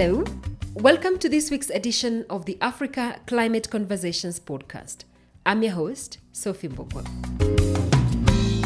Hello. 0.00 0.24
Welcome 0.76 1.18
to 1.18 1.28
this 1.28 1.50
week's 1.50 1.68
edition 1.68 2.24
of 2.30 2.46
the 2.46 2.56
Africa 2.62 3.20
Climate 3.26 3.68
Conversations 3.68 4.40
podcast. 4.40 5.04
I'm 5.44 5.62
your 5.62 5.72
host, 5.72 6.16
Sophie 6.32 6.68
Mbugua. 6.70 7.06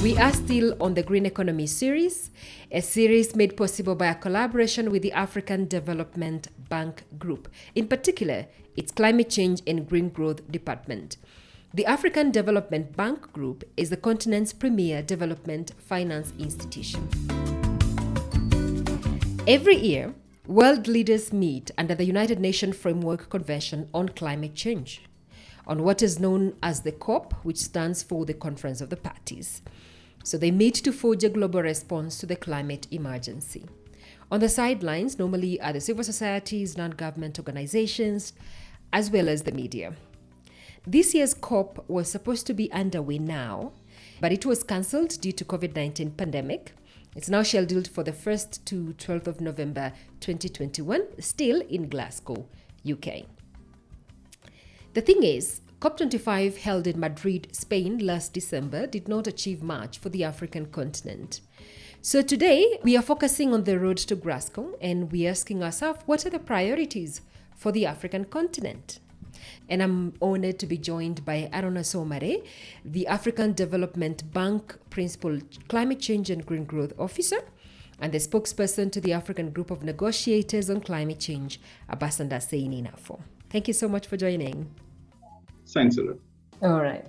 We 0.00 0.16
are 0.16 0.32
still 0.32 0.80
on 0.80 0.94
the 0.94 1.02
Green 1.02 1.26
Economy 1.26 1.66
series, 1.66 2.30
a 2.70 2.80
series 2.80 3.34
made 3.34 3.56
possible 3.56 3.96
by 3.96 4.06
a 4.06 4.14
collaboration 4.14 4.92
with 4.92 5.02
the 5.02 5.10
African 5.10 5.66
Development 5.66 6.46
Bank 6.68 7.02
Group, 7.18 7.48
in 7.74 7.88
particular, 7.88 8.46
its 8.76 8.92
Climate 8.92 9.28
Change 9.28 9.60
and 9.66 9.88
Green 9.88 10.10
Growth 10.10 10.48
Department. 10.52 11.16
The 11.74 11.84
African 11.84 12.30
Development 12.30 12.96
Bank 12.96 13.32
Group 13.32 13.64
is 13.76 13.90
the 13.90 13.96
continent's 13.96 14.52
premier 14.52 15.02
development 15.02 15.72
finance 15.78 16.32
institution. 16.38 17.08
Every 19.48 19.74
year, 19.74 20.14
world 20.46 20.86
leaders 20.86 21.32
meet 21.32 21.70
under 21.78 21.94
the 21.94 22.04
United 22.04 22.38
Nations 22.38 22.76
Framework 22.76 23.30
Convention 23.30 23.88
on 23.94 24.10
Climate 24.10 24.54
Change, 24.54 25.02
on 25.66 25.82
what 25.82 26.02
is 26.02 26.20
known 26.20 26.54
as 26.62 26.82
the 26.82 26.92
COP, 26.92 27.32
which 27.44 27.56
stands 27.56 28.02
for 28.02 28.26
the 28.26 28.34
Conference 28.34 28.82
of 28.82 28.90
the 28.90 28.96
Parties. 28.96 29.62
So 30.22 30.36
they 30.36 30.50
meet 30.50 30.74
to 30.76 30.92
forge 30.92 31.24
a 31.24 31.30
global 31.30 31.62
response 31.62 32.18
to 32.18 32.26
the 32.26 32.36
climate 32.36 32.86
emergency. 32.90 33.64
On 34.30 34.40
the 34.40 34.48
sidelines, 34.48 35.18
normally 35.18 35.60
are 35.60 35.72
the 35.72 35.80
civil 35.80 36.04
societies, 36.04 36.76
non 36.76 36.90
government 36.90 37.38
organizations, 37.38 38.34
as 38.92 39.10
well 39.10 39.28
as 39.28 39.42
the 39.42 39.52
media. 39.52 39.94
This 40.86 41.14
year's 41.14 41.32
COP 41.32 41.84
was 41.88 42.10
supposed 42.10 42.46
to 42.48 42.54
be 42.54 42.70
underway 42.70 43.18
now, 43.18 43.72
but 44.20 44.32
it 44.32 44.44
was 44.44 44.62
cancelled 44.62 45.18
due 45.20 45.32
to 45.32 45.44
COVID-19 45.44 46.18
pandemic. 46.18 46.74
It's 47.14 47.28
now 47.28 47.44
scheduled 47.44 47.86
for 47.86 48.02
the 48.02 48.12
1st 48.12 48.64
to 48.64 48.94
12th 48.98 49.28
of 49.28 49.40
November 49.40 49.92
2021, 50.20 51.20
still 51.20 51.60
in 51.60 51.88
Glasgow, 51.88 52.46
UK. 52.84 53.26
The 54.94 55.00
thing 55.00 55.22
is, 55.22 55.60
COP25 55.80 56.56
held 56.56 56.86
in 56.86 56.98
Madrid, 56.98 57.48
Spain 57.52 57.98
last 57.98 58.32
December 58.32 58.86
did 58.86 59.06
not 59.06 59.26
achieve 59.26 59.62
much 59.62 59.98
for 59.98 60.08
the 60.08 60.24
African 60.24 60.66
continent. 60.66 61.40
So 62.02 62.20
today 62.20 62.78
we 62.82 62.96
are 62.96 63.02
focusing 63.02 63.54
on 63.54 63.64
the 63.64 63.78
road 63.78 63.98
to 63.98 64.16
Glasgow 64.16 64.76
and 64.80 65.12
we're 65.12 65.30
asking 65.30 65.62
ourselves 65.62 66.00
what 66.06 66.26
are 66.26 66.30
the 66.30 66.38
priorities 66.38 67.20
for 67.54 67.70
the 67.70 67.86
African 67.86 68.24
continent? 68.24 68.98
And 69.68 69.82
I'm 69.82 70.14
honored 70.20 70.58
to 70.60 70.66
be 70.66 70.78
joined 70.78 71.24
by 71.24 71.48
Arona 71.52 71.80
Somare, 71.80 72.44
the 72.84 73.06
African 73.06 73.52
Development 73.52 74.32
Bank 74.32 74.76
Principal 74.90 75.40
Climate 75.68 76.00
Change 76.00 76.30
and 76.30 76.44
Green 76.44 76.64
Growth 76.64 76.92
Officer, 76.98 77.38
and 78.00 78.12
the 78.12 78.18
spokesperson 78.18 78.90
to 78.92 79.00
the 79.00 79.12
African 79.12 79.50
Group 79.50 79.70
of 79.70 79.82
Negotiators 79.82 80.70
on 80.70 80.80
Climate 80.80 81.20
Change, 81.20 81.60
Ambassador 81.90 82.36
Seyni 82.36 82.82
Nafo. 82.82 83.20
Thank 83.50 83.68
you 83.68 83.74
so 83.74 83.88
much 83.88 84.06
for 84.06 84.16
joining. 84.16 84.70
Thanks 85.68 85.96
a 85.96 86.02
lot. 86.02 86.18
All 86.62 86.82
right. 86.82 87.04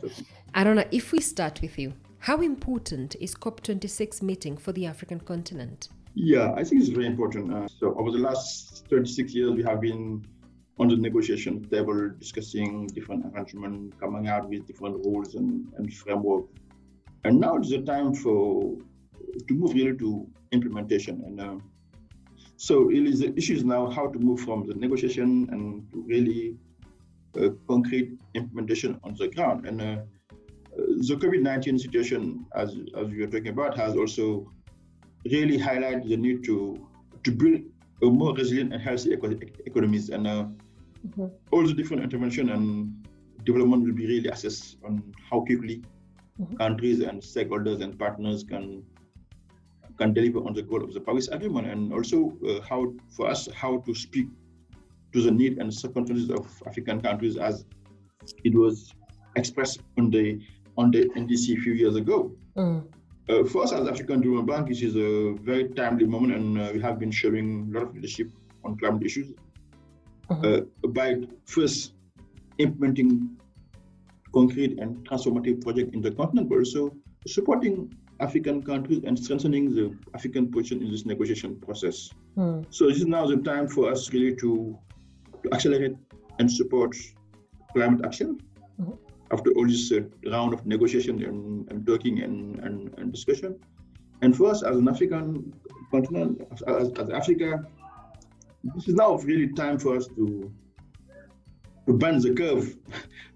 Arona, 0.55 0.85
if 0.91 1.11
we 1.11 1.19
start 1.19 1.61
with 1.61 1.77
you, 1.77 1.93
how 2.19 2.41
important 2.41 3.15
is 3.19 3.35
COP26 3.35 4.21
meeting 4.21 4.57
for 4.57 4.71
the 4.71 4.85
African 4.85 5.19
continent? 5.19 5.89
Yeah, 6.15 6.53
I 6.55 6.63
think 6.63 6.81
it's 6.81 6.89
very 6.89 7.05
important. 7.05 7.53
Uh, 7.53 7.67
so 7.67 7.93
over 7.99 8.09
the 8.09 8.17
last 8.17 8.87
36 8.89 9.33
years, 9.35 9.51
we 9.51 9.63
have 9.63 9.81
been 9.81 10.25
on 10.77 10.89
the 10.89 10.97
negotiation 10.97 11.63
table 11.69 12.09
discussing 12.19 12.87
different 12.87 13.25
arrangements, 13.27 13.95
coming 13.99 14.27
out 14.27 14.49
with 14.49 14.67
different 14.67 14.95
rules 15.05 15.35
and, 15.35 15.67
and 15.77 15.93
framework. 15.93 16.45
And 17.23 17.39
now 17.39 17.57
is 17.57 17.69
the 17.69 17.81
time 17.81 18.13
for 18.13 18.77
to 19.47 19.53
move 19.53 19.73
really 19.73 19.97
to 19.97 20.27
implementation. 20.51 21.23
And 21.25 21.41
uh, 21.41 21.55
so 22.57 22.89
it 22.89 23.03
is 23.07 23.19
the 23.19 23.35
issue 23.37 23.55
is 23.55 23.63
now 23.63 23.89
how 23.89 24.07
to 24.07 24.19
move 24.19 24.41
from 24.41 24.67
the 24.67 24.73
negotiation 24.73 25.47
and 25.51 25.91
to 25.91 26.03
really 26.07 26.57
uh, 27.39 27.49
concrete 27.67 28.19
implementation 28.33 28.99
on 29.03 29.15
the 29.15 29.27
ground. 29.29 29.65
And 29.65 29.81
uh, 29.81 29.97
the 30.75 31.15
COVID-19 31.15 31.79
situation, 31.79 32.45
as 32.55 32.75
as 32.97 33.07
we 33.07 33.21
were 33.21 33.27
talking 33.27 33.49
about, 33.49 33.77
has 33.77 33.95
also 33.95 34.51
really 35.31 35.57
highlighted 35.57 36.07
the 36.09 36.17
need 36.17 36.43
to 36.45 36.87
to 37.23 37.31
build 37.31 37.61
a 38.03 38.05
more 38.05 38.33
resilient 38.35 38.73
and 38.73 38.81
healthy 38.81 39.13
eco- 39.13 39.39
economies. 39.65 40.09
And 40.09 40.27
uh, 40.27 40.45
mm-hmm. 41.05 41.25
all 41.51 41.65
the 41.65 41.73
different 41.73 42.03
intervention 42.03 42.49
and 42.49 43.07
development 43.43 43.83
will 43.83 43.93
be 43.93 44.07
really 44.07 44.29
assessed 44.29 44.77
on 44.85 45.01
how 45.29 45.41
quickly 45.41 45.81
mm-hmm. 46.41 46.55
countries 46.55 47.01
and 47.01 47.21
stakeholders 47.21 47.81
and 47.81 47.97
partners 47.97 48.43
can 48.43 48.83
can 49.97 50.13
deliver 50.13 50.39
on 50.39 50.53
the 50.53 50.61
goal 50.61 50.83
of 50.83 50.93
the 50.93 50.99
Paris 50.99 51.29
Agreement, 51.29 51.67
and 51.67 51.93
also 51.93 52.33
uh, 52.47 52.61
how 52.61 52.93
for 53.09 53.27
us 53.27 53.47
how 53.53 53.77
to 53.85 53.95
speak 53.95 54.27
to 55.13 55.21
the 55.21 55.31
need 55.31 55.57
and 55.57 55.73
circumstances 55.73 56.29
of 56.29 56.45
African 56.67 57.01
countries 57.01 57.37
as 57.37 57.65
it 58.43 58.53
was 58.53 58.93
expressed 59.35 59.79
on 59.97 60.09
the 60.09 60.41
on 60.77 60.91
the 60.91 61.05
NDC 61.15 61.57
a 61.57 61.61
few 61.61 61.73
years 61.73 61.95
ago. 61.95 62.31
Mm. 62.57 62.85
Uh, 63.27 63.43
for 63.45 63.63
us 63.63 63.71
as 63.71 63.87
African 63.87 64.21
Development 64.21 64.47
Bank, 64.47 64.67
this 64.67 64.83
is 64.83 64.95
a 64.95 65.33
very 65.41 65.69
timely 65.69 66.05
moment, 66.05 66.33
and 66.33 66.59
uh, 66.59 66.71
we 66.73 66.81
have 66.81 66.99
been 66.99 67.11
showing 67.11 67.71
a 67.71 67.79
lot 67.79 67.87
of 67.87 67.95
leadership 67.95 68.29
on 68.63 68.77
climate 68.77 69.03
issues. 69.03 69.33
Uh, 70.29 70.61
by 70.89 71.15
first 71.45 71.93
implementing 72.57 73.37
concrete 74.33 74.79
and 74.79 75.07
transformative 75.07 75.61
projects 75.63 75.93
in 75.93 76.01
the 76.01 76.11
continent, 76.11 76.49
but 76.49 76.57
also 76.57 76.95
supporting 77.27 77.93
African 78.19 78.61
countries 78.61 79.01
and 79.05 79.17
strengthening 79.17 79.75
the 79.75 79.95
African 80.13 80.51
position 80.51 80.81
in 80.81 80.91
this 80.91 81.05
negotiation 81.05 81.55
process. 81.59 82.09
Mm. 82.37 82.65
So 82.69 82.87
this 82.87 82.97
is 82.97 83.05
now 83.05 83.25
the 83.27 83.37
time 83.37 83.67
for 83.67 83.91
us 83.91 84.11
really 84.13 84.35
to, 84.37 84.77
to 85.43 85.53
accelerate 85.53 85.95
and 86.39 86.51
support 86.51 86.95
climate 87.73 88.05
action. 88.05 88.39
Mm-hmm. 88.79 88.93
After 89.31 89.51
all 89.51 89.67
this 89.67 89.91
uh, 89.91 90.01
round 90.31 90.53
of 90.53 90.65
negotiation 90.65 91.23
and, 91.23 91.69
and 91.71 91.85
talking 91.85 92.21
and, 92.21 92.59
and, 92.59 92.93
and, 92.97 93.11
discussion, 93.11 93.59
and 94.21 94.35
for 94.37 94.51
us 94.51 94.63
as 94.63 94.77
an 94.77 94.87
African 94.87 95.51
continent, 95.91 96.47
as, 96.51 96.91
as 96.99 97.09
Africa, 97.09 97.65
this 98.73 98.87
is 98.87 98.95
now 98.95 99.15
really 99.17 99.47
time 99.53 99.77
for 99.77 99.95
us 99.95 100.07
to 100.07 100.51
to 101.85 101.93
bend 101.93 102.21
the 102.23 102.33
curve 102.33 102.75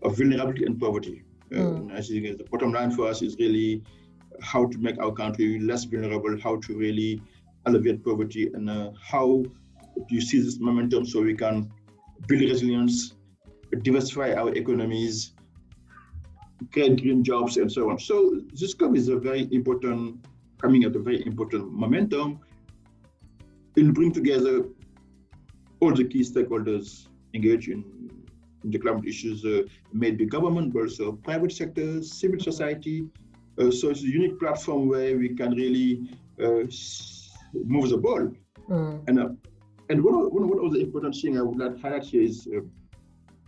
of 0.01 0.17
vulnerability 0.17 0.65
and 0.65 0.79
poverty. 0.79 1.23
Mm. 1.51 1.91
Uh, 1.91 1.95
I 1.95 2.01
think 2.01 2.37
the 2.37 2.45
bottom 2.45 2.71
line 2.71 2.89
for 2.89 3.07
us 3.07 3.21
is 3.21 3.35
really 3.37 3.83
how 4.41 4.65
to 4.65 4.77
make 4.79 4.97
our 4.99 5.11
country 5.11 5.59
less 5.59 5.83
vulnerable, 5.83 6.35
how 6.41 6.55
to 6.57 6.77
really 6.77 7.21
alleviate 7.65 8.03
poverty, 8.03 8.49
and 8.53 8.69
uh, 8.69 8.91
how 8.99 9.43
you 10.09 10.21
see 10.21 10.39
this 10.39 10.59
momentum 10.59 11.05
so 11.05 11.21
we 11.21 11.35
can 11.35 11.71
build 12.27 12.41
resilience, 12.41 13.13
diversify 13.83 14.33
our 14.33 14.51
economies, 14.55 15.33
create 16.71 17.01
green 17.01 17.23
jobs, 17.23 17.57
and 17.57 17.71
so 17.71 17.89
on. 17.89 17.99
So 17.99 18.41
this 18.53 18.73
COP 18.73 18.95
is 18.95 19.09
a 19.09 19.17
very 19.17 19.47
important, 19.51 20.25
coming 20.59 20.85
at 20.85 20.95
a 20.95 20.99
very 20.99 21.23
important 21.25 21.71
momentum. 21.71 22.39
It 23.75 23.83
will 23.83 23.93
bring 23.93 24.11
together 24.11 24.65
all 25.79 25.93
the 25.93 26.03
key 26.03 26.21
stakeholders 26.21 27.07
engaged 27.33 27.69
in, 27.69 27.83
in 28.63 28.71
the 28.71 28.79
climate 28.79 29.05
issues, 29.05 29.45
uh, 29.45 29.61
maybe 29.93 30.25
government, 30.25 30.73
but 30.73 30.81
also 30.81 31.13
private 31.13 31.51
sector, 31.51 32.03
civil 32.03 32.39
society. 32.39 33.07
Uh, 33.57 33.71
so 33.71 33.89
it's 33.89 34.03
a 34.03 34.07
unique 34.07 34.39
platform 34.39 34.87
where 34.87 35.17
we 35.17 35.29
can 35.29 35.51
really 35.53 36.09
uh, 36.41 36.63
move 37.53 37.89
the 37.89 37.97
ball. 37.97 38.31
Mm. 38.69 39.07
And 39.07 39.19
uh, 39.19 39.29
and 39.89 40.03
one 40.03 40.13
of, 40.13 40.31
one 40.31 40.65
of 40.65 40.73
the 40.73 40.79
important 40.79 41.15
things 41.15 41.37
I 41.37 41.41
would 41.41 41.57
like 41.57 41.75
to 41.75 41.81
highlight 41.81 42.03
here 42.03 42.21
is 42.21 42.47
uh, 42.55 42.59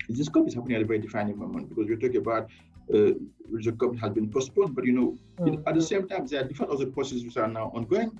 this 0.09 0.27
COP 0.27 0.47
is 0.47 0.55
happening 0.55 0.77
at 0.77 0.81
a 0.81 0.85
very 0.85 0.99
defining 0.99 1.37
moment 1.37 1.69
because 1.69 1.85
we're 1.87 1.97
talking 1.97 2.17
about 2.17 2.45
uh, 2.91 3.13
the 3.51 3.75
COP 3.79 3.95
has 3.97 4.11
been 4.11 4.29
postponed, 4.29 4.75
but 4.75 4.85
you 4.85 4.93
know, 4.93 5.17
mm. 5.39 5.61
at 5.67 5.75
the 5.75 5.81
same 5.81 6.07
time, 6.07 6.25
there 6.25 6.41
are 6.41 6.47
different 6.47 6.71
other 6.71 6.87
processes 6.87 7.23
which 7.23 7.37
are 7.37 7.47
now 7.47 7.71
ongoing. 7.75 8.11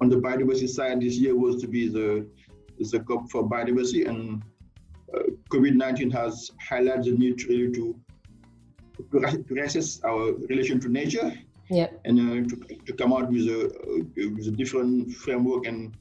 on 0.00 0.08
the 0.08 0.16
biodiversity 0.16 0.68
side, 0.68 1.00
this 1.00 1.16
year 1.16 1.34
was 1.34 1.60
to 1.62 1.66
be 1.66 1.88
the 1.88 2.26
is 2.78 2.94
a 2.94 3.00
COP 3.00 3.30
for 3.30 3.48
biodiversity, 3.48 4.08
and 4.08 4.42
uh, 5.14 5.22
COVID-19 5.50 6.12
has 6.12 6.50
highlighted 6.70 7.04
the 7.04 7.12
need 7.12 7.42
really 7.44 7.72
to 7.72 7.98
to, 9.12 9.20
reassess 9.50 10.04
our 10.04 10.32
relation 10.48 10.80
to 10.80 10.88
nature, 10.88 11.32
yeah, 11.70 11.88
and 12.04 12.18
uh, 12.18 12.48
to, 12.48 12.76
to 12.86 12.92
come 12.94 13.12
out 13.12 13.30
with 13.30 13.46
a 13.48 13.66
uh, 13.66 14.28
with 14.36 14.48
a 14.48 14.50
different 14.50 15.12
framework 15.12 15.66
and 15.66 15.96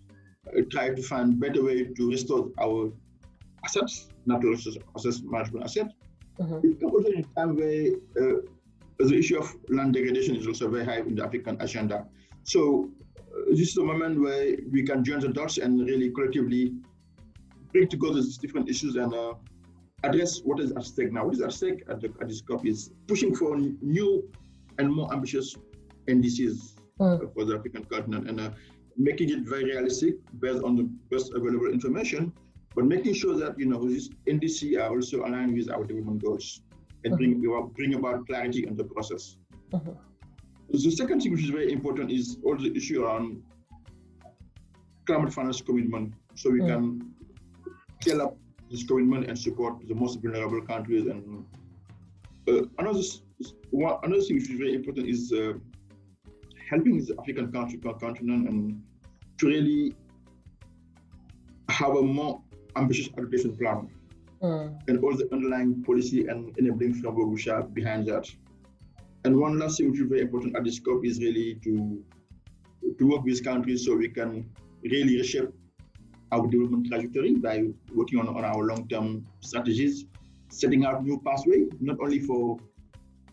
uh, 0.48 0.62
try 0.72 0.90
to 0.90 1.02
find 1.04 1.40
better 1.40 1.64
way 1.64 1.84
to 1.84 2.10
restore 2.10 2.50
our 2.60 2.92
assets, 3.64 4.10
natural 4.26 4.56
assets, 4.96 5.22
management 5.24 5.66
assets. 5.66 5.94
Mm-hmm. 6.40 6.68
It 6.68 6.80
comes 6.80 6.94
also 6.94 7.10
in 7.10 7.20
a 7.20 7.40
time 7.40 7.56
where 7.56 7.88
uh, 8.22 8.42
the 9.00 9.18
issue 9.18 9.38
of 9.38 9.56
land 9.70 9.94
degradation 9.94 10.36
is 10.36 10.48
also 10.48 10.70
very 10.70 10.86
high 10.86 11.00
in 11.00 11.16
the 11.16 11.24
African 11.24 11.60
agenda. 11.62 12.06
So 12.44 12.90
this 13.50 13.70
is 13.70 13.78
a 13.78 13.84
moment 13.84 14.20
where 14.20 14.56
we 14.72 14.84
can 14.84 15.04
join 15.04 15.20
the 15.20 15.30
dots 15.30 15.58
and 15.58 15.80
really 15.86 16.10
collectively 16.12 16.74
bring 17.72 17.88
together 17.88 18.16
these 18.16 18.38
different 18.38 18.70
issues 18.70 18.96
and 18.96 19.14
uh, 19.14 19.34
address 20.04 20.42
what 20.44 20.60
is 20.60 20.72
at 20.72 20.84
stake 20.84 21.12
now. 21.12 21.26
What 21.26 21.36
is 21.36 21.42
at 21.42 21.54
stake 21.54 21.84
at, 21.90 22.02
the, 22.02 22.14
at 22.22 22.28
this 22.28 22.42
COP 22.42 22.66
is 22.66 22.92
pushing 23.08 23.36
for 23.36 23.58
new 23.58 24.30
and 24.78 24.94
more 24.94 25.12
ambitious 25.14 25.56
NDCs 26.08 26.76
mm. 27.00 27.34
for 27.34 27.46
the 27.46 27.56
African 27.56 27.84
continent. 27.86 28.30
And 28.30 28.40
uh, 28.40 28.52
making 28.96 29.30
it 29.30 29.42
very 29.42 29.66
realistic 29.66 30.16
based 30.40 30.64
on 30.64 30.76
the 30.76 30.84
best 31.12 31.32
available 31.34 31.68
information, 31.68 32.34
but 32.76 32.86
making 32.86 33.14
sure 33.14 33.36
that 33.38 33.58
you 33.58 33.66
know 33.66 33.88
this 33.88 34.10
NDC 34.28 34.80
are 34.82 34.90
also 34.90 35.26
aligned 35.26 35.54
with 35.54 35.70
our 35.72 35.84
development 35.84 36.24
goals 36.24 36.62
and 37.04 37.18
bring 37.18 37.46
about, 37.46 37.74
bring 37.76 37.94
about 37.94 38.26
clarity 38.28 38.66
in 38.66 38.76
the 38.76 38.84
process. 38.84 39.38
The 40.70 40.92
second 40.92 41.22
thing 41.22 41.32
which 41.32 41.44
is 41.44 41.50
very 41.50 41.72
important 41.72 42.12
is 42.12 42.38
all 42.44 42.58
the 42.58 42.76
issue 42.76 43.06
around 43.06 43.42
climate 45.06 45.34
finance 45.34 45.62
commitment, 45.62 46.14
so 46.36 46.50
we 46.50 46.60
can 46.60 47.14
scale 48.02 48.22
up 48.22 48.38
this 48.70 48.84
commitment 48.84 49.28
and 49.30 49.40
support 49.40 49.88
the 49.88 49.96
most 49.96 50.22
vulnerable 50.22 50.62
countries. 50.62 51.06
And 51.08 51.46
uh, 52.50 52.64
another 52.80 53.02
one, 53.72 53.98
another 54.04 54.22
thing 54.22 54.36
which 54.38 54.50
is 54.50 54.58
very 54.58 54.74
important 54.74 55.08
is 55.08 55.32
uh, 55.32 55.54
helping 56.70 57.04
the 57.06 57.16
African 57.20 57.52
country 57.52 57.80
continent 57.80 58.50
and 58.50 58.82
to 59.38 59.48
really 59.48 59.96
have 61.70 61.96
a 61.96 62.02
more 62.02 62.42
ambitious 62.76 63.10
adaptation 63.18 63.56
plan 63.56 63.90
mm. 64.42 64.80
and 64.88 65.04
all 65.04 65.16
the 65.16 65.28
underlying 65.32 65.84
policy 65.84 66.28
and 66.28 66.58
enabling 66.58 66.94
framework 66.94 67.30
which 67.30 67.48
are 67.48 67.64
behind 67.64 68.08
that. 68.08 68.28
And 69.28 69.38
one 69.38 69.60
last 69.60 69.78
thing 69.78 69.92
which 69.92 70.00
is 70.00 70.08
very 70.08 70.22
important 70.22 70.56
at 70.56 70.64
the 70.64 70.72
scope 70.72 71.06
is 71.06 71.20
really 71.20 71.56
to 71.66 72.02
to 72.98 73.08
work 73.12 73.24
with 73.26 73.44
countries 73.44 73.84
so 73.86 73.94
we 74.02 74.08
can 74.08 74.30
really 74.84 75.18
reshape 75.22 75.50
our 76.32 76.48
development 76.48 76.88
trajectory 76.88 77.34
by 77.36 77.56
working 77.94 78.20
on, 78.22 78.30
on 78.30 78.46
our 78.46 78.64
long-term 78.64 79.26
strategies, 79.42 80.06
setting 80.48 80.86
out 80.86 81.04
new 81.04 81.20
pathway, 81.26 81.66
not 81.82 81.98
only 82.00 82.20
for 82.28 82.58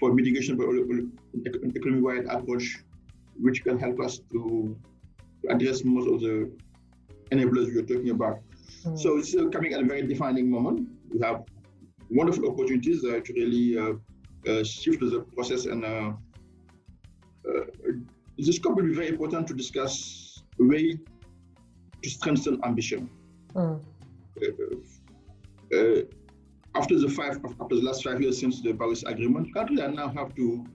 for 0.01 0.13
mitigation, 0.13 0.57
but 0.57 0.67
an 0.67 1.73
economy-wide 1.79 2.27
approach, 2.39 2.67
which 3.39 3.63
can 3.63 3.79
help 3.79 4.01
us 4.01 4.19
to 4.33 4.77
address 5.49 5.85
most 5.85 6.09
of 6.15 6.19
the 6.27 6.51
enablers 7.31 7.67
we 7.73 7.79
are 7.83 7.89
talking 7.93 8.11
about. 8.11 8.41
Mm. 8.83 8.99
So 8.99 9.19
it's 9.19 9.33
coming 9.55 9.75
at 9.75 9.81
a 9.85 9.87
very 9.93 10.03
defining 10.15 10.51
moment. 10.51 10.89
We 11.13 11.21
have 11.21 11.45
wonderful 12.11 12.51
opportunities 12.51 13.05
uh, 13.05 13.21
to 13.27 13.33
really 13.41 13.79
uh 13.79 13.95
shift 14.65 15.01
the 15.01 15.25
process 15.35 15.67
and 15.67 15.85
uh, 15.85 16.13
uh, 17.49 17.65
this 18.39 18.59
will 18.63 18.75
be 18.75 18.95
very 18.95 19.09
important 19.09 19.47
to 19.49 19.55
discuss 19.55 20.43
a 20.61 20.65
way 20.65 20.99
to 22.03 22.11
strengthen 22.11 22.61
ambition. 22.65 23.09
Mm. 23.55 23.81
after 26.75 26.99
the 26.99 27.09
five, 27.09 27.39
after 27.61 27.77
the 27.77 27.83
last 27.83 28.03
five 28.03 28.21
years 28.21 28.39
since 28.41 28.61
the 28.61 28.73
Paris 28.75 29.05
Agreement, 29.05 29.55
countries 29.55 29.79
now 29.79 30.09
have 30.09 30.35
to 30.35 30.67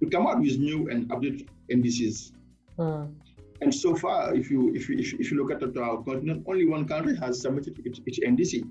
to 0.00 0.10
come 0.10 0.26
out 0.26 0.40
with 0.40 0.58
new 0.58 0.88
and 0.88 1.08
updated 1.10 1.48
NDCs. 1.70 2.32
Mm. 2.78 3.14
And 3.60 3.72
so 3.72 3.94
far, 3.94 4.34
if 4.34 4.50
you 4.50 4.74
if 4.74 4.88
you 4.88 4.98
if 4.98 5.30
you, 5.30 5.36
look 5.36 5.52
at 5.52 5.62
our 5.76 6.02
continent, 6.02 6.44
only 6.48 6.66
one 6.66 6.88
country 6.88 7.16
has 7.18 7.40
submitted 7.40 7.80
its, 7.86 8.00
its 8.06 8.18
NDC. 8.18 8.66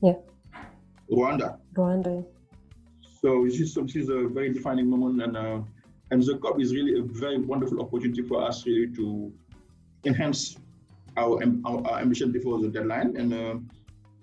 Yeah. 0.00 0.14
Rwanda. 1.10 1.58
Rwanda. 1.74 2.24
So 3.22 3.44
this 3.44 3.60
is, 3.60 3.76
is 3.76 4.08
a 4.08 4.28
very 4.28 4.50
defining 4.50 4.88
moment, 4.88 5.22
and 5.22 5.36
uh, 5.36 5.60
and 6.10 6.22
the 6.22 6.38
COP 6.38 6.58
is 6.58 6.72
really 6.72 6.98
a 6.98 7.02
very 7.02 7.38
wonderful 7.38 7.82
opportunity 7.82 8.22
for 8.22 8.42
us 8.42 8.64
really 8.64 8.94
to 8.96 9.30
enhance 10.06 10.56
our 11.18 11.38
our, 11.66 11.86
our 11.86 12.00
ambition 12.00 12.32
before 12.32 12.58
the 12.60 12.68
deadline, 12.68 13.16
and 13.18 13.34
uh, 13.34 13.56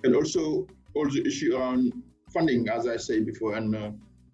and 0.03 0.15
also 0.15 0.65
all 0.95 1.07
the 1.09 1.23
issue 1.27 1.55
around 1.55 1.94
funding, 2.33 2.67
as 2.69 2.88
I 2.88 2.97
said 2.97 3.25
before, 3.27 3.55
and 3.55 3.75
uh, 3.75 3.91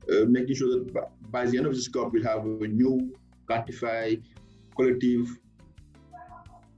uh 0.10 0.26
making 0.28 0.56
sure 0.56 0.70
that 0.80 1.10
by 1.30 1.46
the 1.46 1.58
end 1.58 1.66
of 1.66 1.74
this 1.74 1.90
COP 1.90 2.14
we'll 2.14 2.24
have 2.24 2.46
a 2.46 2.68
new 2.68 3.14
quantified 3.50 4.24
collective 4.78 5.28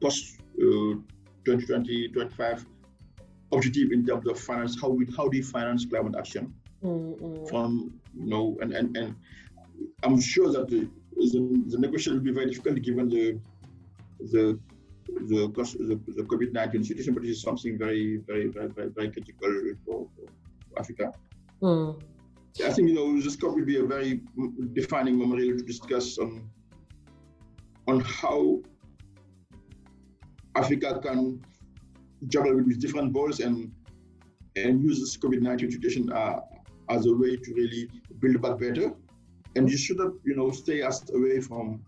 post 0.02 0.40
uh, 0.58 0.98
2020 1.46 2.10
25 2.10 2.66
objective 3.52 3.92
in 3.92 4.06
terms 4.06 4.28
of 4.28 4.40
finance 4.40 4.76
how 4.82 4.90
we 4.90 5.06
how 5.18 5.28
do 5.28 5.38
you 5.38 5.44
finance 5.44 5.86
climate 5.86 6.16
action 6.18 6.54
mm-hmm. 6.86 7.46
from 7.48 7.94
you 8.18 8.28
know 8.28 8.58
and 8.62 8.74
and, 8.74 8.96
and 8.98 9.16
i'm 10.04 10.20
sure 10.20 10.52
that 10.52 10.68
the, 10.70 10.88
the, 11.16 11.64
the 11.72 11.78
negotiation 11.78 12.14
will 12.14 12.28
be 12.32 12.32
very 12.32 12.48
difficult 12.48 12.82
given 12.82 13.10
the 13.10 13.40
the 14.32 14.60
the, 15.28 15.48
the, 15.80 16.14
the 16.14 16.24
COVID-19 16.24 16.86
situation, 16.86 17.14
but 17.14 17.24
it 17.24 17.30
is 17.30 17.42
something 17.42 17.78
very, 17.78 18.18
very, 18.18 18.48
very, 18.48 18.68
very, 18.68 18.90
very 18.90 19.12
critical 19.12 19.50
for, 19.86 20.08
for 20.18 20.80
Africa. 20.80 21.14
Mm. 21.62 22.02
I 22.64 22.72
think 22.72 22.88
you 22.90 22.96
know 22.96 23.22
this 23.22 23.36
COP 23.36 23.56
will 23.56 23.66
be 23.66 23.80
a 23.80 23.84
very 23.84 24.22
defining 24.74 25.18
moment 25.18 25.42
really 25.42 25.58
to 25.58 25.64
discuss 25.64 26.18
on 26.18 26.50
on 27.88 28.00
how 28.00 28.62
Africa 30.56 31.00
can 31.04 31.44
juggle 32.28 32.56
with 32.56 32.80
different 32.80 33.12
balls 33.12 33.42
and 33.42 33.72
and 34.56 34.82
use 34.82 35.00
this 35.00 35.18
COVID-19 35.18 35.72
situation 35.74 36.12
uh, 36.14 36.40
as 36.90 37.06
a 37.06 37.14
way 37.14 37.36
to 37.36 37.54
really 37.54 37.90
build 38.20 38.42
back 38.42 38.60
better. 38.60 38.94
And 39.56 39.70
you 39.70 39.78
should 39.78 39.98
not, 39.98 40.14
you 40.24 40.36
know, 40.36 40.52
stay 40.52 40.82
us 40.82 41.10
away 41.14 41.40
from 41.42 41.84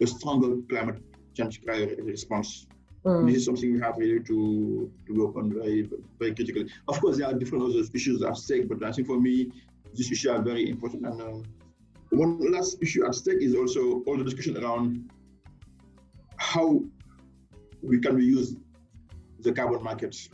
a 0.00 0.06
stronger 0.06 0.56
climate 0.68 1.02
change 1.34 1.60
response. 1.66 2.66
Mm. 3.04 3.26
This 3.26 3.36
is 3.36 3.44
something 3.44 3.72
we 3.72 3.80
have 3.80 3.96
really 3.96 4.20
to, 4.24 4.90
to 5.06 5.12
work 5.14 5.36
on 5.36 5.52
very, 5.52 5.88
very 6.18 6.34
critically. 6.34 6.68
Of 6.88 7.00
course, 7.00 7.18
there 7.18 7.28
are 7.28 7.34
different 7.34 7.64
other 7.64 7.82
issues 7.94 8.22
at 8.22 8.36
stake, 8.36 8.68
but 8.68 8.82
I 8.82 8.92
think 8.92 9.06
for 9.06 9.20
me, 9.20 9.52
this 9.94 10.10
issue 10.10 10.30
are 10.30 10.42
very 10.42 10.68
important. 10.68 11.06
And 11.06 11.20
uh, 11.20 11.48
one 12.10 12.52
last 12.52 12.78
issue 12.82 13.06
at 13.06 13.14
stake 13.14 13.40
is 13.40 13.54
also 13.54 14.02
all 14.06 14.16
the 14.16 14.24
discussion 14.24 14.56
around 14.62 15.10
how 16.38 16.82
we 17.82 18.00
can 18.00 18.16
reuse 18.16 18.56
the 19.40 19.52
carbon 19.52 19.82
markets. 19.82 20.28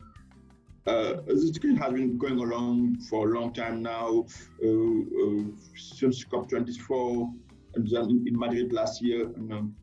Uh, 0.86 1.14
this 1.26 1.48
discussion 1.50 1.76
has 1.76 1.92
been 1.92 2.18
going 2.18 2.38
along 2.38 2.98
for 3.08 3.30
a 3.30 3.38
long 3.38 3.52
time 3.54 3.82
now, 3.82 4.26
uh, 4.62 4.68
uh, 4.68 5.44
since 5.76 6.22
COP24 6.24 7.32
and 7.76 7.88
then 7.88 8.24
in 8.26 8.38
Madrid 8.38 8.72
last 8.72 9.00
year. 9.00 9.24
And, 9.24 9.52
um, 9.52 9.76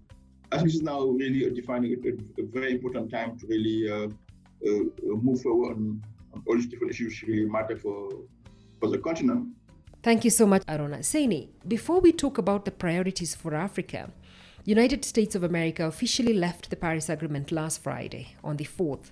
I 0.51 0.57
think 0.57 0.67
this 0.67 0.75
is 0.75 0.81
now 0.83 1.01
really 1.05 1.49
defining 1.49 1.93
a, 1.93 2.41
a, 2.41 2.45
very 2.45 2.73
important 2.73 3.09
time 3.09 3.39
to 3.39 3.47
really 3.47 3.89
uh, 3.89 4.07
move 5.01 5.41
forward 5.41 5.77
on, 5.77 6.03
on, 6.33 6.43
all 6.45 6.55
these 6.55 6.67
different 6.67 6.91
issues 6.91 7.23
really 7.23 7.49
matter 7.49 7.77
for, 7.77 8.09
for 8.79 8.89
the 8.89 8.97
continent. 8.97 9.47
Thank 10.03 10.23
you 10.23 10.29
so 10.29 10.45
much, 10.45 10.63
Arona 10.67 10.97
Seyni. 10.97 11.49
Before 11.67 11.99
we 11.99 12.11
talk 12.11 12.37
about 12.37 12.65
the 12.65 12.71
priorities 12.71 13.33
for 13.33 13.55
Africa, 13.55 14.11
United 14.65 15.05
States 15.05 15.35
of 15.35 15.43
America 15.43 15.85
officially 15.85 16.33
left 16.33 16.69
the 16.69 16.75
Paris 16.75 17.09
Agreement 17.09 17.51
last 17.51 17.81
Friday 17.81 18.35
on 18.43 18.57
the 18.57 18.65
4th. 18.65 19.11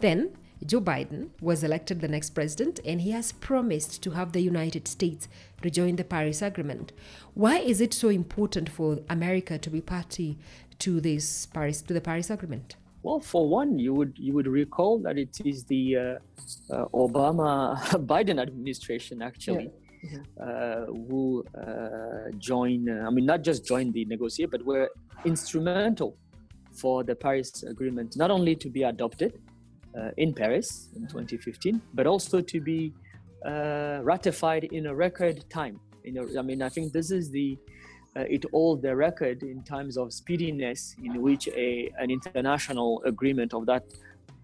Then, 0.00 0.30
Joe 0.66 0.80
Biden 0.80 1.30
was 1.40 1.62
elected 1.62 2.00
the 2.00 2.08
next 2.08 2.30
president 2.30 2.80
and 2.84 3.00
he 3.00 3.12
has 3.12 3.32
promised 3.32 4.02
to 4.02 4.10
have 4.10 4.32
the 4.32 4.40
United 4.40 4.88
States 4.88 5.28
rejoin 5.62 5.96
the 5.96 6.04
Paris 6.04 6.42
Agreement. 6.42 6.92
Why 7.34 7.58
is 7.58 7.80
it 7.80 7.94
so 7.94 8.08
important 8.08 8.68
for 8.68 8.98
America 9.08 9.58
to 9.58 9.70
be 9.70 9.80
party 9.80 10.38
to 10.80 11.00
this 11.00 11.46
Paris 11.46 11.82
to 11.82 11.94
the 11.94 12.00
Paris 12.00 12.30
Agreement? 12.30 12.76
Well, 13.02 13.20
for 13.20 13.48
one, 13.48 13.78
you 13.78 13.94
would 13.94 14.14
you 14.16 14.32
would 14.34 14.48
recall 14.48 14.98
that 14.98 15.16
it 15.16 15.40
is 15.44 15.64
the 15.64 15.96
uh, 15.96 16.00
uh, 16.70 16.86
Obama 16.86 17.78
Biden 18.06 18.40
administration 18.40 19.22
actually. 19.22 19.64
Yeah 19.64 19.70
mm-hmm. 20.04 20.22
uh, 20.40 20.86
who 21.08 21.44
uh, 21.56 22.30
join, 22.38 22.88
uh, 22.88 23.06
I 23.06 23.10
mean, 23.10 23.26
not 23.26 23.42
just 23.42 23.64
joined 23.64 23.94
the 23.94 24.04
negotiation, 24.04 24.50
but 24.50 24.64
were 24.64 24.90
instrumental 25.24 26.16
for 26.72 27.02
the 27.02 27.14
Paris 27.14 27.62
Agreement 27.64 28.16
not 28.16 28.30
only 28.30 28.54
to 28.54 28.68
be 28.68 28.84
adopted 28.84 29.40
in 30.16 30.34
Paris 30.34 30.88
in 30.96 31.02
2015, 31.02 31.80
but 31.94 32.06
also 32.06 32.40
to 32.40 32.60
be 32.60 32.92
uh, 33.44 34.00
ratified 34.02 34.64
in 34.64 34.86
a 34.86 34.94
record 34.94 35.44
time. 35.50 35.80
You 36.04 36.12
know, 36.12 36.26
I 36.38 36.42
mean, 36.42 36.62
I 36.62 36.68
think 36.68 36.92
this 36.92 37.10
is 37.10 37.30
the 37.30 37.58
uh, 38.16 38.24
it 38.28 38.44
all 38.52 38.76
the 38.76 38.94
record 38.96 39.42
in 39.42 39.62
terms 39.62 39.96
of 39.96 40.08
speediness 40.08 40.96
in 41.04 41.22
which 41.22 41.48
a 41.48 41.92
an 41.98 42.10
international 42.10 43.02
agreement 43.04 43.54
of 43.54 43.66
that 43.66 43.84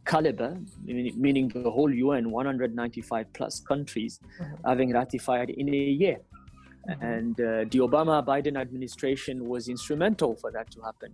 caliber, 0.05 0.57
meaning 0.85 1.49
the 1.49 1.71
whole 1.71 1.93
UN, 1.93 2.31
195 2.31 3.33
plus 3.33 3.61
countries, 3.61 4.21
mm-hmm. 4.39 4.69
having 4.69 4.93
ratified 4.93 5.51
in 5.51 5.69
a 5.69 5.73
year. 5.73 6.19
Mm-hmm. 6.89 7.05
And 7.05 7.41
uh, 7.41 7.45
the 7.71 7.79
Obama 7.79 8.25
Biden 8.25 8.61
administration 8.61 9.49
was 9.49 9.69
instrumental 9.69 10.37
for 10.37 10.51
that 10.53 10.71
to 10.73 10.83
happen. 10.83 11.13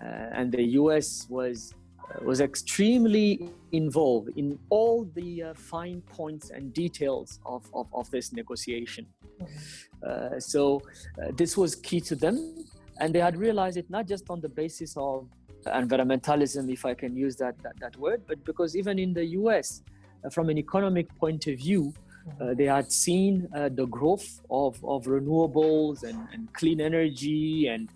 Uh, 0.00 0.38
and 0.38 0.52
the 0.52 0.62
US 0.80 1.26
was 1.28 1.74
uh, 1.74 1.79
was 2.22 2.40
extremely 2.40 3.48
involved 3.72 4.30
in 4.36 4.58
all 4.68 5.04
the 5.14 5.42
uh, 5.42 5.54
fine 5.54 6.00
points 6.02 6.50
and 6.50 6.72
details 6.72 7.40
of, 7.46 7.64
of, 7.74 7.86
of 7.92 8.10
this 8.10 8.32
negotiation. 8.32 9.06
Mm-hmm. 9.40 10.36
Uh, 10.36 10.40
so 10.40 10.82
uh, 11.22 11.30
this 11.36 11.56
was 11.56 11.74
key 11.74 12.00
to 12.00 12.16
them. 12.16 12.64
And 13.00 13.14
they 13.14 13.20
had 13.20 13.36
realized 13.36 13.76
it 13.76 13.88
not 13.88 14.06
just 14.06 14.28
on 14.28 14.40
the 14.40 14.48
basis 14.48 14.94
of 14.96 15.28
environmentalism, 15.66 16.70
if 16.70 16.84
I 16.84 16.94
can 16.94 17.16
use 17.16 17.36
that, 17.36 17.56
that, 17.62 17.78
that 17.80 17.96
word, 17.96 18.22
but 18.26 18.44
because 18.44 18.76
even 18.76 18.98
in 18.98 19.14
the 19.14 19.24
US, 19.40 19.82
uh, 20.24 20.30
from 20.30 20.50
an 20.50 20.58
economic 20.58 21.14
point 21.18 21.46
of 21.46 21.58
view, 21.58 21.94
uh, 22.40 22.54
they 22.54 22.64
had 22.64 22.92
seen 22.92 23.48
uh, 23.54 23.70
the 23.70 23.86
growth 23.86 24.42
of, 24.50 24.82
of 24.84 25.04
renewables 25.04 26.02
and, 26.02 26.28
and 26.32 26.52
clean 26.52 26.80
energy 26.80 27.68
and 27.68 27.88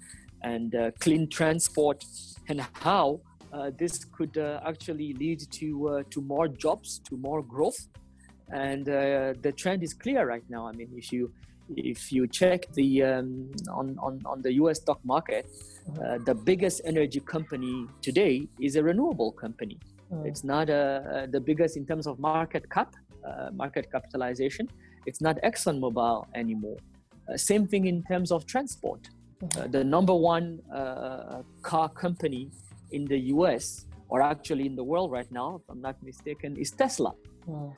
and 0.44 0.74
uh, 0.74 0.90
clean 1.00 1.26
transport, 1.26 2.04
and 2.48 2.60
how 2.74 3.18
uh, 3.33 3.33
this 3.78 4.04
could 4.04 4.36
uh, 4.36 4.60
actually 4.66 5.14
lead 5.14 5.40
to 5.58 5.88
uh, 5.88 6.02
to 6.10 6.20
more 6.20 6.48
jobs, 6.48 7.00
to 7.08 7.16
more 7.16 7.42
growth, 7.42 7.88
and 8.50 8.84
the 8.86 9.52
trend 9.56 9.82
is 9.82 9.94
clear 9.94 10.26
right 10.26 10.44
now. 10.48 10.66
I 10.66 10.72
mean, 10.72 10.90
if 10.96 11.12
you 11.12 11.32
if 11.76 12.12
you 12.12 12.26
check 12.26 12.70
the 12.72 13.02
um, 13.02 13.50
on, 13.70 13.98
on 14.00 14.20
on 14.26 14.42
the 14.42 14.52
U.S. 14.54 14.80
stock 14.80 15.00
market, 15.04 15.46
uh, 16.02 16.18
the 16.24 16.34
biggest 16.34 16.80
energy 16.84 17.20
company 17.20 17.86
today 18.02 18.46
is 18.60 18.76
a 18.76 18.82
renewable 18.82 19.32
company. 19.32 19.78
Mm. 20.12 20.26
It's 20.26 20.44
not 20.44 20.68
uh, 20.70 21.26
the 21.30 21.40
biggest 21.40 21.76
in 21.76 21.86
terms 21.86 22.06
of 22.06 22.18
market 22.18 22.70
cap, 22.70 22.94
uh, 23.26 23.50
market 23.52 23.90
capitalization. 23.90 24.68
It's 25.06 25.20
not 25.20 25.36
ExxonMobil 25.42 26.26
anymore. 26.34 26.78
Uh, 27.28 27.36
same 27.36 27.66
thing 27.66 27.86
in 27.86 28.02
terms 28.04 28.30
of 28.32 28.46
transport. 28.46 29.00
Mm. 29.42 29.72
the 29.72 29.84
number 29.84 30.14
one 30.14 30.60
uh, 30.72 31.42
car 31.62 31.88
company 31.88 32.50
in 32.94 33.04
the 33.04 33.18
U.S. 33.34 33.86
or 34.08 34.22
actually 34.22 34.66
in 34.66 34.76
the 34.76 34.84
world 34.92 35.10
right 35.10 35.30
now, 35.30 35.48
if 35.56 35.62
I'm 35.70 35.82
not 35.88 35.96
mistaken, 36.02 36.56
is 36.56 36.70
Tesla. 36.70 37.12
Mm. 37.48 37.74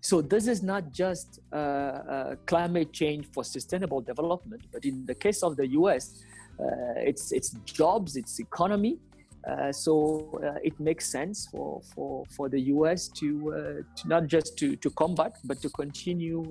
So 0.00 0.22
this 0.22 0.46
is 0.46 0.62
not 0.62 0.92
just 0.92 1.40
uh, 1.52 1.56
uh, 1.56 2.34
climate 2.46 2.92
change 2.92 3.26
for 3.34 3.44
sustainable 3.44 4.00
development, 4.00 4.62
but 4.72 4.84
in 4.84 5.04
the 5.04 5.14
case 5.14 5.42
of 5.42 5.56
the 5.56 5.66
U.S., 5.80 6.22
uh, 6.58 7.10
it's 7.10 7.32
it's 7.32 7.50
jobs, 7.64 8.16
it's 8.16 8.38
economy. 8.38 8.98
Uh, 9.48 9.72
so 9.72 10.38
uh, 10.44 10.58
it 10.62 10.78
makes 10.78 11.10
sense 11.10 11.48
for, 11.50 11.80
for, 11.94 12.24
for 12.36 12.50
the 12.50 12.60
U.S. 12.74 13.08
to, 13.08 13.82
to 13.96 14.08
not 14.08 14.26
just 14.26 14.58
to, 14.58 14.76
to 14.76 14.90
combat, 14.90 15.32
but 15.44 15.62
to 15.62 15.70
continue 15.70 16.44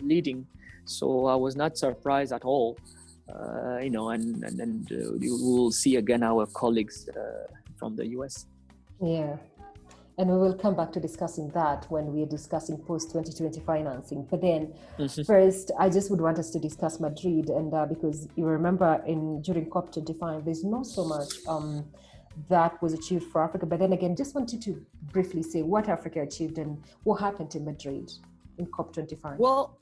leading. 0.00 0.46
So 0.86 1.26
I 1.26 1.34
was 1.34 1.54
not 1.54 1.76
surprised 1.76 2.32
at 2.32 2.42
all. 2.44 2.78
Uh, 3.28 3.78
you 3.82 3.90
know, 3.90 4.10
and 4.10 4.44
and, 4.44 4.60
and 4.60 4.92
uh, 4.92 5.12
we 5.18 5.30
will 5.30 5.72
see 5.72 5.96
again 5.96 6.22
our 6.22 6.46
colleagues 6.46 7.08
uh, 7.08 7.46
from 7.76 7.96
the 7.96 8.06
US. 8.08 8.46
Yeah, 9.00 9.36
and 10.18 10.30
we 10.30 10.36
will 10.36 10.54
come 10.54 10.76
back 10.76 10.92
to 10.92 11.00
discussing 11.00 11.48
that 11.50 11.90
when 11.90 12.12
we 12.12 12.22
are 12.22 12.26
discussing 12.26 12.76
post 12.78 13.10
2020 13.12 13.60
financing. 13.60 14.26
But 14.30 14.42
then, 14.42 14.74
mm-hmm. 14.98 15.22
first, 15.22 15.72
I 15.78 15.88
just 15.88 16.10
would 16.10 16.20
want 16.20 16.38
us 16.38 16.50
to 16.50 16.58
discuss 16.58 17.00
Madrid, 17.00 17.48
and 17.48 17.72
uh, 17.72 17.86
because 17.86 18.28
you 18.36 18.44
remember 18.44 19.02
in 19.06 19.42
during 19.42 19.70
COP25, 19.70 20.44
there's 20.44 20.62
not 20.62 20.86
so 20.86 21.04
much 21.04 21.32
um, 21.48 21.84
that 22.48 22.80
was 22.82 22.92
achieved 22.92 23.24
for 23.32 23.42
Africa. 23.42 23.66
But 23.66 23.80
then 23.80 23.92
again, 23.92 24.14
just 24.14 24.34
wanted 24.34 24.62
to 24.62 24.84
briefly 25.12 25.42
say 25.42 25.62
what 25.62 25.88
Africa 25.88 26.22
achieved 26.22 26.58
and 26.58 26.82
what 27.02 27.20
happened 27.20 27.54
in 27.54 27.64
Madrid 27.64 28.12
in 28.58 28.66
COP25. 28.66 29.38
Well, 29.38 29.78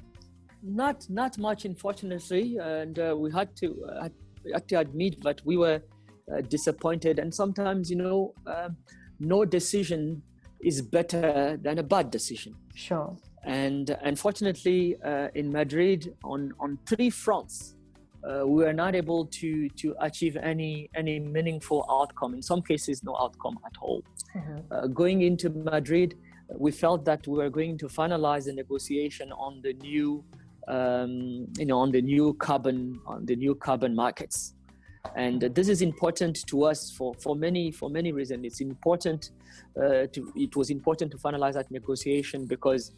not 0.62 1.08
not 1.10 1.38
much, 1.38 1.64
unfortunately, 1.64 2.58
and 2.58 2.98
uh, 2.98 3.14
we 3.18 3.30
had 3.32 3.54
to 3.56 3.84
uh, 3.84 4.08
had 4.52 4.68
to 4.68 4.78
admit 4.80 5.22
that 5.22 5.40
we 5.44 5.56
were 5.56 5.82
uh, 6.32 6.40
disappointed, 6.42 7.18
and 7.18 7.34
sometimes, 7.34 7.90
you 7.90 7.96
know. 7.96 8.34
Um, 8.46 8.76
no 9.24 9.44
decision 9.44 10.20
is 10.64 10.82
better 10.82 11.56
than 11.62 11.78
a 11.78 11.82
bad 11.82 12.10
decision. 12.10 12.54
Sure. 12.74 13.16
And 13.44 13.96
unfortunately, 14.02 14.96
uh, 15.04 15.28
in 15.34 15.52
Madrid, 15.52 16.14
on, 16.24 16.52
on 16.58 16.78
three 16.86 17.10
fronts, 17.10 17.76
uh, 18.28 18.46
we 18.46 18.64
were 18.64 18.72
not 18.72 18.94
able 18.94 19.26
to, 19.26 19.68
to 19.68 19.94
achieve 20.00 20.36
any, 20.36 20.88
any 20.94 21.20
meaningful 21.20 21.84
outcome. 21.90 22.34
In 22.34 22.42
some 22.42 22.62
cases, 22.62 23.02
no 23.02 23.16
outcome 23.16 23.58
at 23.64 23.72
all. 23.80 24.02
Mm-hmm. 24.36 24.58
Uh, 24.72 24.86
going 24.88 25.22
into 25.22 25.50
Madrid, 25.50 26.16
we 26.56 26.70
felt 26.70 27.04
that 27.04 27.26
we 27.26 27.38
were 27.38 27.50
going 27.50 27.78
to 27.78 27.86
finalize 27.86 28.44
the 28.46 28.52
negotiation 28.52 29.32
on 29.32 29.60
the 29.62 29.72
new, 29.74 30.24
um, 30.68 31.46
you 31.58 31.66
know, 31.66 31.78
on 31.78 31.90
the 31.90 32.02
new 32.02 32.34
carbon, 32.34 33.00
on 33.06 33.26
the 33.26 33.36
new 33.36 33.54
carbon 33.54 33.94
markets. 33.94 34.54
And 35.16 35.40
this 35.40 35.68
is 35.68 35.82
important 35.82 36.46
to 36.46 36.64
us 36.64 36.90
for, 36.90 37.12
for 37.14 37.34
many 37.34 37.72
for 37.72 37.90
many 37.90 38.12
reasons. 38.12 38.44
It's 38.44 38.60
important 38.60 39.30
uh, 39.76 40.06
to 40.12 40.32
it 40.36 40.54
was 40.54 40.70
important 40.70 41.10
to 41.10 41.18
finalize 41.18 41.54
that 41.54 41.70
negotiation 41.70 42.46
because 42.46 42.92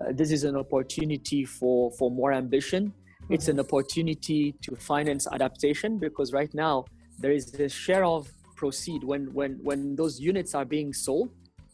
uh, 0.00 0.12
this 0.12 0.30
is 0.30 0.44
an 0.44 0.56
opportunity 0.56 1.44
for 1.44 1.90
for 1.92 2.10
more 2.10 2.32
ambition. 2.32 2.92
It's 3.28 3.48
an 3.48 3.58
opportunity 3.58 4.54
to 4.62 4.76
finance 4.76 5.26
adaptation 5.32 5.98
because 5.98 6.32
right 6.32 6.52
now 6.54 6.84
there 7.18 7.32
is 7.32 7.52
a 7.54 7.68
share 7.68 8.04
of 8.04 8.30
proceed. 8.54 9.02
When 9.02 9.34
when 9.34 9.58
when 9.62 9.96
those 9.96 10.20
units 10.20 10.54
are 10.54 10.64
being 10.64 10.92
sold 10.92 11.30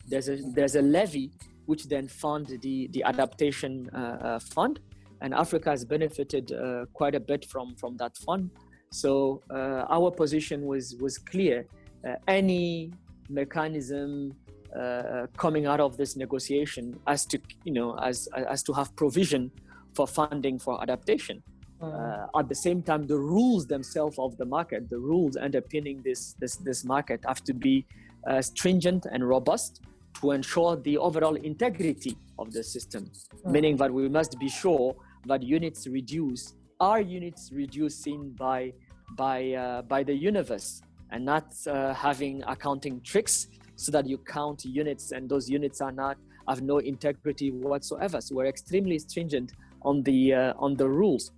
there's 0.08 0.28
a 0.28 0.36
there's 0.54 0.76
a 0.76 0.82
levy 0.82 1.30
which 1.66 1.84
then 1.84 2.08
fund 2.08 2.46
the 2.62 2.88
the 2.88 3.02
adaptation 3.04 3.90
uh, 3.92 3.98
uh 3.98 4.38
fund 4.38 4.80
and 5.20 5.34
africa 5.34 5.70
has 5.70 5.84
benefited 5.84 6.52
uh, 6.52 6.84
quite 6.92 7.14
a 7.14 7.20
bit 7.20 7.44
from 7.44 7.74
from 7.76 7.96
that 7.96 8.16
fund 8.18 8.50
so 8.90 9.42
uh, 9.50 9.84
our 9.96 10.10
position 10.10 10.64
was 10.66 10.96
was 11.00 11.18
clear. 11.18 11.66
Uh, 12.06 12.14
any 12.28 12.92
mechanism 13.28 14.34
uh, 14.78 15.26
coming 15.36 15.66
out 15.66 15.80
of 15.80 15.96
this 15.96 16.16
negotiation 16.16 16.98
as 17.06 17.26
to 17.26 17.40
you 17.64 17.72
know 17.72 17.98
as 17.98 18.28
as 18.54 18.62
to 18.62 18.72
have 18.72 18.94
provision 18.96 19.50
for 19.94 20.06
funding 20.06 20.58
for 20.58 20.80
adaptation. 20.82 21.42
Uh, 21.82 22.26
at 22.38 22.48
the 22.48 22.54
same 22.54 22.80
time, 22.82 23.06
the 23.06 23.18
rules 23.18 23.66
themselves 23.66 24.18
of 24.18 24.34
the 24.38 24.46
market, 24.46 24.88
the 24.88 24.98
rules 24.98 25.36
underpinning 25.36 26.00
this 26.02 26.34
this 26.40 26.56
this 26.56 26.84
market, 26.84 27.20
have 27.26 27.42
to 27.44 27.52
be 27.52 27.84
uh, 28.26 28.40
stringent 28.40 29.06
and 29.12 29.28
robust 29.28 29.82
to 30.20 30.30
ensure 30.30 30.76
the 30.76 30.96
overall 30.96 31.34
integrity 31.34 32.16
of 32.38 32.50
the 32.52 32.64
system. 32.64 33.10
Meaning 33.44 33.76
that 33.76 33.92
we 33.92 34.08
must 34.08 34.38
be 34.38 34.48
sure 34.48 34.96
that 35.26 35.42
units 35.42 35.86
reduce 35.86 36.54
are 36.80 37.00
units 37.00 37.50
reducing 37.52 38.30
by 38.32 38.72
by 39.16 39.52
uh, 39.52 39.82
by 39.82 40.02
the 40.02 40.14
universe 40.14 40.82
and 41.10 41.24
not 41.24 41.54
uh, 41.66 41.94
having 41.94 42.42
accounting 42.46 43.00
tricks 43.02 43.46
so 43.76 43.92
that 43.92 44.06
you 44.06 44.18
count 44.18 44.64
units 44.64 45.12
and 45.12 45.28
those 45.28 45.48
units 45.48 45.80
are 45.80 45.92
not 45.92 46.16
have 46.48 46.62
no 46.62 46.78
integrity 46.78 47.50
whatsoever. 47.50 48.20
So 48.20 48.36
we're 48.36 48.46
extremely 48.46 48.98
stringent 48.98 49.52
on 49.82 50.02
the 50.02 50.34
uh, 50.34 50.52
on 50.58 50.74
the 50.74 50.88
rules. 50.88 51.30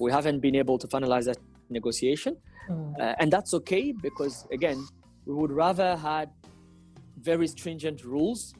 We 0.00 0.10
haven't 0.10 0.40
been 0.40 0.54
able 0.54 0.78
to 0.78 0.86
finalize 0.86 1.24
that 1.24 1.38
negotiation. 1.70 2.36
Mm. 2.68 3.00
Uh, 3.00 3.14
and 3.18 3.32
that's 3.32 3.52
okay 3.54 3.92
because 3.92 4.46
again 4.52 4.86
we 5.26 5.34
would 5.34 5.52
rather 5.52 5.96
had 5.96 6.30
very 7.20 7.46
stringent 7.46 8.04
rules 8.04 8.54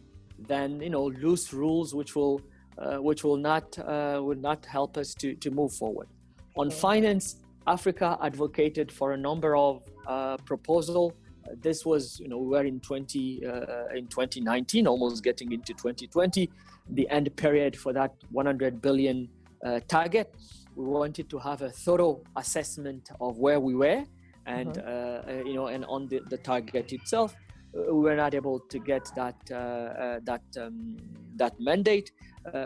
than 0.47 0.81
you 0.81 0.91
know 0.91 1.07
loose 1.07 1.53
rules 1.53 1.95
which 1.95 2.15
will 2.15 2.41
uh, 2.79 2.97
which 2.97 3.25
will 3.25 3.37
not 3.37 3.79
uh, 3.79 4.21
will 4.23 4.41
not 4.51 4.65
help 4.67 4.97
us 4.97 5.15
to 5.15 5.35
to 5.37 5.51
move 5.51 5.73
forward 5.73 6.09
on 6.57 6.71
finance, 6.71 7.37
Africa 7.67 8.19
advocated 8.23 8.93
for 8.93 9.13
a 9.13 9.17
number 9.17 9.57
of 9.57 9.83
uh, 10.07 10.37
proposals. 10.39 11.13
This 11.61 11.85
was, 11.85 12.19
you 12.21 12.29
know, 12.29 12.39
we 12.39 12.49
were 12.49 12.65
in 12.65 12.81
20 12.81 13.47
uh, 13.47 13.87
in 13.95 14.07
2019, 14.07 14.87
almost 14.87 15.23
getting 15.23 15.53
into 15.53 15.75
2020, 15.75 16.51
the 16.91 17.09
end 17.11 17.35
period 17.37 17.77
for 17.77 17.93
that 17.93 18.15
100 18.31 18.81
billion 18.81 19.29
uh, 19.65 19.81
target. 19.89 20.35
We 20.75 20.87
wanted 20.87 21.29
to 21.31 21.39
have 21.39 21.63
a 21.63 21.71
thorough 21.71 22.23
assessment 22.37 23.11
of 23.21 23.39
where 23.39 23.61
we 23.61 23.75
were, 23.75 24.05
and 24.47 24.75
mm-hmm. 24.75 25.31
uh, 25.31 25.45
you 25.45 25.55
know, 25.55 25.67
and 25.67 25.85
on 25.85 26.09
the, 26.09 26.21
the 26.31 26.39
target 26.39 26.93
itself. 26.93 27.35
Uh, 27.77 27.93
we 27.93 28.01
were 28.05 28.17
not 28.17 28.35
able 28.35 28.61
to 28.61 28.79
get 28.79 29.11
that 29.17 29.37
uh, 29.51 30.21
that 30.25 30.43
um, 30.61 30.97
that 31.37 31.59
mandate. 31.61 32.13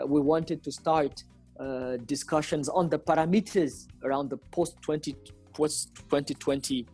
We 0.05 0.21
wanted 0.21 0.63
to 0.63 0.71
start 0.71 1.23
uh, 1.59 1.97
discussions 2.05 2.69
on 2.69 2.89
the 2.89 2.97
parameters 2.97 3.87
around 4.03 4.29
the 4.29 4.37
post 4.37 4.81
20 4.81 5.15
post 5.53 5.93
2020 6.09 6.85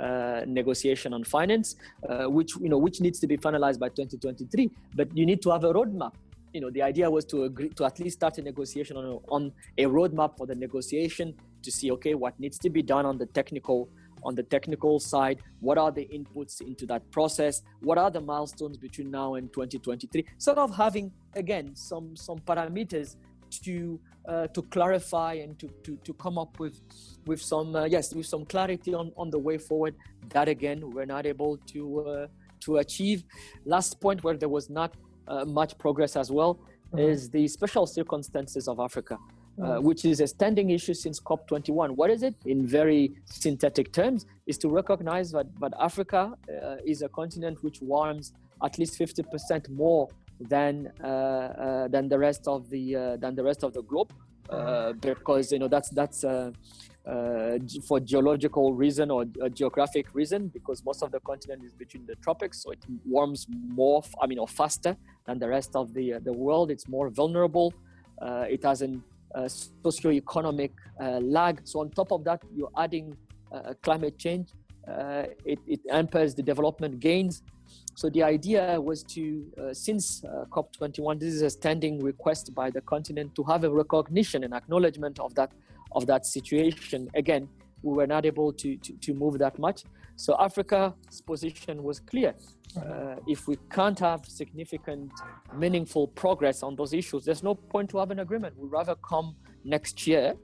uh, 0.00 0.40
negotiation 0.46 1.12
on 1.12 1.22
finance, 1.22 1.76
uh, 2.08 2.24
which 2.24 2.56
you 2.56 2.68
know 2.68 2.78
which 2.78 3.00
needs 3.00 3.20
to 3.20 3.26
be 3.26 3.36
finalized 3.36 3.78
by 3.78 3.88
2023. 3.88 4.70
But 4.94 5.14
you 5.16 5.26
need 5.26 5.42
to 5.42 5.50
have 5.50 5.64
a 5.64 5.72
roadmap. 5.72 6.14
You 6.52 6.60
know, 6.62 6.70
the 6.70 6.82
idea 6.82 7.10
was 7.10 7.24
to 7.26 7.44
agree 7.44 7.68
to 7.70 7.84
at 7.84 7.98
least 8.00 8.18
start 8.18 8.38
a 8.38 8.42
negotiation 8.42 8.96
on 8.96 9.04
a, 9.04 9.16
on 9.28 9.52
a 9.76 9.84
roadmap 9.84 10.38
for 10.38 10.46
the 10.46 10.54
negotiation 10.54 11.34
to 11.62 11.70
see 11.70 11.90
okay 11.92 12.14
what 12.14 12.38
needs 12.40 12.58
to 12.58 12.70
be 12.70 12.82
done 12.82 13.06
on 13.06 13.18
the 13.18 13.26
technical 13.26 13.88
on 14.24 14.34
the 14.34 14.42
technical 14.42 14.98
side 14.98 15.40
what 15.60 15.78
are 15.78 15.92
the 15.92 16.08
inputs 16.12 16.60
into 16.60 16.86
that 16.86 17.08
process 17.10 17.62
what 17.80 17.98
are 17.98 18.10
the 18.10 18.20
milestones 18.20 18.76
between 18.76 19.10
now 19.10 19.34
and 19.34 19.52
2023 19.52 20.24
sort 20.38 20.58
of 20.58 20.74
having 20.76 21.10
again 21.34 21.74
some 21.74 22.16
some 22.16 22.38
parameters 22.38 23.16
to 23.50 24.00
uh, 24.26 24.46
to 24.48 24.62
clarify 24.62 25.34
and 25.34 25.58
to, 25.58 25.68
to, 25.84 25.96
to 26.02 26.12
come 26.14 26.38
up 26.38 26.58
with 26.58 26.80
with 27.26 27.40
some 27.40 27.76
uh, 27.76 27.84
yes 27.84 28.12
with 28.14 28.26
some 28.26 28.44
clarity 28.44 28.94
on, 28.94 29.12
on 29.16 29.30
the 29.30 29.38
way 29.38 29.58
forward. 29.58 29.94
That 30.30 30.48
again 30.48 30.90
we're 30.90 31.04
not 31.04 31.26
able 31.26 31.58
to 31.72 32.00
uh, 32.00 32.26
to 32.60 32.78
achieve. 32.78 33.22
Last 33.64 34.00
point 34.00 34.24
where 34.24 34.36
there 34.36 34.48
was 34.48 34.70
not 34.70 34.94
uh, 35.28 35.44
much 35.44 35.76
progress 35.78 36.16
as 36.16 36.30
well 36.30 36.54
mm-hmm. 36.54 36.98
is 36.98 37.30
the 37.30 37.46
special 37.48 37.86
circumstances 37.86 38.68
of 38.68 38.78
africa 38.78 39.18
uh, 39.60 39.64
mm-hmm. 39.64 39.84
which 39.84 40.04
is 40.04 40.20
a 40.20 40.26
standing 40.26 40.70
issue 40.70 40.94
since 40.94 41.20
COP21. 41.20 41.90
What 41.90 42.10
is 42.10 42.22
it? 42.22 42.34
In 42.44 42.66
very 42.66 43.14
synthetic 43.26 43.92
terms, 43.92 44.26
is 44.46 44.58
to 44.58 44.68
recognize 44.68 45.30
that, 45.32 45.46
that 45.60 45.72
Africa 45.80 46.32
uh, 46.48 46.76
is 46.84 47.02
a 47.02 47.08
continent 47.08 47.62
which 47.62 47.80
warms 47.80 48.32
at 48.62 48.78
least 48.78 48.98
50% 48.98 49.68
more 49.70 50.08
than 50.40 50.90
uh, 51.02 51.06
uh, 51.06 51.88
than 51.88 52.08
the 52.08 52.18
rest 52.18 52.48
of 52.48 52.68
the 52.70 52.96
uh, 52.96 53.16
than 53.16 53.34
the 53.34 53.42
rest 53.42 53.62
of 53.62 53.72
the 53.72 53.82
globe 53.82 54.12
because 55.00 55.52
you 55.52 55.58
know 55.58 55.68
that's 55.68 55.90
that's 55.90 56.24
uh, 57.06 57.58
for 57.86 58.00
geological 58.00 58.72
reason 58.72 59.10
or 59.10 59.26
geographic 59.52 60.06
reason 60.14 60.48
because 60.48 60.84
most 60.84 61.02
of 61.02 61.12
the 61.12 61.20
continent 61.20 61.62
is 61.62 61.72
between 61.72 62.06
the 62.06 62.14
tropics 62.16 62.62
so 62.62 62.70
it 62.70 62.78
warms 63.04 63.46
more 63.68 64.02
i 64.22 64.26
mean 64.26 64.38
or 64.38 64.48
faster 64.48 64.96
than 65.26 65.38
the 65.38 65.48
rest 65.48 65.76
of 65.76 65.92
the 65.92 66.14
uh, 66.14 66.18
the 66.24 66.32
world 66.32 66.70
it's 66.70 66.88
more 66.88 67.10
vulnerable 67.10 67.74
uh, 68.22 68.46
it 68.48 68.62
has 68.64 68.80
an 68.80 69.02
uh, 69.34 69.48
socio-economic 69.48 70.72
uh, 71.00 71.18
lag 71.20 71.60
so 71.64 71.80
on 71.80 71.90
top 71.90 72.12
of 72.12 72.24
that 72.24 72.42
you're 72.54 72.72
adding 72.78 73.16
uh, 73.52 73.74
climate 73.82 74.16
change 74.18 74.48
it, 75.44 75.58
it 75.66 75.80
hampers 75.90 76.34
the 76.34 76.42
development 76.42 77.00
gains 77.00 77.42
so 77.96 78.10
the 78.10 78.22
idea 78.22 78.80
was 78.80 79.02
to, 79.04 79.44
uh, 79.56 79.72
since 79.72 80.24
uh, 80.24 80.46
COP21, 80.50 81.20
this 81.20 81.32
is 81.32 81.42
a 81.42 81.50
standing 81.50 82.02
request 82.02 82.52
by 82.54 82.70
the 82.70 82.80
continent 82.80 83.34
to 83.36 83.44
have 83.44 83.62
a 83.62 83.70
recognition 83.70 84.42
and 84.42 84.52
acknowledgement 84.52 85.20
of 85.20 85.34
that 85.36 85.52
of 85.92 86.06
that 86.06 86.26
situation. 86.26 87.08
Again, 87.14 87.48
we 87.82 87.94
were 87.94 88.08
not 88.08 88.26
able 88.26 88.52
to, 88.52 88.76
to, 88.78 88.92
to 88.94 89.14
move 89.14 89.38
that 89.38 89.56
much. 89.60 89.84
So 90.16 90.36
Africa's 90.38 91.20
position 91.26 91.82
was 91.82 92.00
clear. 92.00 92.34
Uh, 92.76 93.16
if 93.26 93.46
we 93.46 93.56
can't 93.70 93.98
have 93.98 94.26
significant, 94.26 95.10
meaningful 95.56 96.08
progress 96.08 96.62
on 96.62 96.74
those 96.76 96.92
issues, 96.92 97.24
there's 97.24 97.42
no 97.42 97.54
point 97.54 97.90
to 97.90 97.98
have 97.98 98.10
an 98.10 98.20
agreement. 98.20 98.58
We'd 98.58 98.70
rather 98.70 98.96
come 98.96 99.36
next 99.64 100.06
year 100.06 100.34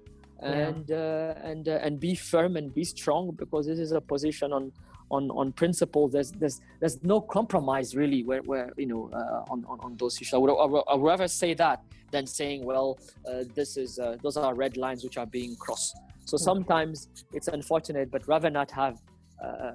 and 0.42 0.88
yeah. 0.88 0.96
uh, 0.96 1.48
and 1.48 1.68
uh, 1.68 1.78
and 1.82 2.00
be 2.00 2.14
firm 2.14 2.56
and 2.56 2.72
be 2.74 2.84
strong 2.84 3.32
because 3.32 3.66
this 3.66 3.78
is 3.78 3.92
a 3.92 4.00
position 4.00 4.52
on 4.52 4.72
on 5.10 5.30
on 5.30 5.52
principles. 5.52 6.12
There's 6.12 6.32
there's 6.32 6.60
there's 6.80 7.02
no 7.02 7.20
compromise 7.20 7.94
really 7.94 8.22
where, 8.22 8.42
where 8.42 8.72
you 8.76 8.86
know 8.86 9.10
uh, 9.12 9.52
on, 9.52 9.64
on 9.68 9.80
on 9.80 9.96
those 9.96 10.16
issues. 10.20 10.34
I 10.34 10.38
would, 10.38 10.50
I 10.50 10.64
would, 10.64 10.82
I 10.88 10.94
would 10.94 11.06
rather 11.06 11.28
say 11.28 11.54
that 11.54 11.82
than 12.10 12.26
saying 12.26 12.64
well 12.64 12.98
uh, 13.28 13.44
this 13.54 13.76
is 13.76 13.98
uh, 13.98 14.16
those 14.22 14.36
are 14.36 14.54
red 14.54 14.76
lines 14.76 15.04
which 15.04 15.18
are 15.18 15.26
being 15.26 15.56
crossed. 15.56 15.96
So 16.24 16.36
hmm. 16.36 16.44
sometimes 16.44 17.08
it's 17.32 17.48
unfortunate, 17.48 18.10
but 18.10 18.26
rather 18.26 18.50
not 18.50 18.70
have 18.70 19.00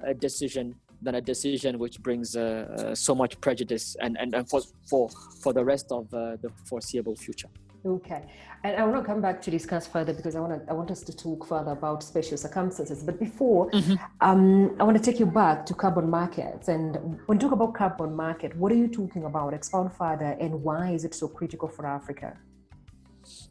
a 0.04 0.14
decision 0.14 0.74
than 1.02 1.16
a 1.16 1.20
decision 1.20 1.78
which 1.78 2.00
brings 2.00 2.36
uh, 2.36 2.40
uh, 2.42 2.94
so 2.94 3.14
much 3.14 3.38
prejudice 3.40 3.96
and, 4.00 4.16
and, 4.18 4.34
and 4.34 4.48
for, 4.48 4.62
for, 4.88 5.10
for 5.42 5.52
the 5.52 5.64
rest 5.64 5.92
of 5.92 6.08
the 6.10 6.50
foreseeable 6.64 7.16
future. 7.16 7.48
Okay, 7.84 8.24
and 8.64 8.76
I 8.76 8.84
want 8.84 9.04
to 9.04 9.06
come 9.06 9.20
back 9.20 9.40
to 9.42 9.50
discuss 9.50 9.86
further 9.86 10.12
because 10.12 10.34
I 10.34 10.40
want 10.40 10.66
to 10.66 10.70
I 10.72 10.74
want 10.74 10.90
us 10.90 11.02
to 11.02 11.16
talk 11.16 11.46
further 11.46 11.70
about 11.70 12.02
special 12.02 12.36
circumstances. 12.36 13.04
But 13.04 13.20
before, 13.20 13.70
mm-hmm. 13.70 13.94
um, 14.20 14.74
I 14.80 14.82
want 14.82 14.96
to 14.96 15.02
take 15.02 15.20
you 15.20 15.26
back 15.26 15.64
to 15.66 15.74
carbon 15.74 16.10
markets. 16.10 16.66
And 16.66 16.96
when 17.26 17.36
you 17.36 17.42
talk 17.46 17.52
about 17.52 17.74
carbon 17.74 18.16
market, 18.16 18.56
what 18.56 18.72
are 18.72 18.74
you 18.74 18.88
talking 18.88 19.24
about? 19.24 19.54
Expound 19.54 19.92
further, 19.92 20.36
and 20.40 20.64
why 20.64 20.90
is 20.90 21.04
it 21.04 21.14
so 21.14 21.28
critical 21.28 21.68
for 21.68 21.86
Africa? 21.86 22.36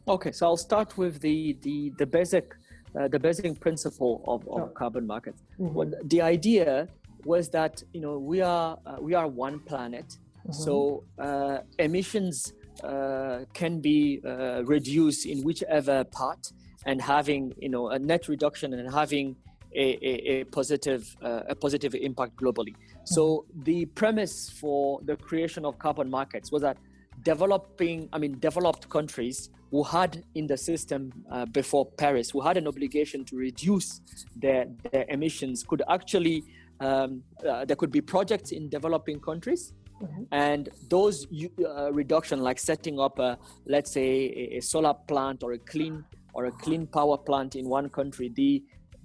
Okay, 0.06 0.32
so 0.32 0.46
I'll 0.46 0.58
start 0.58 0.98
with 0.98 1.20
the 1.20 1.56
the 1.62 1.92
the 1.96 2.04
basic 2.04 2.54
uh, 2.94 3.08
the 3.08 3.18
basic 3.18 3.58
principle 3.60 4.22
of, 4.26 4.46
of 4.48 4.74
carbon 4.74 5.06
markets. 5.06 5.42
Mm-hmm. 5.60 5.74
Well, 5.74 5.90
the 6.04 6.22
idea 6.22 6.88
was 7.24 7.48
that 7.50 7.82
you 7.92 8.00
know 8.00 8.18
we 8.18 8.40
are 8.40 8.78
uh, 8.86 8.96
we 9.00 9.14
are 9.14 9.26
one 9.26 9.58
planet, 9.60 10.06
mm-hmm. 10.06 10.52
so 10.52 11.04
uh, 11.18 11.58
emissions 11.78 12.52
uh, 12.82 13.40
can 13.52 13.80
be 13.80 14.20
uh, 14.24 14.62
reduced 14.64 15.26
in 15.26 15.42
whichever 15.42 16.04
part 16.04 16.52
and 16.84 17.00
having 17.00 17.54
you 17.58 17.68
know 17.68 17.88
a 17.88 17.98
net 17.98 18.28
reduction 18.28 18.72
and 18.74 18.92
having 18.92 19.36
a, 19.74 19.98
a, 20.02 20.40
a 20.40 20.44
positive 20.44 21.16
uh, 21.22 21.42
a 21.48 21.54
positive 21.54 21.94
impact 21.94 22.36
globally. 22.36 22.74
So 23.04 23.44
the 23.62 23.86
premise 23.86 24.50
for 24.50 25.00
the 25.04 25.16
creation 25.16 25.64
of 25.64 25.78
carbon 25.78 26.10
markets 26.10 26.50
was 26.50 26.62
that 26.62 26.76
developing 27.32 28.08
I 28.14 28.18
mean 28.22 28.32
developed 28.48 28.84
countries 28.96 29.38
who 29.72 29.82
had 29.96 30.10
in 30.34 30.44
the 30.52 30.58
system 30.70 31.02
uh, 31.34 31.46
before 31.60 31.84
Paris 32.02 32.26
who 32.30 32.40
had 32.48 32.56
an 32.62 32.66
obligation 32.72 33.24
to 33.30 33.34
reduce 33.48 33.88
their 34.44 34.62
their 34.84 35.04
emissions 35.16 35.64
could 35.68 35.82
actually 35.96 36.36
um, 36.86 37.10
uh, 37.48 37.64
there 37.66 37.78
could 37.80 37.92
be 37.98 38.02
projects 38.14 38.52
in 38.58 38.62
developing 38.68 39.18
countries 39.30 39.62
Mm-hmm. 40.02 40.22
And 40.32 40.68
those 40.90 41.26
uh, 41.26 41.92
reduction, 41.92 42.40
like 42.40 42.58
setting 42.58 43.00
up 43.00 43.18
a, 43.18 43.38
let's 43.64 43.90
say, 43.92 44.08
a, 44.26 44.58
a, 44.58 44.60
solar 44.60 44.94
plant 45.08 45.42
or 45.42 45.52
a 45.52 45.58
clean 45.58 46.04
or 46.34 46.46
a 46.46 46.52
clean 46.52 46.86
power 46.86 47.16
plant 47.16 47.56
in 47.56 47.66
one 47.68 47.88
country, 47.88 48.28
the 48.40 48.62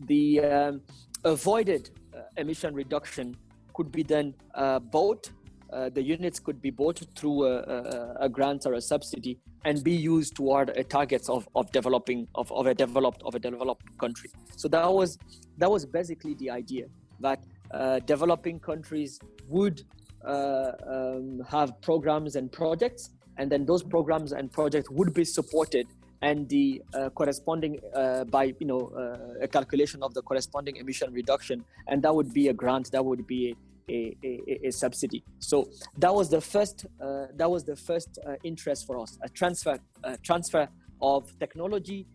the 0.08 0.42
um, 0.42 0.82
avoided 1.24 1.92
uh, 2.14 2.24
emission 2.38 2.74
reduction 2.74 3.38
could 3.74 3.92
be 3.92 4.04
then 4.04 4.34
uh, 4.56 4.80
bought. 4.80 5.32
Uh, 5.72 5.90
the 5.90 6.02
units 6.02 6.40
could 6.40 6.62
be 6.62 6.70
bought 6.70 7.02
through 7.16 7.46
a, 7.46 7.60
a, 7.60 8.16
a, 8.22 8.30
grant 8.30 8.66
or 8.66 8.74
a 8.74 8.82
subsidy 8.82 9.40
and 9.64 9.82
be 9.84 9.94
used 9.94 10.36
toward 10.36 10.68
targets 10.90 11.30
of, 11.30 11.48
of 11.56 11.72
developing 11.72 12.28
of, 12.36 12.52
of 12.52 12.68
a 12.68 12.74
developed 12.74 13.22
of 13.24 13.36
a 13.36 13.40
developed 13.40 13.86
country. 13.98 14.30
So 14.58 14.68
that 14.68 14.92
was 14.92 15.18
that 15.58 15.72
was 15.72 15.86
basically 15.86 16.34
the 16.36 16.50
idea 16.50 16.88
that 17.22 17.40
uh, 17.74 18.00
developing 18.00 18.60
countries 18.60 19.20
would 19.48 19.82
uh, 20.26 20.72
um, 20.86 21.42
have 21.50 21.82
programs 21.82 22.36
and 22.36 22.52
projects, 22.52 23.12
and 23.38 23.50
then 23.50 23.66
those 23.66 23.82
programs 23.82 24.34
and 24.34 24.52
projects 24.52 24.90
would 24.90 25.14
be 25.14 25.24
supported 25.24 25.88
and 26.22 26.48
the 26.50 26.82
uh, 26.94 27.10
corresponding 27.10 27.80
uh, 27.96 28.24
by 28.26 28.54
you 28.60 28.68
know 28.68 28.92
uh, 28.96 29.44
a 29.44 29.48
calculation 29.48 30.04
of 30.04 30.14
the 30.14 30.22
corresponding 30.22 30.76
emission 30.76 31.12
reduction 31.14 31.64
and 31.88 32.04
that 32.04 32.14
would 32.14 32.32
be 32.34 32.50
a 32.50 32.54
grant 32.54 32.92
that 32.92 33.04
would 33.04 33.26
be 33.26 33.56
a, 33.90 34.16
a, 34.24 34.68
a 34.68 34.72
subsidy. 34.72 35.24
So 35.40 35.70
that 35.98 36.14
was 36.14 36.30
the 36.30 36.42
first 36.42 36.86
uh, 37.02 37.28
that 37.36 37.50
was 37.50 37.64
the 37.64 37.76
first 37.76 38.20
uh, 38.26 38.36
interest 38.44 38.86
for 38.88 39.00
us 39.00 39.18
a 39.24 39.30
transfer 39.30 39.80
transfer 40.24 40.68
of 41.02 41.32
technology 41.40 42.08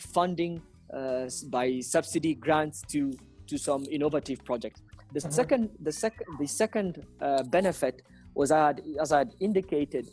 funding 0.00 0.62
by 1.50 1.80
subsidy 1.80 2.34
grants 2.34 2.82
to 2.92 3.12
to 3.46 3.58
some 3.58 3.84
innovative 3.90 4.44
projects. 4.44 4.80
The 5.12 5.20
mm-hmm. 5.20 5.30
second, 5.30 5.70
the 5.80 5.92
second, 5.92 6.26
the 6.38 6.46
second 6.46 7.06
uh, 7.20 7.42
benefit 7.44 8.02
was 8.34 8.48
that, 8.48 8.80
as 9.00 9.12
I 9.12 9.18
had 9.18 9.34
indicated, 9.40 10.08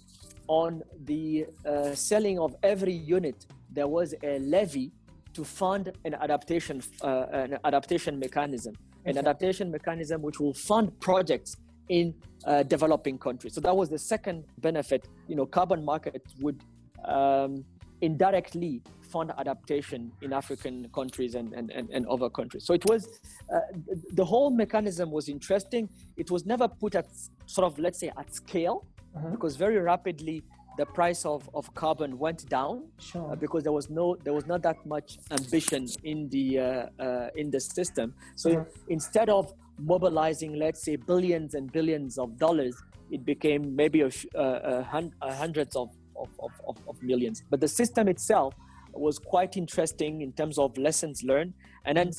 on 0.48 0.84
the 1.06 1.48
uh, 1.66 1.96
selling 1.96 2.40
of 2.40 2.56
every 2.62 2.94
unit, 2.94 3.46
there 3.72 3.88
was 3.88 4.14
a 4.22 4.40
levy 4.40 4.92
to 5.34 5.44
fund 5.44 5.94
an 6.04 6.14
adaptation, 6.16 6.84
uh, 7.02 7.26
an 7.32 7.58
adaptation 7.64 8.20
mechanism, 8.20 8.76
an 9.06 9.18
adaptation 9.18 9.72
mechanism 9.72 10.22
which 10.22 10.40
will 10.40 10.54
fund 10.54 10.98
projects 11.00 11.58
in 11.90 12.14
uh, 12.46 12.64
developing 12.64 13.18
countries. 13.18 13.54
So 13.54 13.62
that 13.62 13.76
was 13.76 13.90
the 13.90 14.00
second 14.00 14.46
benefit. 14.60 15.08
You 15.28 15.36
know, 15.36 15.46
carbon 15.46 15.84
market 15.84 16.22
would 16.40 16.64
um, 17.06 17.66
indirectly 18.02 18.82
fund 19.02 19.32
adaptation 19.38 20.12
in 20.22 20.32
African 20.34 20.88
countries 20.94 21.36
and, 21.36 21.54
and, 21.54 21.70
and, 21.72 21.90
and 21.90 22.08
other 22.08 22.30
countries. 22.30 22.66
So 22.66 22.74
it 22.74 22.86
was, 22.90 23.20
uh, 23.54 23.60
the 24.14 24.24
whole 24.24 24.50
mechanism 24.50 25.12
was 25.12 25.28
interesting. 25.28 25.90
It 26.16 26.32
was 26.32 26.46
never 26.46 26.68
put 26.68 26.96
at 26.96 27.08
sort 27.46 27.66
of, 27.66 27.78
let's 27.78 28.00
say, 28.00 28.12
at 28.18 28.34
scale, 28.34 28.86
uh-huh. 29.16 29.30
because 29.30 29.56
very 29.58 29.78
rapidly 29.78 30.44
the 30.78 30.86
price 30.86 31.26
of, 31.26 31.50
of 31.54 31.74
carbon 31.74 32.18
went 32.18 32.48
down 32.50 32.84
sure. 32.98 33.32
uh, 33.32 33.36
because 33.36 33.64
there 33.64 33.74
was 33.74 33.90
no 33.90 34.16
there 34.24 34.34
was 34.34 34.48
not 34.48 34.62
that 34.62 34.84
much 34.86 35.18
ambition 35.32 35.86
in 36.04 36.30
the 36.30 36.60
uh, 36.60 36.86
uh, 37.00 37.30
in 37.36 37.52
the 37.52 37.60
system 37.60 38.14
so 38.36 38.66
instead 38.88 39.30
of 39.30 39.54
mobilizing 39.80 40.54
let's 40.54 40.82
say 40.84 40.96
billions 40.96 41.56
and 41.56 41.72
billions 41.72 42.18
of 42.18 42.38
dollars 42.38 42.76
it 43.10 43.26
became 43.26 43.76
maybe 43.76 44.02
a, 44.02 44.10
uh, 44.36 44.86
a 45.22 45.34
hundreds 45.34 45.76
of 45.76 45.90
of, 46.22 46.52
of, 46.68 46.78
of, 46.88 47.02
millions. 47.02 47.44
But 47.50 47.62
the 47.62 47.68
system 47.68 48.08
itself 48.08 48.54
was 48.94 49.18
quite 49.18 49.58
interesting 49.58 50.22
in 50.22 50.32
terms 50.34 50.58
of 50.58 50.78
lessons 50.78 51.24
learned. 51.24 51.54
And 51.86 51.98
then 51.98 52.12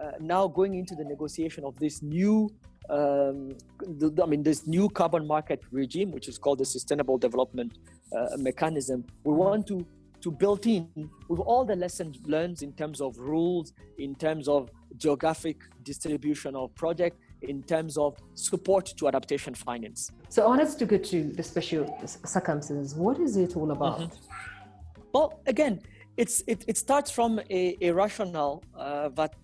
uh, 0.00 0.12
now 0.20 0.48
going 0.48 0.74
into 0.74 0.94
the 0.94 1.04
negotiation 1.04 1.64
of 1.64 1.78
this 1.78 2.02
new, 2.02 2.50
um, 2.90 3.50
the, 3.80 4.12
I 4.22 4.26
mean, 4.26 4.42
this 4.42 4.66
new 4.66 4.88
carbon 4.88 5.26
market 5.26 5.62
regime, 5.70 6.10
which 6.10 6.28
is 6.28 6.38
called 6.38 6.58
the 6.58 6.64
Sustainable 6.64 7.18
Development 7.18 7.72
uh, 8.12 8.36
Mechanism, 8.36 9.04
we 9.24 9.32
want 9.32 9.66
to 9.68 9.86
to 10.20 10.30
build 10.30 10.66
in 10.66 10.88
with 11.28 11.38
all 11.40 11.66
the 11.66 11.76
lessons 11.76 12.16
learned 12.24 12.62
in 12.62 12.72
terms 12.72 13.02
of 13.02 13.18
rules, 13.18 13.74
in 13.98 14.14
terms 14.14 14.48
of 14.48 14.70
geographic 14.96 15.58
distribution 15.82 16.56
of 16.56 16.74
project, 16.74 17.18
in 17.42 17.62
terms 17.62 17.98
of 17.98 18.16
support 18.34 18.86
to 18.96 19.06
adaptation 19.06 19.52
finance. 19.54 20.10
So, 20.30 20.42
I 20.44 20.46
want 20.46 20.62
us 20.62 20.74
to 20.76 20.86
go 20.86 20.96
to 20.96 21.24
the 21.24 21.42
special 21.42 21.84
circumstances. 22.24 22.94
What 22.94 23.20
is 23.20 23.36
it 23.36 23.54
all 23.54 23.70
about? 23.70 24.00
Mm-hmm. 24.00 25.10
Well, 25.12 25.40
again, 25.46 25.82
it's 26.16 26.42
it, 26.46 26.64
it 26.66 26.78
starts 26.78 27.10
from 27.10 27.40
a, 27.50 27.76
a 27.82 27.90
rationale 27.90 28.62
uh, 28.74 29.10
that 29.10 29.34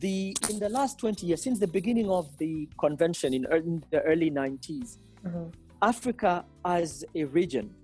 the 0.00 0.36
in 0.50 0.58
the 0.58 0.68
last 0.68 0.98
20 0.98 1.26
years, 1.26 1.42
since 1.42 1.58
the 1.58 1.66
beginning 1.68 2.08
of 2.10 2.36
the 2.38 2.68
convention 2.78 3.34
in, 3.34 3.46
in 3.52 3.84
the 3.90 4.00
early 4.02 4.30
90s, 4.30 4.98
mm-hmm. 5.24 5.48
Africa 5.82 6.44
as 6.64 7.04
a 7.14 7.24
region, 7.24 7.74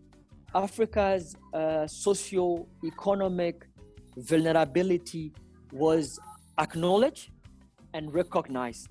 Africa's 0.55 1.37
uh, 1.55 1.87
socio-economic 1.87 3.67
vulnerability 4.17 5.33
was 5.73 6.19
acknowledged 6.59 7.31
and 7.95 8.13
recognized 8.13 8.89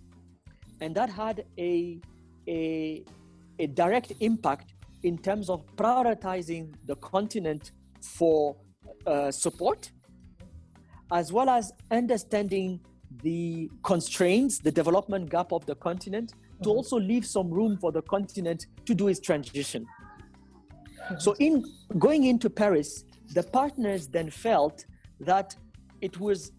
and 0.82 0.96
that 0.96 1.10
had 1.10 1.46
a, 1.58 2.00
a, 2.48 3.06
a 3.60 3.68
direct 3.68 4.14
impact 4.20 4.74
in 5.04 5.18
terms 5.18 5.50
of 5.50 5.64
prioritizing 5.76 6.74
the 6.86 6.96
continent 6.98 7.72
for 8.02 8.56
uh, 9.06 9.32
support 9.32 9.92
as 11.12 11.32
well 11.32 11.50
as 11.50 11.72
understanding 11.92 12.80
the 13.22 13.70
constraints, 13.84 14.60
the 14.60 14.72
development 14.72 15.30
gap 15.30 15.52
of 15.52 15.66
the 15.66 15.76
continent, 15.76 16.30
to 16.30 16.70
mm-hmm. 16.70 16.70
also 16.70 16.98
leave 16.98 17.26
some 17.26 17.50
room 17.50 17.78
for 17.78 17.92
the 17.92 18.02
continent 18.04 18.68
to 18.86 18.96
do 18.96 19.10
its 19.10 19.20
transition. 19.20 19.86
So, 21.20 21.36
in 21.40 21.66
going 21.98 22.26
into 22.26 22.50
Paris, 22.50 23.06
the 23.34 23.44
partners 23.44 24.08
then 24.08 24.30
felt 24.30 24.86
that 25.20 25.56
it 26.02 26.20
was 26.20 26.52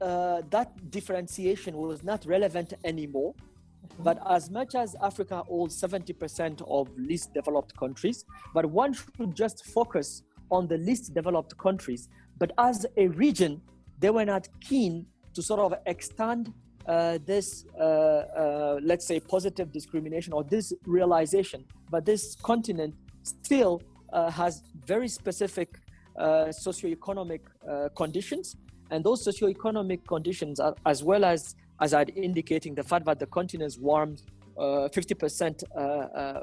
uh, 0.00 0.42
that 0.50 0.90
differentiation 0.90 1.76
was 1.76 2.02
not 2.04 2.24
relevant 2.26 2.74
anymore. 2.84 3.34
Mm-hmm. 3.34 4.02
But 4.02 4.18
as 4.28 4.50
much 4.50 4.74
as 4.74 4.96
Africa 5.02 5.42
holds 5.46 5.80
70% 5.80 6.62
of 6.68 6.88
least 6.98 7.32
developed 7.34 7.76
countries, 7.76 8.24
but 8.52 8.66
one 8.66 8.92
should 8.92 9.34
just 9.34 9.64
focus 9.66 10.22
on 10.50 10.66
the 10.66 10.78
least 10.78 11.14
developed 11.14 11.56
countries. 11.58 12.08
But 12.38 12.52
as 12.58 12.86
a 12.96 13.08
region, 13.08 13.60
they 13.98 14.10
were 14.10 14.24
not 14.24 14.48
keen 14.60 15.06
to 15.34 15.42
sort 15.42 15.60
of 15.60 15.74
extend 15.86 16.52
uh, 16.86 17.18
this, 17.24 17.64
uh, 17.78 17.82
uh, 17.82 18.80
let's 18.82 19.06
say, 19.06 19.20
positive 19.20 19.72
discrimination 19.72 20.32
or 20.32 20.44
this 20.44 20.72
realization. 20.84 21.64
But 21.90 22.04
this 22.04 22.36
continent 22.42 22.94
still 23.22 23.82
has 24.30 24.62
very 24.86 25.08
specific 25.08 25.80
uh, 26.16 26.46
socioeconomic 26.48 27.40
uh, 27.68 27.88
conditions. 27.96 28.56
And 28.90 29.04
those 29.04 29.26
socioeconomic 29.26 30.06
conditions, 30.06 30.60
are, 30.60 30.74
as 30.86 31.02
well 31.02 31.24
as, 31.24 31.56
as 31.80 31.94
I'd 31.94 32.10
indicating, 32.10 32.74
the 32.74 32.84
fact 32.84 33.04
that 33.06 33.18
the 33.18 33.26
continent 33.26 33.66
is 33.66 33.78
warmed 33.78 34.22
50% 34.56 35.64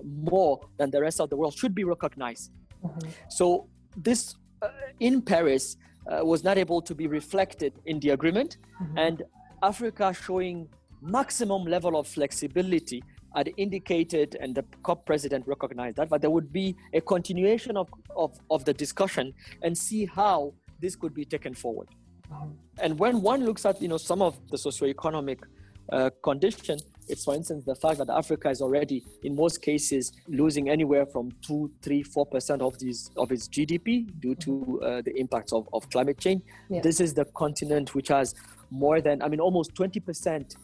more 0.04 0.60
than 0.78 0.92
the 0.92 1.02
rest 1.02 1.22
of 1.22 1.30
the 1.30 1.38
world, 1.38 1.54
should 1.58 1.74
be 1.74 1.86
recognized. 1.86 2.52
Mm-hmm. 2.84 3.10
So, 3.30 3.70
this 3.96 4.36
in 5.00 5.22
Paris, 5.22 5.78
uh, 6.08 6.20
was 6.24 6.44
not 6.44 6.58
able 6.58 6.82
to 6.82 6.96
be 6.96 7.08
reflected 7.08 7.74
in 7.86 8.00
the 8.00 8.10
agreement, 8.10 8.58
mm-hmm. 8.82 8.98
and 8.98 9.24
Africa 9.64 10.14
showing 10.14 10.68
maximum 11.02 11.64
level 11.66 11.98
of 11.98 12.08
flexibility 12.08 13.04
had 13.36 13.52
indicated, 13.58 14.38
and 14.40 14.56
the 14.56 14.64
COP 14.84 15.06
president 15.06 15.48
recognized 15.48 15.98
that, 15.98 16.10
but 16.10 16.22
there 16.22 16.30
would 16.30 16.52
be 16.52 16.76
a 16.94 17.02
continuation 17.02 17.78
of, 17.78 17.90
of, 18.16 18.38
of 18.50 18.66
the 18.66 18.74
discussion 18.74 19.34
and 19.62 19.78
see 19.78 20.06
how 20.06 20.54
this 20.80 20.96
could 20.96 21.14
be 21.14 21.26
taken 21.26 21.54
forward. 21.54 21.88
Mm-hmm. 22.32 22.52
And 22.80 23.00
when 23.00 23.22
one 23.22 23.46
looks 23.46 23.66
at 23.66 23.82
you 23.82 23.88
know 23.88 23.98
some 23.98 24.22
of 24.22 24.38
the 24.50 24.58
socioeconomic 24.58 25.40
uh, 25.92 26.10
condition, 26.24 26.80
it's, 27.08 27.26
for 27.26 27.36
instance, 27.36 27.66
the 27.66 27.76
fact 27.76 27.98
that 27.98 28.10
Africa 28.10 28.50
is 28.50 28.62
already, 28.62 29.04
in 29.24 29.36
most 29.36 29.62
cases, 29.62 30.14
losing 30.28 30.70
anywhere 30.70 31.06
from 31.06 31.32
two, 31.42 31.70
three, 31.82 32.04
four 32.04 32.26
percent 32.26 32.62
of 32.62 32.80
these 32.80 33.12
of 33.18 33.32
its 33.32 33.48
GDP 33.48 34.08
due 34.20 34.36
to 34.36 34.82
uh, 34.82 35.02
the 35.02 35.14
impacts 35.18 35.52
of, 35.52 35.68
of 35.74 35.90
climate 35.90 36.18
change. 36.18 36.42
Yeah. 36.70 36.82
This 36.82 37.00
is 37.02 37.14
the 37.14 37.26
continent 37.26 37.94
which 37.94 38.08
has 38.08 38.34
more 38.70 39.02
than, 39.02 39.22
I 39.22 39.28
mean, 39.28 39.42
almost 39.42 39.76
20 39.76 40.00
percent 40.00 40.56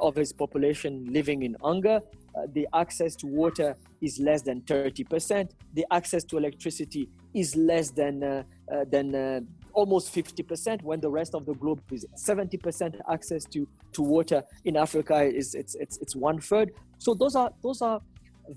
of 0.00 0.18
its 0.18 0.32
population 0.32 1.06
living 1.10 1.42
in 1.42 1.56
hunger. 1.62 2.00
Uh, 2.36 2.42
the 2.52 2.66
access 2.74 3.16
to 3.16 3.26
water 3.26 3.74
is 4.00 4.18
less 4.18 4.42
than 4.42 4.60
30 4.62 5.04
percent. 5.04 5.54
The 5.74 5.86
access 5.90 6.24
to 6.24 6.36
electricity 6.36 7.08
is 7.34 7.56
less 7.56 7.90
than 7.90 8.22
uh, 8.22 8.42
uh, 8.72 8.84
than 8.90 9.14
uh, 9.14 9.40
almost 9.76 10.12
50% 10.12 10.82
when 10.82 11.00
the 11.00 11.10
rest 11.10 11.34
of 11.34 11.44
the 11.44 11.52
globe 11.54 11.80
is 11.92 12.06
70% 12.16 12.98
access 13.12 13.44
to, 13.44 13.68
to 13.92 14.02
water 14.02 14.42
in 14.64 14.76
Africa 14.76 15.22
is 15.22 15.54
it's, 15.54 15.74
it's, 15.74 15.98
it's 15.98 16.16
one 16.16 16.40
third. 16.40 16.72
So 16.98 17.12
those 17.12 17.36
are, 17.36 17.50
those 17.62 17.82
are 17.82 18.00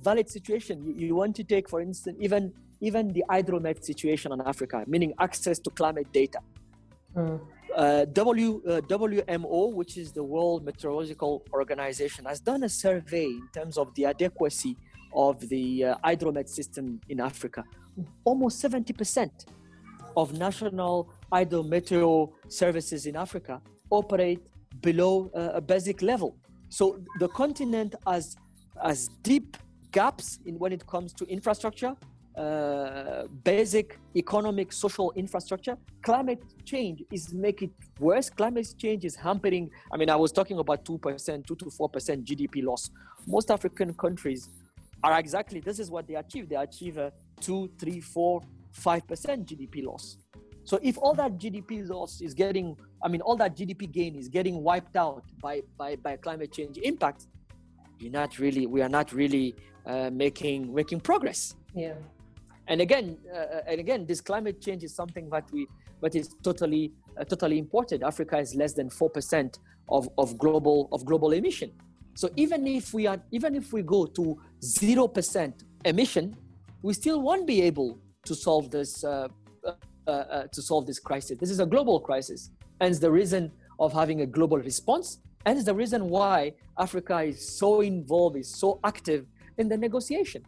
valid 0.01 0.29
situation. 0.29 0.81
You, 0.81 1.07
you 1.07 1.15
want 1.15 1.35
to 1.35 1.43
take, 1.43 1.69
for 1.69 1.81
instance, 1.81 2.17
even, 2.21 2.53
even 2.79 3.11
the 3.11 3.25
hydromet 3.29 3.83
situation 3.83 4.31
on 4.31 4.41
Africa, 4.47 4.85
meaning 4.87 5.13
access 5.19 5.59
to 5.59 5.69
climate 5.71 6.07
data. 6.13 6.39
Mm. 7.15 7.41
Uh, 7.75 8.05
w, 8.05 8.61
uh, 8.67 8.81
WMO, 8.81 9.73
which 9.73 9.97
is 9.97 10.11
the 10.11 10.23
World 10.23 10.65
Meteorological 10.65 11.43
Organization, 11.53 12.25
has 12.25 12.39
done 12.39 12.63
a 12.63 12.69
survey 12.69 13.25
in 13.25 13.47
terms 13.53 13.77
of 13.77 13.93
the 13.95 14.05
adequacy 14.05 14.75
of 15.13 15.39
the 15.49 15.85
uh, 15.85 15.95
hydromet 16.03 16.49
system 16.49 16.99
in 17.09 17.19
Africa. 17.19 17.63
Almost 18.23 18.63
70% 18.63 19.45
of 20.17 20.37
national 20.37 21.11
hydrometeor 21.31 22.27
services 22.47 23.05
in 23.05 23.15
Africa 23.15 23.61
operate 23.89 24.41
below 24.81 25.31
uh, 25.35 25.51
a 25.53 25.61
basic 25.61 26.01
level. 26.01 26.37
So 26.69 26.99
the 27.19 27.27
continent 27.29 27.95
has, 28.05 28.35
has 28.81 29.09
deep 29.23 29.57
gaps 29.91 30.39
in 30.45 30.57
when 30.59 30.71
it 30.71 30.85
comes 30.87 31.13
to 31.13 31.25
infrastructure, 31.25 31.95
uh, 32.39 33.27
basic 33.43 33.99
economic, 34.15 34.71
social 34.71 35.11
infrastructure. 35.17 35.77
Climate 36.01 36.41
change 36.63 37.03
is 37.11 37.33
making 37.33 37.69
it 37.69 38.01
worse. 38.01 38.29
Climate 38.29 38.73
change 38.77 39.03
is 39.03 39.13
hampering. 39.13 39.69
I 39.91 39.97
mean, 39.97 40.09
I 40.09 40.15
was 40.15 40.31
talking 40.31 40.57
about 40.57 40.85
2%, 40.85 41.45
2 41.45 41.55
to 41.55 41.65
4% 41.65 42.23
GDP 42.23 42.63
loss. 42.63 42.91
Most 43.27 43.51
African 43.51 43.93
countries 43.93 44.49
are 45.03 45.19
exactly 45.19 45.59
this 45.59 45.79
is 45.79 45.91
what 45.91 46.07
they 46.07 46.15
achieve. 46.15 46.47
They 46.47 46.55
achieve 46.55 46.97
a 46.97 47.11
2, 47.41 47.71
3, 47.77 47.99
4, 47.99 48.41
5% 48.73 49.45
GDP 49.45 49.85
loss. 49.85 50.17
So 50.63 50.79
if 50.81 50.97
all 50.97 51.13
that 51.15 51.37
GDP 51.39 51.89
loss 51.89 52.21
is 52.21 52.33
getting, 52.33 52.77
I 53.03 53.09
mean, 53.09 53.19
all 53.19 53.35
that 53.35 53.57
GDP 53.57 53.91
gain 53.91 54.15
is 54.15 54.29
getting 54.29 54.63
wiped 54.63 54.95
out 54.95 55.23
by, 55.41 55.63
by, 55.77 55.97
by 55.97 56.15
climate 56.15 56.53
change 56.53 56.77
impact, 56.77 57.27
you're 57.99 58.13
not 58.13 58.39
really, 58.39 58.65
we 58.65 58.81
are 58.81 58.87
not 58.87 59.11
really 59.11 59.55
uh, 59.85 60.09
making, 60.13 60.73
making 60.73 61.01
progress. 61.01 61.55
Yeah. 61.75 61.95
And 62.69 62.81
again, 62.81 63.17
uh, 63.33 63.61
and 63.67 63.79
again, 63.79 64.05
this 64.05 64.21
climate 64.21 64.61
change 64.61 64.83
is 64.83 64.93
something 64.95 65.27
that 65.31 65.51
we, 65.51 65.67
but 65.99 66.13
it's 66.15 66.35
totally, 66.43 66.93
uh, 67.19 67.23
totally 67.23 67.57
important. 67.57 68.03
Africa 68.03 68.37
is 68.37 68.53
less 68.55 68.73
than 68.73 68.89
4% 68.89 69.57
of, 69.89 70.07
of 70.19 70.37
global, 70.37 70.87
of 70.91 71.03
global 71.03 71.31
emission. 71.31 71.71
So 72.13 72.29
even 72.35 72.67
if 72.67 72.93
we 72.93 73.07
are, 73.07 73.19
even 73.31 73.55
if 73.55 73.73
we 73.73 73.81
go 73.81 74.05
to 74.05 74.39
0% 74.61 75.53
emission, 75.83 76.35
we 76.83 76.93
still 76.93 77.21
won't 77.21 77.47
be 77.47 77.61
able 77.63 77.99
to 78.25 78.35
solve 78.35 78.69
this 78.69 79.03
uh, 79.03 79.27
uh, 79.65 79.71
uh, 80.11 80.43
to 80.51 80.61
solve 80.61 80.85
this 80.85 80.99
crisis. 80.99 81.37
This 81.39 81.49
is 81.49 81.59
a 81.59 81.65
global 81.65 81.99
crisis, 81.99 82.51
and 82.79 82.91
it's 82.91 82.99
the 82.99 83.11
reason 83.11 83.51
of 83.79 83.93
having 83.93 84.21
a 84.21 84.25
global 84.25 84.57
response, 84.57 85.19
and 85.45 85.57
it's 85.57 85.65
the 85.65 85.75
reason 85.75 86.09
why 86.09 86.53
Africa 86.77 87.21
is 87.21 87.57
so 87.57 87.81
involved, 87.81 88.35
is 88.37 88.53
so 88.53 88.79
active 88.83 89.25
in 89.57 89.69
the 89.69 89.77
negotiation, 89.77 90.43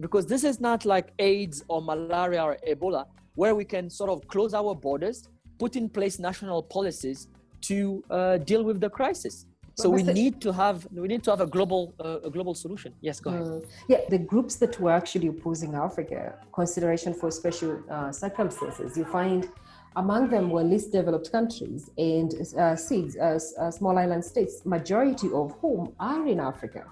because 0.00 0.26
this 0.26 0.44
is 0.44 0.60
not 0.60 0.84
like 0.84 1.12
AIDS 1.18 1.64
or 1.68 1.80
malaria 1.82 2.42
or 2.42 2.56
Ebola, 2.68 3.06
where 3.34 3.54
we 3.54 3.64
can 3.64 3.90
sort 3.90 4.10
of 4.10 4.26
close 4.28 4.54
our 4.54 4.74
borders, 4.74 5.28
put 5.58 5.76
in 5.76 5.88
place 5.88 6.18
national 6.18 6.62
policies 6.62 7.28
to 7.62 8.04
uh, 8.10 8.38
deal 8.38 8.62
with 8.62 8.80
the 8.80 8.90
crisis. 8.90 9.46
So 9.76 9.90
we 9.90 10.02
need 10.04 10.40
to 10.42 10.52
have 10.52 10.86
we 10.92 11.08
need 11.08 11.24
to 11.24 11.30
have 11.30 11.40
a 11.40 11.46
global 11.46 11.94
uh, 11.98 12.28
a 12.28 12.30
global 12.30 12.54
solution. 12.54 12.94
Yes 13.00 13.18
go 13.18 13.30
ahead. 13.30 13.42
Mm. 13.42 13.66
yeah 13.88 14.00
the 14.08 14.18
groups 14.18 14.54
that 14.56 14.78
were 14.78 14.92
actually 14.92 15.28
opposing 15.34 15.74
africa 15.74 16.34
consideration 16.52 17.12
for 17.12 17.28
special 17.30 17.72
uh, 17.90 18.12
circumstances 18.12 18.96
you 18.96 19.04
find 19.04 19.48
among 19.96 20.28
them 20.28 20.50
were 20.50 20.62
least 20.62 20.92
developed 20.92 21.30
countries 21.30 21.90
and 21.98 22.34
uh, 22.34 22.74
SIDS 22.86 23.16
uh, 23.16 23.62
uh, 23.62 23.70
small 23.70 23.96
island 23.98 24.24
states 24.24 24.64
majority 24.64 25.28
of 25.32 25.54
whom 25.60 25.92
are 25.98 26.26
in 26.26 26.38
africa 26.40 26.84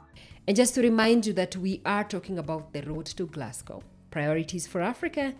and 0.46 0.56
just 0.56 0.74
to 0.74 0.82
remind 0.82 1.26
you 1.26 1.32
that 1.32 1.56
we 1.56 1.80
are 1.84 2.04
talking 2.04 2.38
about 2.38 2.72
the 2.72 2.82
road 2.82 3.06
to 3.06 3.26
glasgow 3.26 3.82
priorities 4.10 4.66
for 4.66 4.80
africa 4.80 5.34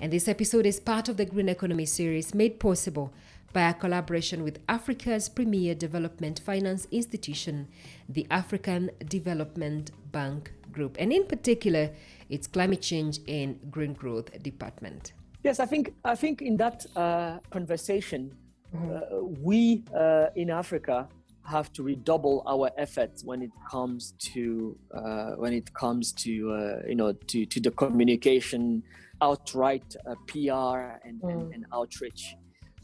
and 0.00 0.12
this 0.12 0.28
episode 0.28 0.66
is 0.66 0.80
part 0.80 1.08
of 1.08 1.16
the 1.16 1.24
green 1.24 1.48
economy 1.48 1.86
series 1.86 2.34
made 2.34 2.58
possible 2.58 3.12
by 3.52 3.68
a 3.68 3.74
collaboration 3.74 4.42
with 4.42 4.58
Africa's 4.68 5.28
premier 5.28 5.74
development 5.74 6.40
finance 6.40 6.86
institution, 6.90 7.68
the 8.08 8.26
African 8.30 8.90
Development 9.06 9.90
Bank 10.10 10.52
Group, 10.72 10.96
and 10.98 11.12
in 11.12 11.26
particular, 11.26 11.90
its 12.28 12.46
climate 12.46 12.80
change 12.80 13.20
and 13.28 13.58
green 13.70 13.92
growth 13.92 14.42
department. 14.42 15.12
Yes, 15.44 15.60
I 15.60 15.66
think 15.66 15.94
I 16.04 16.14
think 16.14 16.40
in 16.40 16.56
that 16.56 16.86
uh, 16.96 17.38
conversation, 17.50 18.34
mm-hmm. 18.74 18.90
uh, 18.90 19.22
we 19.40 19.84
uh, 19.94 20.28
in 20.34 20.50
Africa 20.50 21.08
have 21.44 21.72
to 21.72 21.82
redouble 21.82 22.42
our 22.46 22.70
efforts 22.76 23.24
when 23.24 23.42
it 23.42 23.50
comes 23.70 24.14
to 24.18 24.76
uh, 24.94 25.32
when 25.32 25.52
it 25.52 25.72
comes 25.74 26.12
to 26.12 26.52
uh, 26.52 26.88
you 26.88 26.94
know 26.94 27.12
to, 27.12 27.46
to 27.46 27.60
the 27.60 27.70
communication, 27.70 28.82
outright 29.20 29.96
uh, 30.06 30.14
PR 30.26 30.98
and, 31.06 31.20
mm. 31.20 31.30
and, 31.30 31.54
and 31.54 31.66
outreach. 31.72 32.34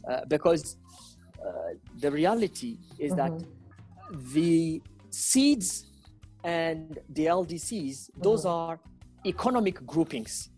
Uh, 0.09 0.25
because 0.29 0.77
uh, 1.45 1.75
the 2.01 2.11
reality 2.11 2.79
is 2.99 3.13
mm-hmm. 3.13 3.39
that 3.39 3.47
the 4.33 4.81
SIDS 5.11 5.85
and 6.45 6.99
the 7.11 7.27
LDCs, 7.27 8.11
mm-hmm. 8.11 8.23
those 8.23 8.47
are 8.47 8.81
economic 9.27 9.85
groupings, 9.87 10.51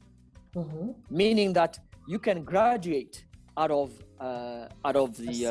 mm-hmm. 0.54 0.90
meaning 1.10 1.52
that 1.52 1.78
you 2.06 2.18
can 2.18 2.44
graduate 2.44 3.24
out 3.56 3.70
of 3.70 3.90
uh, 4.20 4.68
out 4.84 4.96
of 4.96 5.16
the 5.16 5.46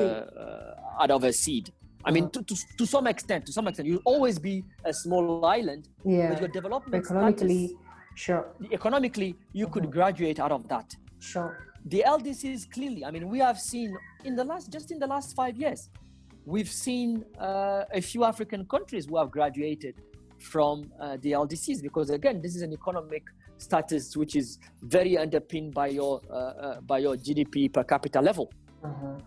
out 1.00 1.12
of 1.12 1.24
a 1.24 1.34
seed. 1.34 1.72
I 2.06 2.12
mean, 2.12 2.26
uh-huh. 2.26 2.44
to, 2.48 2.56
to, 2.56 2.78
to 2.78 2.86
some 2.86 3.08
extent, 3.08 3.46
to 3.48 3.52
some 3.52 3.68
extent, 3.68 3.88
you'll 3.88 4.02
always 4.06 4.40
be 4.40 4.64
a 4.86 4.94
small 4.94 5.46
island, 5.46 5.90
yeah. 6.06 6.30
but 6.30 6.40
your 6.40 6.48
development 6.50 7.04
economically, 7.04 7.68
status, 7.68 7.84
sure. 8.16 8.56
Economically, 8.72 9.36
you 9.54 9.68
could 9.68 9.84
mm-hmm. 9.84 9.92
graduate 9.92 10.40
out 10.40 10.52
of 10.52 10.68
that. 10.70 10.96
Sure. 11.20 11.68
the 11.86 12.04
LDCs 12.08 12.72
clearly, 12.72 13.04
I 13.04 13.12
mean, 13.12 13.28
we 13.30 13.40
have 13.40 13.60
seen 13.60 13.96
in 14.24 14.36
the 14.36 14.44
last, 14.44 14.72
just 14.72 14.92
in 14.92 15.00
the 15.00 15.08
last 15.08 15.36
five 15.36 15.58
years, 15.58 15.90
we've 16.46 16.72
seen 16.72 17.26
uh, 17.40 17.84
a 17.94 18.02
few 18.02 18.24
African 18.24 18.66
countries 18.66 19.06
who 19.06 19.18
have 19.18 19.32
graduated 19.32 19.96
from 20.40 20.92
uh, 21.00 21.18
the 21.22 21.32
LDCs 21.34 21.82
because 21.82 22.10
again, 22.10 22.42
this 22.42 22.56
is 22.56 22.62
an 22.62 22.74
economic 22.74 23.24
status 23.58 24.16
which 24.16 24.36
is 24.38 24.58
very 24.84 25.18
underpinned 25.18 25.74
by 25.74 25.88
your 25.88 26.22
uh, 26.30 26.34
uh 26.34 26.82
by 26.82 26.98
your 27.00 27.18
GDP 27.18 27.72
per 27.72 27.84
capita 27.84 28.22
level. 28.22 28.50
Uh-huh. 28.84 29.18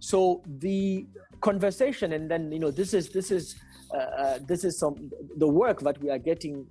So 0.00 0.42
the 0.58 1.06
conversation, 1.40 2.12
and 2.12 2.30
then 2.30 2.52
you 2.52 2.58
know, 2.58 2.70
this 2.70 2.94
is 2.94 3.08
this 3.10 3.30
is 3.30 3.56
uh, 3.94 3.96
uh, 3.96 4.38
this 4.46 4.64
is 4.64 4.78
some 4.78 5.10
the 5.36 5.48
work 5.48 5.80
that 5.80 6.00
we 6.02 6.10
are 6.10 6.18
getting, 6.18 6.66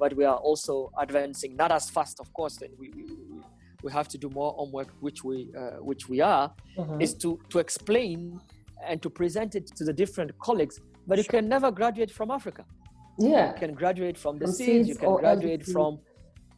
that 0.00 0.16
we 0.16 0.24
are 0.24 0.36
also 0.36 0.90
advancing, 0.98 1.56
not 1.56 1.70
as 1.70 1.88
fast, 1.88 2.20
of 2.20 2.32
course. 2.32 2.58
We, 2.78 2.90
we, 2.90 3.04
we 3.82 3.92
have 3.92 4.08
to 4.08 4.18
do 4.18 4.28
more 4.30 4.52
homework, 4.52 4.88
which 5.00 5.24
we 5.24 5.50
which 5.80 6.08
we 6.08 6.20
are, 6.20 6.52
uh-huh. 6.78 6.98
is 7.00 7.14
to 7.14 7.38
to 7.50 7.58
explain 7.58 8.40
and 8.84 9.00
to 9.02 9.10
present 9.10 9.54
it 9.54 9.66
to 9.76 9.84
the 9.84 9.92
different 9.92 10.36
colleagues. 10.38 10.80
But 11.06 11.18
you 11.18 11.24
can 11.24 11.48
never 11.48 11.70
graduate 11.70 12.10
from 12.10 12.30
Africa. 12.30 12.64
Yeah. 13.18 13.52
You 13.52 13.58
can 13.58 13.74
graduate 13.74 14.16
from 14.18 14.38
the 14.38 14.46
SIDS, 14.46 14.86
you 14.86 14.94
can 14.96 15.16
graduate 15.16 15.62
LDC. 15.62 15.72
from 15.72 16.00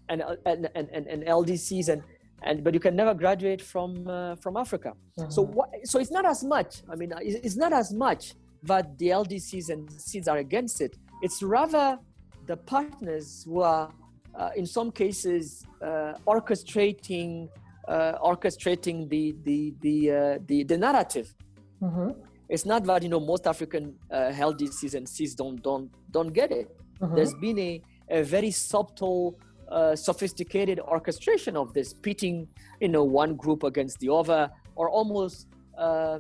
and, 0.09 0.23
and, 0.47 0.69
and, 0.75 0.89
and, 0.91 1.23
LDCs 1.25 1.89
and, 1.89 2.03
and 2.45 2.63
but 2.63 2.73
you 2.75 2.81
can 2.81 2.95
never 2.95 3.15
graduate 3.15 3.63
from 3.63 4.07
uh, 4.07 4.37
from 4.37 4.57
Africa. 4.57 4.93
Uh-huh. 5.19 5.29
So 5.31 5.43
what, 5.43 5.71
so 5.85 5.99
it's 5.99 6.11
not 6.11 6.27
as 6.27 6.45
much. 6.45 6.83
I 6.91 6.95
mean, 6.95 7.13
it's 7.21 7.57
not 7.57 7.73
as 7.73 7.93
much 7.93 8.35
that 8.63 8.97
the 8.99 9.09
LDCs 9.09 9.69
and 9.71 9.89
SIDS 9.89 10.29
are 10.29 10.39
against 10.39 10.81
it. 10.81 10.97
It's 11.23 11.43
rather 11.43 11.99
the 12.47 12.57
partners 12.57 13.45
who 13.47 13.61
are, 13.61 13.91
uh, 14.35 14.51
in 14.57 14.67
some 14.67 14.91
cases, 14.91 15.65
uh, 15.83 16.15
orchestrating 16.27 17.49
uh, 17.89 18.19
orchestrating 18.19 19.09
the 19.09 19.35
the 19.45 19.75
the 19.81 20.11
uh, 20.11 20.39
the, 20.47 20.65
the 20.65 20.79
narrative. 20.79 21.35
Mm-hmm. 21.83 22.11
It's 22.49 22.67
not 22.67 22.85
that 22.85 23.03
you 23.03 23.09
know 23.09 23.21
most 23.21 23.47
African 23.47 23.95
uh, 24.11 24.33
LDCs 24.51 24.95
and 24.95 25.07
SIDS 25.07 25.35
don't 25.37 25.63
don't 25.63 25.91
don't 26.11 26.33
get 26.33 26.51
it. 26.53 26.69
Mm-hmm. 27.01 27.15
There's 27.15 27.35
been 27.35 27.59
a, 27.59 27.83
a 28.09 28.23
very 28.23 28.51
subtle, 28.51 29.39
uh, 29.75 29.97
sophisticated 29.97 30.79
orchestration 30.81 31.57
of 31.57 31.75
this, 31.75 31.93
pitting 31.93 32.37
you 32.81 32.89
know 32.89 33.05
one 33.05 33.33
group 33.35 33.61
against 33.71 33.99
the 34.01 34.11
other, 34.21 34.51
or 34.77 34.89
almost, 34.89 35.49
uh, 35.77 36.19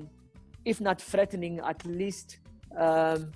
if 0.64 0.80
not 0.80 1.00
threatening, 1.00 1.60
at 1.60 1.84
least 1.86 2.38
um, 2.78 3.30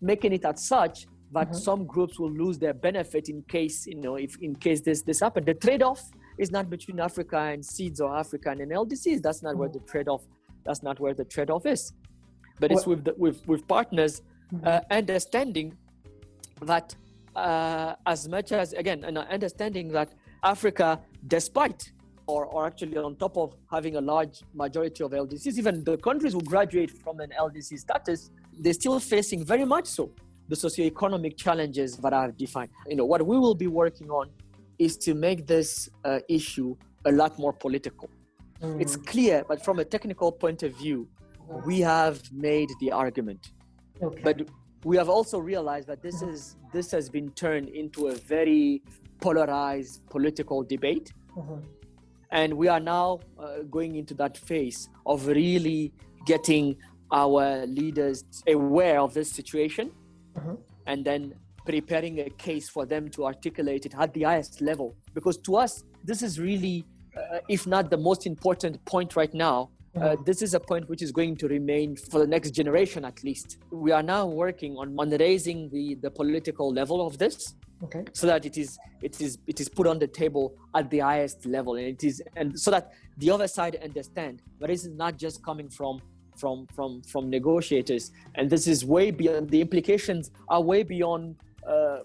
making 0.00 0.32
it 0.32 0.44
as 0.44 0.66
such 0.74 1.06
that 1.32 1.48
mm-hmm. 1.48 1.66
some 1.68 1.86
groups 1.86 2.18
will 2.18 2.32
lose 2.32 2.58
their 2.58 2.74
benefit 2.74 3.28
in 3.28 3.42
case 3.42 3.86
you 3.86 4.00
know 4.04 4.16
if 4.16 4.36
in 4.42 4.54
case 4.54 4.80
this 4.80 5.02
this 5.02 5.20
happened. 5.20 5.46
The 5.46 5.54
trade-off 5.54 6.02
is 6.38 6.50
not 6.50 6.68
between 6.68 6.98
Africa 7.00 7.38
and 7.38 7.62
SIDS 7.62 8.00
or 8.00 8.16
Africa 8.16 8.50
and 8.50 8.60
LDCs. 8.60 9.22
That's 9.22 9.42
not 9.42 9.50
mm-hmm. 9.50 9.60
where 9.60 9.68
the 9.68 9.80
trade-off. 9.80 10.22
That's 10.64 10.82
not 10.82 11.00
where 11.00 11.14
the 11.14 11.24
trade-off 11.24 11.64
is 11.64 11.92
but 12.60 12.70
it's 12.70 12.86
with 12.86 13.04
the, 13.04 13.14
with 13.16 13.46
with 13.48 13.66
partners 13.66 14.22
mm-hmm. 14.52 14.66
uh, 14.68 14.80
understanding 14.90 15.76
that 16.62 16.94
uh, 17.36 17.94
as 18.06 18.28
much 18.28 18.52
as 18.52 18.72
again 18.72 19.04
and 19.04 19.18
understanding 19.18 19.88
that 19.88 20.12
Africa, 20.42 21.00
despite 21.26 21.92
or, 22.26 22.44
or 22.46 22.66
actually 22.66 22.96
on 22.96 23.16
top 23.16 23.36
of 23.36 23.54
having 23.70 23.96
a 23.96 24.00
large 24.00 24.42
majority 24.54 25.02
of 25.02 25.10
LDCs, 25.10 25.58
even 25.58 25.84
the 25.84 25.96
countries 25.98 26.32
who 26.32 26.40
graduate 26.42 26.90
from 27.02 27.20
an 27.20 27.30
LDC 27.38 27.78
status, 27.78 28.30
they're 28.58 28.72
still 28.72 29.00
facing 29.00 29.44
very 29.44 29.64
much 29.64 29.86
so 29.86 30.10
the 30.48 30.56
socioeconomic 30.56 31.36
challenges 31.36 31.96
that 31.98 32.12
I've 32.12 32.36
defined. 32.36 32.70
You 32.88 32.96
know, 32.96 33.04
what 33.04 33.24
we 33.24 33.38
will 33.38 33.54
be 33.54 33.68
working 33.68 34.10
on 34.10 34.30
is 34.78 34.96
to 34.98 35.14
make 35.14 35.46
this 35.46 35.88
uh, 36.04 36.20
issue 36.28 36.76
a 37.04 37.12
lot 37.12 37.38
more 37.38 37.52
political. 37.52 38.10
Mm. 38.62 38.80
It's 38.80 38.96
clear, 38.96 39.44
but 39.48 39.64
from 39.64 39.78
a 39.78 39.84
technical 39.84 40.32
point 40.32 40.62
of 40.62 40.76
view, 40.76 41.08
we 41.64 41.80
have 41.80 42.20
made 42.32 42.70
the 42.80 42.92
argument. 42.92 43.52
Okay. 44.02 44.22
But 44.22 44.48
we 44.84 44.96
have 44.96 45.08
also 45.08 45.38
realized 45.38 45.88
that 45.88 46.02
this 46.02 46.22
is 46.22 46.56
this 46.72 46.90
has 46.90 47.08
been 47.08 47.30
turned 47.32 47.68
into 47.68 48.08
a 48.08 48.14
very 48.14 48.82
polarized 49.20 50.06
political 50.08 50.62
debate. 50.62 51.12
Mm-hmm. 51.36 51.60
And 52.32 52.54
we 52.54 52.68
are 52.68 52.80
now 52.80 53.20
uh, 53.38 53.62
going 53.70 53.96
into 53.96 54.14
that 54.14 54.38
phase 54.38 54.88
of 55.04 55.26
really 55.26 55.92
getting 56.26 56.76
our 57.12 57.66
leaders 57.66 58.24
aware 58.46 59.00
of 59.00 59.14
this 59.14 59.30
situation 59.30 59.90
mm-hmm. 60.36 60.54
and 60.86 61.04
then 61.04 61.34
preparing 61.66 62.20
a 62.20 62.30
case 62.30 62.68
for 62.68 62.86
them 62.86 63.08
to 63.10 63.26
articulate 63.26 63.84
it 63.84 63.94
at 63.98 64.14
the 64.14 64.22
highest 64.22 64.60
level. 64.60 64.96
Because 65.12 65.38
to 65.38 65.56
us, 65.56 65.82
this 66.04 66.22
is 66.22 66.38
really, 66.38 66.84
uh, 67.16 67.40
if 67.48 67.66
not 67.66 67.90
the 67.90 67.96
most 67.96 68.26
important 68.26 68.82
point 68.84 69.16
right 69.16 69.34
now, 69.34 69.70
uh, 69.96 70.16
this 70.24 70.40
is 70.42 70.54
a 70.54 70.60
point 70.60 70.88
which 70.88 71.02
is 71.02 71.10
going 71.10 71.36
to 71.36 71.48
remain 71.48 71.96
for 71.96 72.20
the 72.20 72.26
next 72.26 72.52
generation 72.52 73.04
at 73.04 73.22
least. 73.24 73.58
We 73.70 73.90
are 73.92 74.02
now 74.02 74.26
working 74.26 74.76
on, 74.76 74.94
on 74.98 75.10
raising 75.10 75.68
the, 75.70 75.96
the 75.96 76.10
political 76.10 76.72
level 76.72 77.04
of 77.06 77.18
this. 77.18 77.54
Okay. 77.82 78.04
So 78.12 78.26
that 78.26 78.44
it 78.44 78.58
is 78.58 78.78
it 79.00 79.20
is 79.20 79.38
it 79.46 79.58
is 79.58 79.68
put 79.68 79.86
on 79.86 79.98
the 79.98 80.06
table 80.06 80.54
at 80.74 80.90
the 80.90 80.98
highest 80.98 81.46
level, 81.46 81.76
and 81.76 81.86
it 81.86 82.04
is 82.04 82.22
and 82.36 82.58
so 82.58 82.70
that 82.72 82.92
the 83.16 83.30
other 83.30 83.48
side 83.48 83.76
understand 83.82 84.42
that 84.58 84.68
this 84.68 84.84
is 84.84 84.90
not 84.90 85.16
just 85.16 85.42
coming 85.42 85.70
from 85.70 86.02
from 86.36 86.66
from 86.74 87.00
from 87.02 87.30
negotiators, 87.30 88.10
and 88.34 88.50
this 88.50 88.66
is 88.66 88.84
way 88.84 89.10
beyond 89.10 89.48
the 89.48 89.62
implications 89.62 90.30
are 90.48 90.60
way 90.60 90.82
beyond 90.82 91.36
uh, 91.66 92.00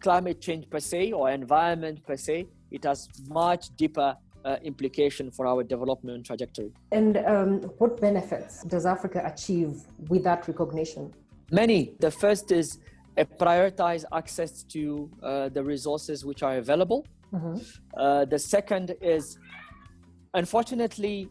climate 0.00 0.40
change 0.40 0.68
per 0.68 0.80
se 0.80 1.12
or 1.12 1.30
environment 1.30 2.04
per 2.04 2.16
se. 2.16 2.48
It 2.72 2.82
has 2.82 3.08
much 3.28 3.68
deeper 3.76 4.16
uh, 4.44 4.56
implication 4.62 5.30
for 5.30 5.46
our 5.46 5.62
development 5.62 6.26
trajectory. 6.26 6.72
And 6.92 7.16
um, 7.18 7.62
what 7.78 8.00
benefits 8.00 8.62
does 8.64 8.86
Africa 8.86 9.22
achieve 9.24 9.82
with 10.08 10.24
that 10.24 10.46
recognition? 10.46 11.12
Many. 11.50 11.94
The 12.00 12.10
first 12.10 12.52
is 12.52 12.78
a 13.16 13.24
prioritized 13.24 14.04
access 14.12 14.62
to 14.64 15.10
uh, 15.22 15.48
the 15.48 15.62
resources 15.62 16.24
which 16.24 16.42
are 16.42 16.56
available. 16.56 17.06
Mm-hmm. 17.32 17.56
Uh, 17.96 18.24
the 18.24 18.38
second 18.38 18.94
is, 19.00 19.38
unfortunately, 20.34 21.28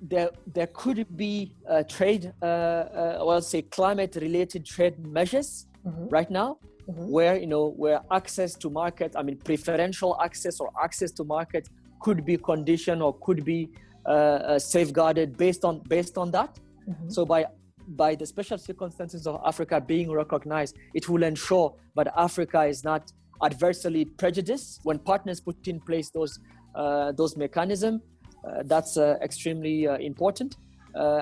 there 0.00 0.30
there 0.52 0.66
could 0.66 1.06
be 1.16 1.54
uh, 1.68 1.84
trade, 1.84 2.32
uh, 2.42 2.44
uh, 2.44 3.22
well, 3.24 3.40
say 3.40 3.62
climate-related 3.62 4.66
trade 4.66 4.98
measures 5.06 5.66
mm-hmm. 5.86 6.08
right 6.08 6.30
now, 6.30 6.58
mm-hmm. 6.88 7.08
where 7.08 7.36
you 7.38 7.46
know 7.46 7.68
where 7.68 8.00
access 8.10 8.54
to 8.56 8.68
market, 8.68 9.14
I 9.16 9.22
mean 9.22 9.38
preferential 9.38 10.20
access 10.20 10.58
or 10.58 10.70
access 10.82 11.12
to 11.12 11.24
market 11.24 11.68
could 12.02 12.24
be 12.24 12.36
conditioned 12.36 13.02
or 13.02 13.14
could 13.18 13.44
be 13.44 13.70
uh, 14.04 14.10
uh, 14.10 14.58
safeguarded 14.58 15.36
based 15.36 15.64
on 15.64 15.80
based 15.88 16.18
on 16.18 16.30
that. 16.32 16.58
Mm-hmm. 16.88 17.08
So 17.08 17.24
by 17.24 17.46
by 17.88 18.14
the 18.14 18.26
special 18.26 18.58
circumstances 18.58 19.26
of 19.26 19.40
Africa 19.44 19.80
being 19.80 20.10
recognized, 20.10 20.76
it 20.94 21.08
will 21.08 21.22
ensure 21.22 21.74
that 21.96 22.12
Africa 22.16 22.64
is 22.64 22.84
not 22.84 23.12
adversely 23.44 24.04
prejudiced 24.04 24.80
when 24.84 24.98
partners 24.98 25.40
put 25.40 25.68
in 25.68 25.80
place 25.80 26.10
those 26.10 26.40
uh, 26.74 27.12
those 27.12 27.36
mechanisms. 27.36 28.00
Uh, 28.44 28.62
that's 28.64 28.96
uh, 28.96 29.16
extremely 29.22 29.86
uh, 29.86 29.96
important, 29.98 30.56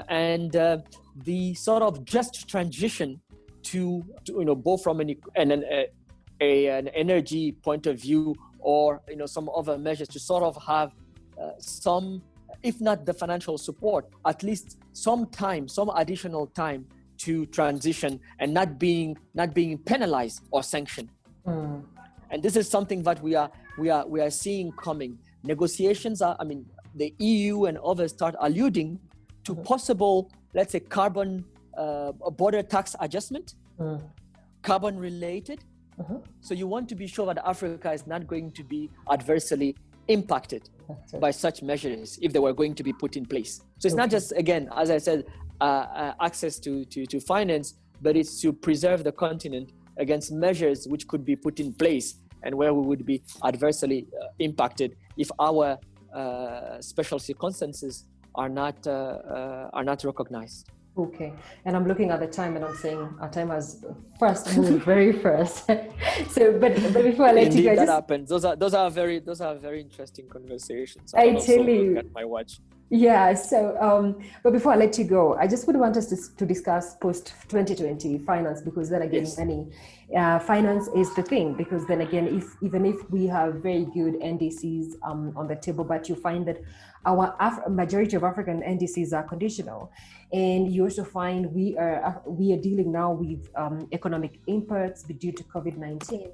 and 0.08 0.52
the 1.24 1.54
sort 1.54 1.82
of 1.82 2.02
just 2.04 2.48
transition 2.48 3.20
to, 3.62 4.02
to, 4.24 4.32
you 4.38 4.44
know 4.44 4.54
both 4.54 4.82
from 4.82 5.00
an 5.00 5.14
an, 5.36 5.50
an, 5.50 5.64
a, 6.40 6.66
an 6.68 6.88
energy 6.88 7.52
point 7.52 7.86
of 7.86 8.00
view 8.00 8.34
or 8.61 9.01
you 9.09 9.16
know 9.16 9.27
some 9.27 9.49
other 9.55 9.79
measures 9.79 10.09
to 10.09 10.18
sort 10.18 10.42
of 10.42 10.57
have 10.62 10.92
uh, 11.40 11.53
some 11.59 12.23
if 12.62 12.81
not 12.81 13.07
the 13.07 13.14
financial 13.14 13.57
support 13.57 14.07
at 14.27 14.42
least 14.42 14.79
some 14.92 15.27
time 15.27 15.68
some 15.68 15.90
additional 15.96 16.46
time 16.49 16.85
to 17.16 17.46
transition 17.46 18.20
and 18.38 18.53
not 18.53 18.79
being 18.79 19.16
not 19.35 19.55
being 19.55 19.79
penalized 19.79 20.42
or 20.51 20.62
sanctioned 20.62 21.11
mm. 21.46 21.83
and 22.31 22.42
this 22.42 22.57
is 22.57 22.68
something 22.68 23.03
that 23.03 23.23
we 23.23 23.35
are 23.35 23.51
we 23.79 23.90
are 23.90 24.07
we 24.07 24.20
are 24.20 24.31
seeing 24.31 24.73
coming 24.73 25.18
negotiations 25.42 26.23
are 26.23 26.37
i 26.40 26.44
mean 26.44 26.64
the 26.96 27.14
eu 27.18 27.64
and 27.64 27.79
others 27.79 28.12
start 28.12 28.35
alluding 28.40 28.99
to 29.44 29.55
mm. 29.55 29.64
possible 29.64 30.31
let's 30.55 30.73
say 30.73 30.81
carbon 30.81 31.44
uh, 31.77 32.12
border 32.12 32.62
tax 32.62 32.96
adjustment 33.01 33.55
mm. 33.79 34.03
carbon 34.62 34.99
related 34.99 35.64
uh-huh. 36.00 36.18
So 36.40 36.54
you 36.54 36.66
want 36.66 36.88
to 36.88 36.94
be 36.94 37.06
sure 37.06 37.26
that 37.26 37.38
Africa 37.44 37.92
is 37.92 38.06
not 38.06 38.26
going 38.26 38.52
to 38.52 38.64
be 38.64 38.90
adversely 39.10 39.76
impacted 40.08 40.68
by 41.20 41.30
such 41.30 41.62
measures 41.62 42.18
if 42.20 42.32
they 42.32 42.38
were 42.38 42.52
going 42.52 42.74
to 42.74 42.82
be 42.82 42.92
put 42.92 43.16
in 43.16 43.24
place. 43.24 43.60
So 43.78 43.86
it's 43.86 43.94
okay. 43.94 44.02
not 44.02 44.10
just 44.10 44.32
again, 44.32 44.68
as 44.76 44.90
I 44.90 44.98
said, 44.98 45.26
uh, 45.60 45.64
uh, 45.64 46.14
access 46.20 46.58
to, 46.60 46.84
to 46.86 47.06
to 47.06 47.20
finance, 47.20 47.74
but 48.00 48.16
it's 48.16 48.40
to 48.40 48.52
preserve 48.52 49.04
the 49.04 49.12
continent 49.12 49.72
against 49.98 50.32
measures 50.32 50.88
which 50.88 51.06
could 51.06 51.24
be 51.24 51.36
put 51.36 51.60
in 51.60 51.72
place 51.72 52.16
and 52.42 52.54
where 52.54 52.72
we 52.72 52.80
would 52.80 53.04
be 53.04 53.22
adversely 53.44 54.06
uh, 54.20 54.26
impacted 54.38 54.96
if 55.16 55.30
our 55.38 55.78
uh, 56.14 56.80
special 56.80 57.18
circumstances 57.18 58.06
are 58.34 58.48
not 58.48 58.86
uh, 58.86 58.90
uh, 58.90 59.70
are 59.72 59.84
not 59.84 60.02
recognized. 60.04 60.70
Okay, 60.98 61.33
and 61.64 61.76
I'm 61.76 61.87
looking 61.87 62.11
at 62.11 62.20
the 62.20 62.26
time 62.26 62.57
and 62.57 62.64
I'm 62.64 62.76
saying 62.76 63.14
our 63.20 63.31
time 63.31 63.50
has 63.50 63.85
first 64.18 64.57
moved 64.57 64.85
very 64.92 65.12
first. 65.12 65.66
so, 66.31 66.59
but 66.59 66.74
but 66.92 67.05
before 67.05 67.26
I 67.26 67.33
let 67.33 67.46
Indeed, 67.46 67.59
you 67.59 67.64
guys, 67.64 67.79
that 67.79 67.87
just, 67.87 67.92
happens. 67.92 68.29
Those 68.29 68.44
are 68.44 68.57
those 68.57 68.74
are 68.74 68.90
very 68.90 69.20
those 69.20 69.40
are 69.40 69.55
very 69.55 69.81
interesting 69.81 70.29
conversations. 70.29 71.14
I 71.14 71.31
also 71.31 71.57
tell 71.57 71.68
you. 71.68 71.96
at 71.96 72.12
my 72.12 72.24
watch. 72.24 72.59
Yeah. 72.90 73.35
So, 73.35 73.76
um, 73.81 74.18
but 74.42 74.53
before 74.53 74.72
I 74.72 74.76
let 74.76 74.98
you 74.98 75.05
go, 75.05 75.35
I 75.37 75.46
just 75.46 75.66
would 75.66 75.76
want 75.76 75.96
us 75.96 76.07
to, 76.09 76.37
to 76.37 76.44
discuss 76.44 76.96
post 76.96 77.35
2020 77.48 78.18
finance 78.18 78.61
because 78.61 78.90
then 78.90 79.03
again, 79.03 79.24
Yes. 79.24 79.38
many 79.38 79.68
uh, 80.16 80.40
finance 80.40 80.88
is 80.96 81.14
the 81.14 81.22
thing 81.22 81.55
because 81.55 81.87
then 81.87 82.00
again, 82.00 82.26
if 82.26 82.57
even 82.62 82.85
if 82.85 83.09
we 83.11 83.26
have 83.26 83.55
very 83.62 83.85
good 83.94 84.14
NDCs 84.14 84.94
um, 85.05 85.33
on 85.37 85.46
the 85.46 85.55
table, 85.57 85.85
but 85.85 86.09
you 86.09 86.16
find 86.16 86.46
that 86.48 86.61
our 87.07 87.35
Af- 87.40 87.68
majority 87.68 88.16
of 88.16 88.24
African 88.24 88.61
NDCs 88.61 89.12
are 89.12 89.22
conditional, 89.22 89.92
and 90.33 90.70
you 90.72 90.83
also 90.85 91.05
find 91.05 91.53
we 91.55 91.76
are 91.79 92.05
uh, 92.05 92.14
we 92.26 92.53
are 92.53 92.61
dealing 92.61 92.90
now 92.90 93.12
with 93.12 93.48
um, 93.57 93.88
economic 93.92 94.40
impacts 94.48 95.05
due 95.05 95.33
to 95.33 95.44
COVID 95.44 95.76
19. 95.76 96.31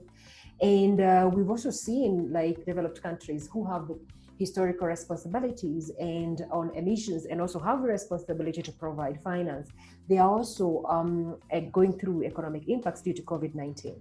And 0.63 1.01
uh, 1.03 1.31
we've 1.33 1.51
also 1.51 1.71
seen 1.71 2.33
like 2.33 2.65
developed 2.65 3.03
countries 3.03 3.47
who 3.53 3.71
have 3.71 3.89
the 3.89 3.99
historical 4.39 4.87
responsibilities 4.87 5.91
and 5.99 6.43
on 6.51 6.75
emissions 6.75 7.27
and 7.27 7.41
also 7.41 7.59
have 7.59 7.79
a 7.81 7.87
responsibility 7.87 8.63
to 8.63 8.73
provide 8.73 9.21
finance. 9.23 9.71
They 10.09 10.19
are 10.19 10.29
also 10.29 10.85
um, 10.89 11.39
going 11.73 11.99
through 11.99 12.25
economic 12.25 12.69
impacts 12.69 13.03
due 13.03 13.15
to 13.15 13.23
COVID 13.23 13.55
19. 13.55 13.97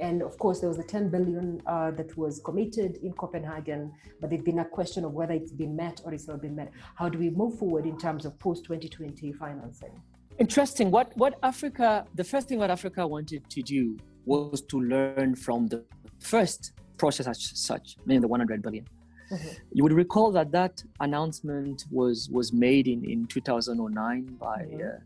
And 0.00 0.22
of 0.22 0.38
course, 0.38 0.60
there 0.60 0.68
was 0.68 0.78
the 0.78 0.84
10 0.84 1.10
billion 1.10 1.60
uh, 1.66 1.90
that 1.92 2.16
was 2.16 2.40
committed 2.44 2.96
in 3.02 3.12
Copenhagen, 3.12 3.92
but 4.20 4.30
there's 4.30 4.42
been 4.42 4.60
a 4.60 4.64
question 4.64 5.04
of 5.04 5.12
whether 5.12 5.34
it's 5.34 5.52
been 5.52 5.76
met 5.76 6.00
or 6.04 6.12
it's 6.12 6.26
not 6.26 6.40
been 6.40 6.56
met. 6.56 6.72
How 6.94 7.08
do 7.08 7.18
we 7.18 7.30
move 7.30 7.58
forward 7.58 7.86
in 7.86 7.98
terms 7.98 8.24
of 8.24 8.38
post 8.38 8.64
2020 8.64 9.32
financing? 9.32 10.00
Interesting. 10.38 10.90
What 10.90 11.16
what 11.16 11.38
Africa? 11.42 12.06
The 12.14 12.24
first 12.24 12.48
thing 12.48 12.58
what 12.58 12.70
Africa 12.70 13.06
wanted 13.06 13.48
to 13.50 13.62
do 13.62 13.98
was 14.24 14.62
to 14.62 14.80
learn 14.80 15.34
from 15.34 15.68
the 15.68 15.84
first 16.20 16.72
process 16.96 17.26
as 17.26 17.50
such, 17.54 17.96
meaning 18.06 18.22
the 18.22 18.28
100 18.28 18.62
billion. 18.62 18.86
Mhm. 19.32 19.56
You 19.72 19.82
would 19.84 19.92
recall 20.04 20.32
that 20.32 20.50
that 20.52 20.74
announcement 21.00 21.86
was 21.90 22.28
was 22.30 22.52
made 22.52 22.86
in 22.94 23.04
in 23.04 23.26
2009 23.26 24.24
by. 24.38 24.58
Mhm. 24.64 24.80
Uh, 24.80 24.98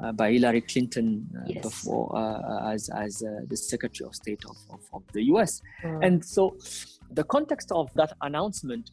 uh, 0.00 0.12
by 0.12 0.30
Hillary 0.30 0.60
Clinton 0.60 1.08
uh, 1.36 1.40
Yes. 1.48 1.62
before 1.64 2.04
uh, 2.16 2.72
as 2.72 2.88
as 3.04 3.12
uh, 3.22 3.28
the 3.48 3.56
Secretary 3.56 4.06
of 4.08 4.14
State 4.14 4.44
of, 4.44 4.56
of, 4.74 4.80
of 4.92 5.02
the 5.12 5.22
U.S. 5.32 5.60
Mm. 5.82 6.06
And 6.06 6.24
so, 6.24 6.42
the 7.18 7.24
context 7.24 7.72
of 7.72 7.92
that 7.94 8.12
announcement 8.28 8.84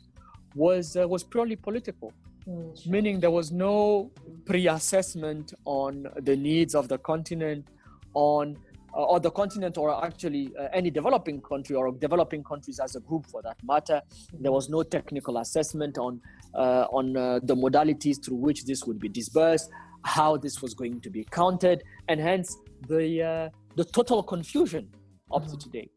was 0.56 0.96
uh, 0.96 1.08
was 1.08 1.24
purely 1.24 1.58
political 1.58 2.12
Mm, 2.48 2.88
meaning 2.88 3.20
there 3.20 3.32
was 3.32 3.52
no 3.52 4.12
pre-assessment 4.46 5.54
on 5.66 6.06
the 6.22 6.36
needs 6.36 6.76
of 6.76 6.88
the 6.88 6.98
continent 7.00 7.66
on 8.14 8.56
or 9.04 9.20
the 9.20 9.32
continent 9.32 9.78
or 9.78 10.04
actually 10.04 10.52
uh, 10.60 10.68
any 10.74 10.90
developing 10.90 11.42
country 11.42 11.76
or 11.76 11.92
developing 11.92 12.44
countries 12.44 12.80
as 12.80 12.96
a 12.96 13.00
group 13.02 13.26
for 13.26 13.42
that 13.42 13.58
matter 13.64 14.02
there 14.40 14.52
was 14.52 14.70
no 14.70 14.84
technical 14.84 15.38
assessment 15.38 15.98
on 15.98 16.22
uh, 16.54 16.86
on 16.92 17.16
uh, 17.18 17.40
the 17.44 17.56
modalities 17.56 18.24
through 18.24 18.38
which 18.38 18.66
this 18.66 18.86
would 18.86 19.00
be 19.00 19.10
disbursed 19.10 19.70
how 20.04 20.38
this 20.38 20.62
was 20.62 20.74
going 20.74 21.00
to 21.02 21.10
be 21.10 21.24
counted 21.32 21.84
and 22.08 22.20
hence 22.20 22.58
the 22.88 23.22
uh, 23.22 23.50
the 23.76 23.84
total 23.84 24.24
confusion 24.24 24.88
up 25.32 25.44
to 25.46 25.56
Mhm. 25.56 25.60
today 25.66 25.90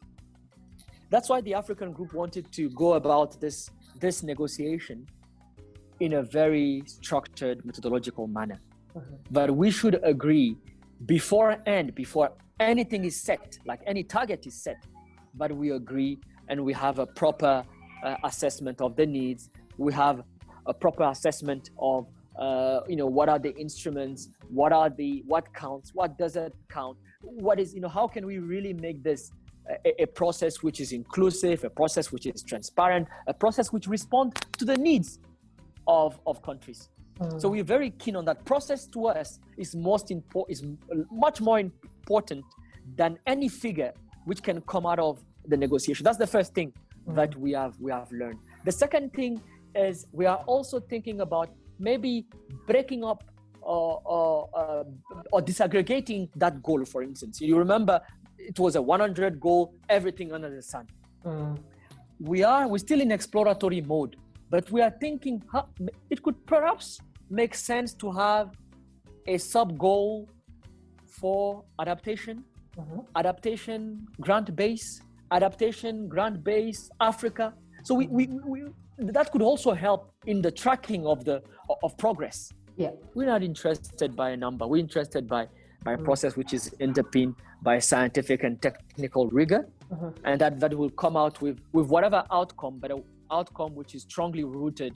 that's 1.10 1.28
why 1.28 1.40
the 1.40 1.54
african 1.54 1.92
group 1.92 2.12
wanted 2.12 2.50
to 2.52 2.68
go 2.70 2.94
about 2.94 3.40
this 3.40 3.70
this 4.00 4.22
negotiation 4.22 5.06
in 6.00 6.12
a 6.14 6.22
very 6.22 6.82
structured 6.86 7.64
methodological 7.64 8.26
manner. 8.28 8.60
Mhm. 8.94 9.18
But 9.32 9.48
we 9.62 9.68
should 9.78 9.96
agree 10.04 10.56
beforehand, 11.06 11.94
before 11.94 12.30
anything 12.60 13.04
is 13.04 13.20
set, 13.20 13.58
like 13.66 13.80
any 13.86 14.02
target 14.02 14.46
is 14.46 14.54
set, 14.54 14.84
but 15.34 15.52
we 15.52 15.70
agree 15.70 16.18
and 16.48 16.64
we 16.64 16.72
have 16.72 16.98
a 16.98 17.06
proper 17.06 17.64
uh, 18.04 18.16
assessment 18.24 18.80
of 18.80 18.96
the 18.96 19.06
needs. 19.06 19.50
We 19.76 19.92
have 19.92 20.22
a 20.66 20.74
proper 20.74 21.04
assessment 21.04 21.70
of, 21.78 22.06
uh, 22.38 22.80
you 22.88 22.96
know, 22.96 23.06
what 23.06 23.28
are 23.28 23.38
the 23.38 23.54
instruments, 23.56 24.28
what 24.48 24.72
are 24.72 24.90
the, 24.90 25.22
what 25.26 25.52
counts, 25.54 25.94
what 25.94 26.18
doesn't 26.18 26.54
count, 26.68 26.96
what 27.22 27.58
is, 27.58 27.74
you 27.74 27.80
know, 27.80 27.88
how 27.88 28.08
can 28.08 28.26
we 28.26 28.38
really 28.38 28.72
make 28.72 29.02
this 29.02 29.30
a, 29.84 30.02
a 30.02 30.06
process 30.06 30.62
which 30.62 30.80
is 30.80 30.92
inclusive, 30.92 31.64
a 31.64 31.70
process 31.70 32.10
which 32.10 32.26
is 32.26 32.42
transparent, 32.42 33.06
a 33.26 33.34
process 33.34 33.72
which 33.72 33.86
responds 33.86 34.40
to 34.56 34.64
the 34.64 34.76
needs 34.76 35.18
of, 35.86 36.18
of 36.26 36.42
countries. 36.42 36.88
Mm. 37.20 37.40
So 37.40 37.48
we're 37.48 37.64
very 37.64 37.90
keen 37.90 38.16
on 38.16 38.24
that. 38.26 38.44
Process 38.44 38.86
to 38.88 39.06
us 39.08 39.40
is 39.56 39.74
most 39.74 40.10
important, 40.10 40.50
is 40.50 40.64
much 41.10 41.40
more 41.40 41.58
important 41.58 42.44
than 42.96 43.18
any 43.26 43.48
figure 43.48 43.92
which 44.24 44.42
can 44.42 44.60
come 44.62 44.86
out 44.86 44.98
of 44.98 45.18
the 45.46 45.56
negotiation. 45.56 46.04
That's 46.04 46.18
the 46.18 46.26
first 46.26 46.54
thing 46.54 46.72
that 47.08 47.34
we 47.36 47.52
have 47.52 47.74
we 47.80 47.90
have 47.90 48.10
learned. 48.12 48.38
The 48.64 48.72
second 48.72 49.12
thing 49.14 49.40
is 49.74 50.06
we 50.12 50.26
are 50.26 50.42
also 50.46 50.80
thinking 50.80 51.20
about 51.20 51.48
maybe 51.78 52.26
breaking 52.66 53.04
up 53.04 53.24
or 53.62 54.00
or, 54.04 54.48
uh, 54.54 54.84
or 55.32 55.40
disaggregating 55.42 56.28
that 56.36 56.62
goal. 56.62 56.84
For 56.84 57.02
instance, 57.02 57.40
you 57.40 57.56
remember 57.58 58.00
it 58.38 58.58
was 58.58 58.76
a 58.76 58.82
100 58.82 59.40
goal, 59.40 59.74
everything 59.88 60.32
under 60.32 60.48
the 60.54 60.62
sun 60.62 60.86
Mm. 61.24 61.58
we 62.20 62.44
are 62.44 62.68
we're 62.68 62.78
still 62.78 63.00
in 63.00 63.10
exploratory 63.10 63.80
mode 63.80 64.14
but 64.50 64.70
we 64.70 64.80
are 64.80 64.90
thinking 65.00 65.42
how, 65.52 65.66
it 66.10 66.22
could 66.22 66.36
perhaps 66.46 67.00
make 67.30 67.54
sense 67.54 67.94
to 67.94 68.10
have 68.10 68.50
a 69.26 69.38
sub 69.38 69.78
goal 69.78 70.28
for 71.06 71.64
adaptation 71.78 72.44
Mhm. 72.78 73.04
adaptation 73.16 74.06
grant 74.20 74.54
base 74.54 75.00
adaptation 75.32 76.08
grant 76.08 76.44
base 76.44 76.90
africa 77.00 77.52
so 77.82 77.94
we, 77.94 78.06
we, 78.06 78.26
we 78.46 78.60
that 78.98 79.30
could 79.32 79.42
also 79.42 79.72
help 79.72 80.12
in 80.26 80.40
the 80.42 80.50
tracking 80.50 81.06
of 81.06 81.24
the 81.24 81.42
of 81.82 81.96
progress 81.98 82.52
Yeah. 82.76 82.92
we're 83.14 83.26
not 83.26 83.42
interested 83.42 84.14
by 84.14 84.30
a 84.30 84.36
number 84.36 84.66
we're 84.66 84.84
interested 84.88 85.26
by 85.26 85.48
by 85.84 85.92
a 85.94 85.98
Mm. 85.98 86.04
process 86.04 86.36
which 86.36 86.52
is 86.58 86.64
underpinned 86.80 87.34
by 87.62 87.78
scientific 87.78 88.42
and 88.44 88.60
technical 88.62 89.28
rigor 89.40 89.62
Mhm. 89.90 90.10
and 90.24 90.40
that 90.40 90.60
that 90.60 90.72
will 90.80 90.90
come 91.04 91.16
out 91.16 91.40
with 91.42 91.58
with 91.72 91.86
whatever 91.88 92.20
outcome 92.30 92.78
but 92.82 92.90
an 92.92 93.02
outcome 93.30 93.74
which 93.74 93.94
is 93.96 94.02
strongly 94.02 94.44
rooted 94.44 94.92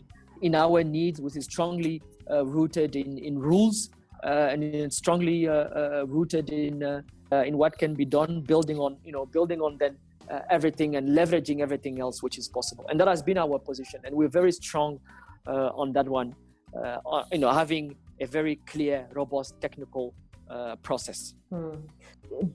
in 0.47 0.55
our 0.55 0.83
needs 0.85 1.21
which 1.21 1.37
is 1.37 1.45
strongly 1.45 2.01
rooted 2.45 2.97
in 2.97 3.19
in 3.19 3.39
rules 3.39 3.91
uh, 4.25 4.49
and 4.53 4.93
strongly 4.93 5.49
uh, 5.49 5.53
uh, 5.53 6.05
rooted 6.09 6.51
in 6.51 6.83
uh, 6.83 7.03
uh, 7.33 7.43
in 7.45 7.57
what 7.57 7.77
can 7.79 7.95
be 7.95 8.05
done 8.05 8.41
building 8.41 8.79
on 8.79 8.97
you 9.05 9.13
know 9.13 9.27
building 9.27 9.61
on 9.61 9.77
then 9.79 9.97
uh, 10.31 10.41
everything 10.51 10.97
and 10.97 11.09
leveraging 11.09 11.61
everything 11.61 12.01
else 12.01 12.23
which 12.23 12.39
is 12.39 12.49
possible. 12.49 12.87
And 12.89 13.01
that 13.01 13.09
has 13.09 13.23
been 13.23 13.39
our 13.39 13.59
position 13.59 14.01
and 14.05 14.15
we're 14.15 14.29
very 14.29 14.53
strong 14.53 15.01
uh, 15.47 15.71
on 15.75 15.93
that 15.93 16.09
one 16.09 16.35
uh, 16.81 17.25
you 17.33 17.39
know 17.39 17.51
having 17.51 17.97
a 18.21 18.27
very 18.27 18.57
clear 18.67 19.07
robust 19.13 19.61
technical 19.61 20.15
uh, 20.53 20.77
process 20.89 21.35
Hmm. 21.51 21.75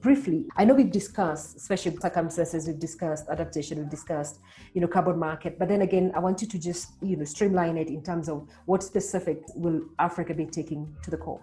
Briefly, 0.06 0.40
I 0.60 0.66
know 0.66 0.74
we've 0.74 0.92
discussed 0.92 1.60
special 1.60 1.94
circumstances, 2.02 2.66
we've 2.68 2.80
discussed 2.80 3.26
adaptation, 3.30 3.78
we've 3.78 3.92
discussed, 3.98 4.40
you 4.74 4.82
know, 4.82 4.88
carbon 4.88 5.20
market. 5.20 5.60
But 5.60 5.68
then 5.72 5.82
again, 5.84 6.12
I 6.16 6.20
want 6.20 6.42
you 6.42 6.48
to 6.48 6.58
just, 6.58 6.84
you 7.10 7.16
know, 7.16 7.24
streamline 7.26 7.78
it 7.78 7.88
in 7.90 8.02
terms 8.02 8.28
of 8.28 8.48
what 8.66 8.82
specific 8.82 9.38
will 9.56 9.82
Africa 10.00 10.34
be 10.34 10.46
taking 10.48 10.82
to 11.04 11.12
the 11.12 11.18
core. 11.18 11.42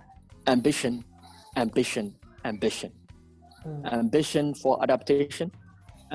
ambition 0.48 1.04
ambition 1.56 2.06
ambition 2.44 2.90
Mm. 3.66 3.92
ambition 4.00 4.46
for 4.62 4.72
adaptation 4.82 5.48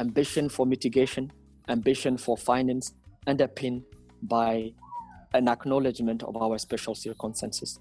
ambition 0.04 0.50
for 0.50 0.64
mitigation 0.74 1.32
ambition 1.76 2.14
for 2.26 2.38
finance 2.38 2.86
underpinned 3.32 3.82
by 4.22 4.72
an 5.34 5.48
acknowledgement 5.48 6.22
of 6.30 6.34
our 6.44 6.56
special 6.60 6.94
circumstances 7.06 7.80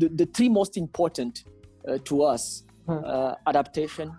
the, 0.00 0.08
the 0.20 0.26
three 0.26 0.48
most 0.48 0.76
important 0.76 1.44
uh, 1.88 1.98
to 2.04 2.22
us 2.22 2.64
Hmm. 2.86 2.98
uh, 3.02 3.34
adaptation 3.46 4.12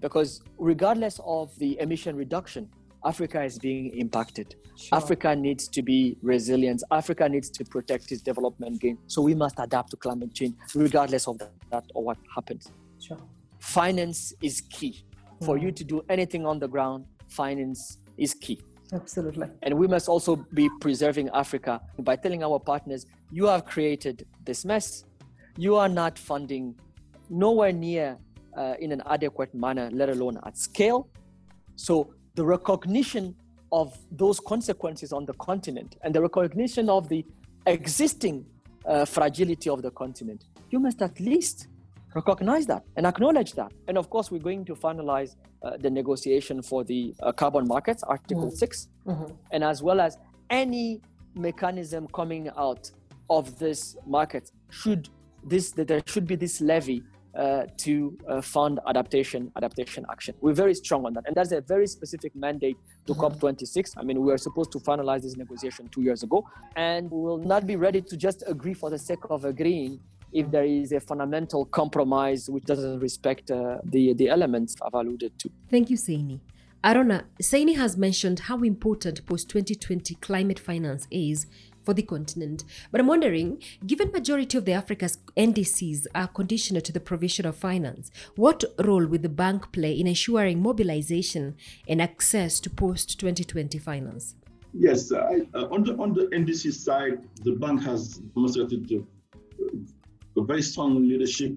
because 0.00 0.40
regardless 0.56 1.20
of 1.26 1.54
the 1.58 1.78
emission 1.80 2.16
reduction 2.16 2.66
africa 3.04 3.42
is 3.44 3.58
being 3.58 3.90
impacted 3.96 4.54
Sure. 4.78 4.98
Africa 4.98 5.34
needs 5.34 5.68
to 5.68 5.80
be 5.80 6.18
resilient. 6.20 6.82
Africa 6.90 7.26
needs 7.30 7.48
to 7.48 7.64
protect 7.64 8.12
its 8.12 8.20
development 8.20 8.78
gain. 8.78 8.98
So 9.06 9.22
we 9.22 9.34
must 9.34 9.54
adapt 9.58 9.88
to 9.92 9.96
climate 9.96 10.34
change, 10.34 10.54
regardless 10.74 11.26
of 11.26 11.38
that 11.70 11.84
or 11.94 12.04
what 12.04 12.18
happens. 12.34 12.70
Sure. 13.00 13.16
Finance 13.58 14.34
is 14.42 14.60
key. 14.60 14.92
For 15.46 15.56
Mm. 15.56 15.62
you 15.62 15.72
to 15.72 15.82
do 15.84 16.02
anything 16.10 16.44
on 16.44 16.58
the 16.58 16.68
ground, 16.68 17.06
finance 17.28 17.80
is 18.18 18.34
key. 18.34 18.60
Absolutely. 18.92 19.46
And 19.62 19.72
we 19.78 19.86
must 19.86 20.10
also 20.10 20.36
be 20.52 20.68
preserving 20.82 21.30
Africa 21.30 21.80
by 22.00 22.16
telling 22.16 22.42
our 22.44 22.58
partners, 22.60 23.06
you 23.32 23.46
have 23.46 23.64
created 23.64 24.26
this 24.44 24.66
mess. 24.66 25.04
You 25.56 25.76
are 25.76 25.88
not 25.88 26.18
funding 26.18 26.74
nowhere 27.30 27.72
near 27.72 28.18
uh, 28.56 28.74
in 28.80 28.92
an 28.92 29.02
adequate 29.06 29.54
manner, 29.54 29.90
let 29.92 30.08
alone 30.08 30.38
at 30.44 30.56
scale. 30.56 31.08
So 31.76 32.14
the 32.34 32.44
recognition 32.44 33.34
of 33.72 33.96
those 34.10 34.40
consequences 34.40 35.12
on 35.12 35.26
the 35.26 35.34
continent 35.34 35.96
and 36.02 36.14
the 36.14 36.22
recognition 36.22 36.88
of 36.88 37.08
the 37.08 37.24
existing 37.66 38.46
uh, 38.86 39.04
fragility 39.04 39.68
of 39.68 39.82
the 39.82 39.90
continent 39.90 40.44
you 40.70 40.78
must 40.78 41.02
at 41.02 41.18
least 41.20 41.68
recognize 42.14 42.66
that 42.66 42.82
and 42.96 43.06
acknowledge 43.06 43.52
that. 43.52 43.72
And 43.88 43.98
of 43.98 44.10
course, 44.10 44.30
we're 44.30 44.40
going 44.40 44.64
to 44.66 44.74
finalize 44.74 45.36
uh, 45.62 45.76
the 45.78 45.90
negotiation 45.90 46.62
for 46.62 46.84
the 46.84 47.14
uh, 47.22 47.32
carbon 47.32 47.66
markets, 47.66 48.02
Article 48.02 48.46
mm-hmm. 48.46 48.54
6, 48.54 48.88
mm-hmm. 49.06 49.34
and 49.50 49.64
as 49.64 49.82
well 49.82 50.00
as 50.00 50.18
any 50.50 51.00
mechanism 51.34 52.08
coming 52.08 52.50
out 52.56 52.90
of 53.28 53.58
this 53.58 53.96
market 54.06 54.50
should 54.70 55.08
this 55.44 55.70
that 55.72 55.86
there 55.88 56.02
should 56.06 56.26
be 56.26 56.34
this 56.34 56.60
levy 56.60 57.02
uh, 57.36 57.66
to 57.76 58.16
uh, 58.28 58.40
fund 58.40 58.80
adaptation 58.88 59.52
adaptation 59.56 60.06
action. 60.10 60.34
We're 60.40 60.54
very 60.54 60.74
strong 60.74 61.04
on 61.06 61.14
that, 61.14 61.24
and 61.26 61.34
that's 61.36 61.52
a 61.52 61.60
very 61.60 61.86
specific 61.86 62.34
mandate 62.34 62.76
to 63.06 63.14
mm-hmm. 63.14 63.46
COP26. 63.46 63.94
I 63.96 64.02
mean, 64.02 64.20
we 64.20 64.26
were 64.26 64.38
supposed 64.38 64.72
to 64.72 64.78
finalize 64.78 65.22
this 65.22 65.36
negotiation 65.36 65.88
two 65.88 66.02
years 66.02 66.22
ago, 66.22 66.48
and 66.76 67.10
we 67.10 67.20
will 67.20 67.38
not 67.38 67.66
be 67.66 67.76
ready 67.76 68.00
to 68.00 68.16
just 68.16 68.42
agree 68.46 68.74
for 68.74 68.90
the 68.90 68.98
sake 68.98 69.24
of 69.30 69.44
agreeing 69.44 70.00
if 70.32 70.50
there 70.50 70.64
is 70.64 70.92
a 70.92 71.00
fundamental 71.00 71.66
compromise 71.66 72.48
which 72.48 72.64
doesn't 72.64 73.00
respect 73.00 73.50
uh, 73.50 73.78
the 73.84 74.14
the 74.14 74.28
elements 74.28 74.76
I've 74.84 74.94
alluded 74.94 75.38
to. 75.40 75.50
Thank 75.70 75.90
you, 75.90 75.96
Seyni. 75.96 76.40
Arona, 76.84 77.24
Seyni 77.42 77.74
has 77.76 77.96
mentioned 77.96 78.40
how 78.40 78.62
important 78.62 79.26
post 79.26 79.48
2020 79.48 80.14
climate 80.16 80.58
finance 80.58 81.08
is 81.10 81.46
for 81.86 81.94
the 81.94 82.02
continent. 82.02 82.64
But 82.90 83.00
I'm 83.00 83.06
wondering, 83.06 83.62
given 83.86 84.10
majority 84.10 84.58
of 84.58 84.64
the 84.66 84.72
Africa's 84.72 85.18
NDCs 85.36 86.06
are 86.14 86.26
conditional 86.26 86.82
to 86.82 86.92
the 86.92 87.00
provision 87.00 87.46
of 87.46 87.56
finance, 87.56 88.10
what 88.34 88.64
role 88.84 89.06
will 89.06 89.20
the 89.20 89.30
bank 89.30 89.72
play 89.72 89.92
in 89.98 90.06
ensuring 90.06 90.60
mobilization 90.60 91.56
and 91.88 92.02
access 92.02 92.60
to 92.60 92.68
post 92.68 93.18
2020 93.20 93.78
finance? 93.78 94.34
Yes, 94.74 95.10
uh, 95.12 95.20
on 95.70 95.84
the 95.84 95.96
on 95.96 96.12
the 96.12 96.26
NDC 96.40 96.72
side, 96.72 97.18
the 97.44 97.52
bank 97.52 97.82
has 97.84 98.18
demonstrated 98.34 99.06
a 100.36 100.42
very 100.42 100.60
strong 100.60 101.08
leadership 101.08 101.52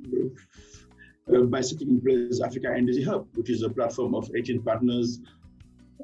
uh, 1.33 1.41
by 1.41 1.59
setting 1.59 1.89
in 1.89 2.01
place 2.01 2.39
Africa 2.39 2.67
NDC 2.67 3.03
Hub, 3.05 3.27
which 3.33 3.49
is 3.49 3.63
a 3.63 3.69
platform 3.69 4.15
of 4.15 4.29
18 4.33 4.61
partners 4.61 5.19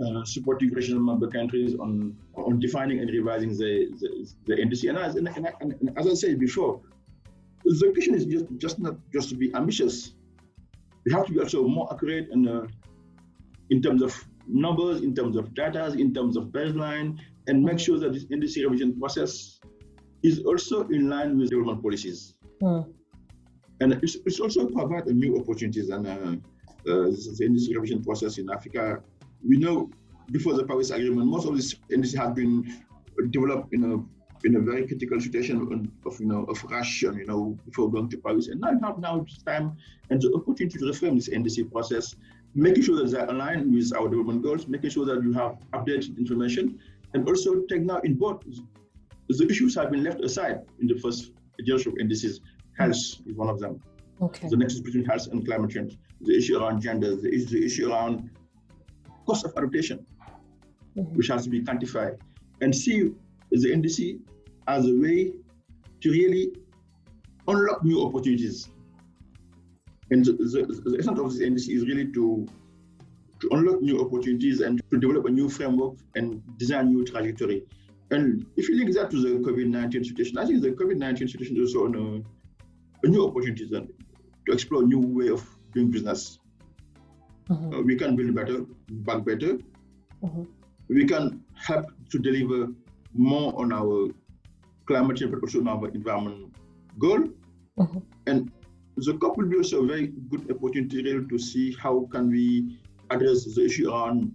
uh, 0.02 0.24
supporting 0.26 0.70
regional 0.72 1.02
member 1.02 1.28
countries 1.28 1.76
on 1.76 2.16
on 2.36 2.60
defining 2.60 3.00
and 3.00 3.10
revising 3.10 3.50
the 3.50 3.72
the, 4.00 4.10
the 4.48 4.56
NDC. 4.56 4.90
And 4.90 4.98
as, 4.98 5.16
and, 5.16 5.28
and, 5.28 5.48
and 5.62 5.98
as 5.98 6.08
I 6.08 6.14
said 6.14 6.40
before, 6.40 6.82
the 7.66 7.92
question 7.92 8.14
is 8.16 8.26
just, 8.26 8.46
just 8.58 8.80
not 8.80 8.96
just 9.12 9.30
to 9.30 9.36
be 9.36 9.54
ambitious. 9.56 10.14
We 11.06 11.14
have 11.14 11.26
to 11.28 11.34
be 11.34 11.40
also 11.40 11.68
more 11.68 11.92
accurate 11.94 12.30
in, 12.32 12.48
uh, 12.48 12.68
in 13.70 13.82
terms 13.82 14.02
of 14.02 14.12
numbers, 14.48 15.02
in 15.02 15.14
terms 15.14 15.36
of 15.36 15.54
data, 15.54 15.94
in 15.94 16.14
terms 16.14 16.36
of 16.38 16.46
baseline, 16.46 17.20
and 17.48 17.64
make 17.64 17.80
sure 17.80 18.00
that 18.00 18.14
this 18.14 18.26
NDC 18.26 18.64
revision 18.64 19.00
process 19.00 19.60
is 20.24 20.40
also 20.46 20.88
in 20.88 21.10
line 21.10 21.38
with 21.38 21.50
development 21.50 21.82
policies. 21.82 22.34
Mm. 22.62 22.92
And 23.82 23.94
it's, 23.94 24.16
it's 24.26 24.40
also 24.40 24.68
provide 24.68 25.06
new 25.08 25.40
opportunities 25.40 25.90
and 25.90 26.08
uh, 26.08 26.12
uh, 26.12 27.10
the 27.38 27.48
NDC 27.50 27.76
revision 27.76 28.04
process 28.04 28.38
in 28.38 28.50
Africa 28.50 29.04
we 29.44 29.58
know 29.58 29.90
before 30.32 30.54
the 30.54 30.66
Paris 30.66 30.90
Agreement, 30.90 31.28
most 31.28 31.48
of 31.48 31.56
this 31.56 31.76
industry 31.92 32.20
has 32.20 32.34
been 32.34 32.84
developed 33.30 33.74
in 33.74 33.84
a 33.92 33.98
in 34.46 34.58
a 34.58 34.60
very 34.60 34.86
critical 34.86 35.20
situation 35.20 35.90
of 36.06 36.20
you 36.20 36.26
know 36.28 36.44
of 36.46 36.64
Russian, 36.66 37.18
you 37.18 37.26
know, 37.26 37.58
before 37.66 37.90
going 37.92 38.10
to 38.10 38.18
Paris. 38.18 38.48
And 38.48 38.62
now 38.62 38.72
now, 38.72 38.96
now 39.00 39.22
it's 39.22 39.42
time 39.44 39.76
and 40.10 40.22
the 40.22 40.32
opportunity 40.36 40.78
to 40.78 40.86
reform 40.86 41.16
this 41.16 41.30
NDC 41.30 41.72
process, 41.72 42.16
making 42.54 42.84
sure 42.84 42.98
that 42.98 43.12
they're 43.12 43.30
aligned 43.30 43.74
with 43.74 43.94
our 43.96 44.08
development 44.08 44.44
goals, 44.44 44.68
making 44.68 44.92
sure 44.92 45.06
that 45.06 45.24
you 45.24 45.34
have 45.34 45.58
updated 45.74 46.18
information, 46.18 46.80
and 47.14 47.28
also 47.28 47.62
take 47.70 47.82
now 47.82 48.00
in 48.00 48.16
board 48.16 48.44
the 49.28 49.48
issues 49.50 49.76
have 49.76 49.92
been 49.92 50.04
left 50.04 50.22
aside 50.22 50.62
in 50.80 50.88
the 50.88 50.96
first 51.00 51.32
generation 51.64 51.92
of 51.92 51.98
NDCs. 51.98 52.40
Health 52.78 52.96
is 52.96 53.36
one 53.36 53.50
of 53.50 53.60
them. 53.60 53.82
Okay. 54.22 54.48
The 54.48 54.58
nexus 54.58 54.82
between 54.82 55.06
health 55.06 55.28
and 55.28 55.46
climate 55.46 55.72
change, 55.72 55.98
the 56.22 56.38
issue 56.38 56.58
around 56.58 56.82
gender, 56.82 57.16
the 57.16 57.34
issue, 57.34 57.46
the 57.46 57.66
issue 57.66 57.92
around 57.92 58.30
cost 59.26 59.46
of 59.46 59.54
adaptation, 59.58 60.06
mm-hmm. 60.98 61.16
which 61.16 61.28
has 61.28 61.44
to 61.44 61.50
be 61.50 61.62
quantified, 61.62 62.18
and 62.62 62.76
see 62.76 63.12
the 63.52 63.72
NDC 63.72 64.20
as 64.68 64.88
a 64.88 64.94
way 64.94 65.32
to 66.02 66.12
really 66.12 66.52
unlock 67.48 67.84
new 67.84 68.06
opportunities. 68.06 68.70
And 70.12 70.24
the, 70.24 70.34
the, 70.34 70.90
the 70.90 70.98
essence 71.00 71.20
of 71.20 71.32
this 71.32 71.42
NDC 71.42 71.76
is 71.76 71.86
really 71.88 72.12
to 72.14 72.48
to 73.42 73.50
unlock 73.52 73.82
new 73.82 74.00
opportunities 74.02 74.62
and 74.62 74.82
to 74.90 74.98
develop 74.98 75.26
a 75.26 75.30
new 75.30 75.50
framework 75.50 75.96
and 76.16 76.42
design 76.58 76.94
new 76.94 77.04
trajectory. 77.04 77.64
And 78.12 78.46
if 78.56 78.70
you 78.70 78.78
link 78.78 78.94
that 78.94 79.12
to 79.12 79.22
the 79.22 79.40
COVID-19 79.40 80.06
situation, 80.06 80.38
I 80.38 80.46
think 80.46 80.62
the 80.62 80.72
COVID-19 80.72 81.30
situation 81.30 81.58
is 81.58 81.76
also 81.76 81.92
a, 81.92 82.22
a 83.04 83.10
new 83.10 83.28
opportunity 83.28 83.68
to 83.68 83.88
explore 84.54 84.84
a 84.84 84.86
new 84.86 85.00
way 85.00 85.30
of 85.30 85.46
doing 85.74 85.92
business. 85.92 86.40
Mm-hmm. 87.50 87.74
Uh, 87.74 87.82
we 87.82 87.96
can 87.96 88.16
build 88.16 88.34
better, 88.36 88.66
back 88.90 89.24
better. 89.24 89.58
Mm-hmm. 90.24 90.44
We 90.90 91.06
can 91.06 91.44
help 91.56 91.86
to 92.12 92.20
deliver 92.20 92.72
more 93.14 93.54
on 93.60 93.72
our 93.72 94.10
climate 94.86 95.18
change, 95.18 95.32
but 95.32 95.42
also 95.42 95.60
on 95.60 95.68
our 95.68 95.88
environment 95.90 96.56
goal. 97.00 97.30
Mm-hmm. 97.78 98.00
And 98.28 98.52
the 98.98 99.14
COP 99.18 99.38
will 99.38 99.48
be 99.48 99.58
also 99.58 99.84
a 99.84 99.88
very 99.88 100.08
good 100.30 100.50
opportunity 100.50 101.26
to 101.28 101.38
see 101.38 101.76
how 101.82 102.08
can 102.12 102.30
we 102.30 102.80
address 103.10 103.46
the 103.54 103.66
issue 103.66 103.92
around 103.92 104.34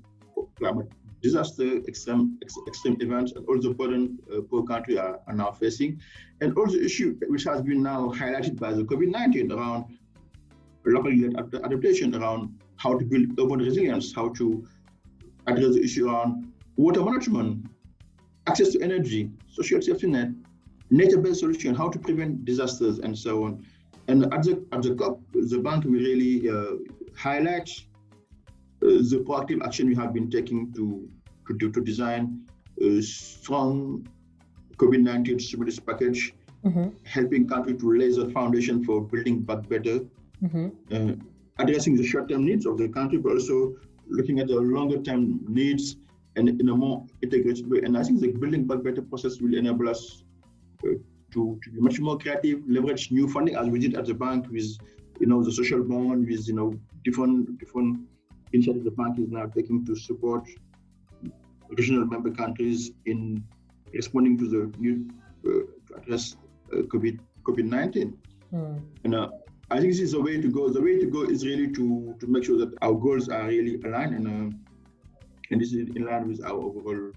climate 0.57 0.89
disaster, 1.23 1.79
extreme 1.89 2.39
ex- 2.43 2.59
extreme 2.67 2.97
events, 3.01 3.33
and 3.33 3.47
all 3.47 3.61
the 3.61 3.71
burden 3.71 4.19
uh, 4.33 4.41
poor 4.51 4.63
country 4.65 4.99
are, 4.99 5.21
are, 5.27 5.35
now 5.35 5.51
facing, 5.51 6.01
and 6.41 6.57
also 6.57 6.77
issue 6.77 7.19
which 7.29 7.45
has 7.45 7.63
been 7.63 7.83
now 7.83 8.11
highlighted 8.11 8.59
by 8.59 8.73
the 8.73 8.83
COVID-19 8.85 9.53
around 9.53 9.85
locally 10.87 11.31
adaptation, 11.65 12.15
around 12.15 12.59
how 12.81 12.97
to 12.99 13.05
build 13.05 13.39
urban 13.39 13.59
resilience, 13.59 14.15
how 14.15 14.29
to 14.31 14.67
address 15.47 15.75
the 15.75 15.83
issue 15.83 16.09
on 16.09 16.51
water 16.77 17.03
management, 17.05 17.67
access 18.47 18.71
to 18.71 18.81
energy, 18.81 19.31
social 19.49 19.83
safety 19.83 20.07
net, 20.07 20.29
nature-based 20.91 21.41
solution, 21.41 21.75
how 21.75 21.89
to 21.91 21.99
prevent 21.99 22.45
disasters, 22.47 22.99
and 22.99 23.17
so 23.17 23.45
on. 23.45 23.65
And 24.09 24.25
at 24.33 24.43
the 24.45 24.65
at 24.73 24.83
the 24.83 24.95
COP, 24.95 25.21
the 25.35 25.59
bank 25.59 25.85
will 25.85 26.05
really 26.11 26.49
uh, 26.49 26.77
highlight 27.15 27.69
uh, 28.83 28.99
the 29.13 29.23
proactive 29.27 29.63
action 29.63 29.87
we 29.87 29.95
have 29.95 30.15
been 30.15 30.31
taking 30.31 30.73
to 30.73 31.09
to, 31.47 31.55
do, 31.59 31.71
to 31.71 31.81
design 31.83 32.47
a 32.81 33.03
strong 33.03 34.09
COVID-19 34.77 35.41
stimulus 35.41 35.79
package, 35.79 36.33
mm-hmm. 36.65 36.89
helping 37.05 37.47
countries 37.47 37.79
to 37.81 37.93
lay 37.93 38.11
the 38.11 38.31
foundation 38.31 38.83
for 38.85 39.03
building 39.03 39.43
back 39.43 39.69
better. 39.69 40.01
Mm-hmm. 40.43 40.69
Uh, 40.91 41.15
addressing 41.61 41.95
the 42.01 42.07
short-term 42.13 42.43
needs 42.51 42.65
of 42.71 42.75
the 42.81 42.89
country, 42.99 43.19
but 43.25 43.33
also 43.39 43.57
looking 44.19 44.37
at 44.43 44.47
the 44.53 44.59
longer-term 44.77 45.23
needs 45.49 45.97
and 46.37 46.49
in 46.49 46.69
a 46.69 46.77
more 46.85 46.97
integrated 47.23 47.65
way. 47.71 47.81
And 47.87 47.93
I 48.01 48.03
think 48.07 48.21
the 48.21 48.31
building 48.43 48.65
back 48.67 48.81
better 48.83 49.03
process 49.03 49.41
will 49.41 49.55
enable 49.63 49.89
us 49.95 50.03
uh, 50.85 50.95
to, 51.33 51.41
to 51.63 51.71
be 51.75 51.81
much 51.81 51.99
more 52.01 52.17
creative, 52.19 52.59
leverage 52.77 53.11
new 53.11 53.27
funding 53.29 53.55
as 53.57 53.67
we 53.69 53.79
did 53.79 53.97
at 54.01 54.07
the 54.07 54.15
bank 54.15 54.47
with, 54.51 54.71
you 55.21 55.27
know, 55.31 55.43
the 55.49 55.53
social 55.53 55.83
bond, 55.83 56.27
with 56.31 56.49
you 56.49 56.55
know 56.55 56.69
different 57.05 57.59
different 57.59 57.91
initiatives 58.53 58.85
the 58.85 58.91
bank 58.91 59.19
is 59.19 59.29
now 59.31 59.47
taking 59.47 59.85
to 59.87 59.95
support 59.95 60.45
regional 61.79 62.05
member 62.05 62.31
countries 62.31 62.91
in 63.07 63.43
responding 63.93 64.37
to 64.39 64.47
the 64.55 64.63
new 64.79 64.95
uh, 65.47 65.63
to 65.87 65.91
address 65.99 66.37
uh, 66.73 66.83
COVID 66.93 67.19
COVID 67.47 67.67
nineteen. 67.77 68.17
Mm. 68.53 68.83
And 69.05 69.15
uh, 69.15 69.29
I 69.73 69.79
think 69.79 69.93
this 69.93 70.01
is 70.01 70.13
the 70.13 70.21
way 70.21 70.41
to 70.41 70.49
go. 70.49 70.69
The 70.69 70.83
way 70.83 70.99
to 70.99 71.07
go 71.07 71.23
is 71.23 71.47
really 71.47 71.71
to 71.73 72.15
to 72.19 72.27
make 72.27 72.45
sure 72.45 72.59
that 72.59 72.75
our 72.83 72.95
goals 72.95 73.29
are 73.29 73.47
really 73.47 73.81
aligned 73.85 74.15
and 74.15 74.27
uh, 74.27 74.57
and 75.51 75.61
this 75.61 75.73
is 75.73 75.89
in 75.95 76.07
line 76.07 76.27
with 76.29 76.45
our 76.45 76.61
overall 76.69 77.13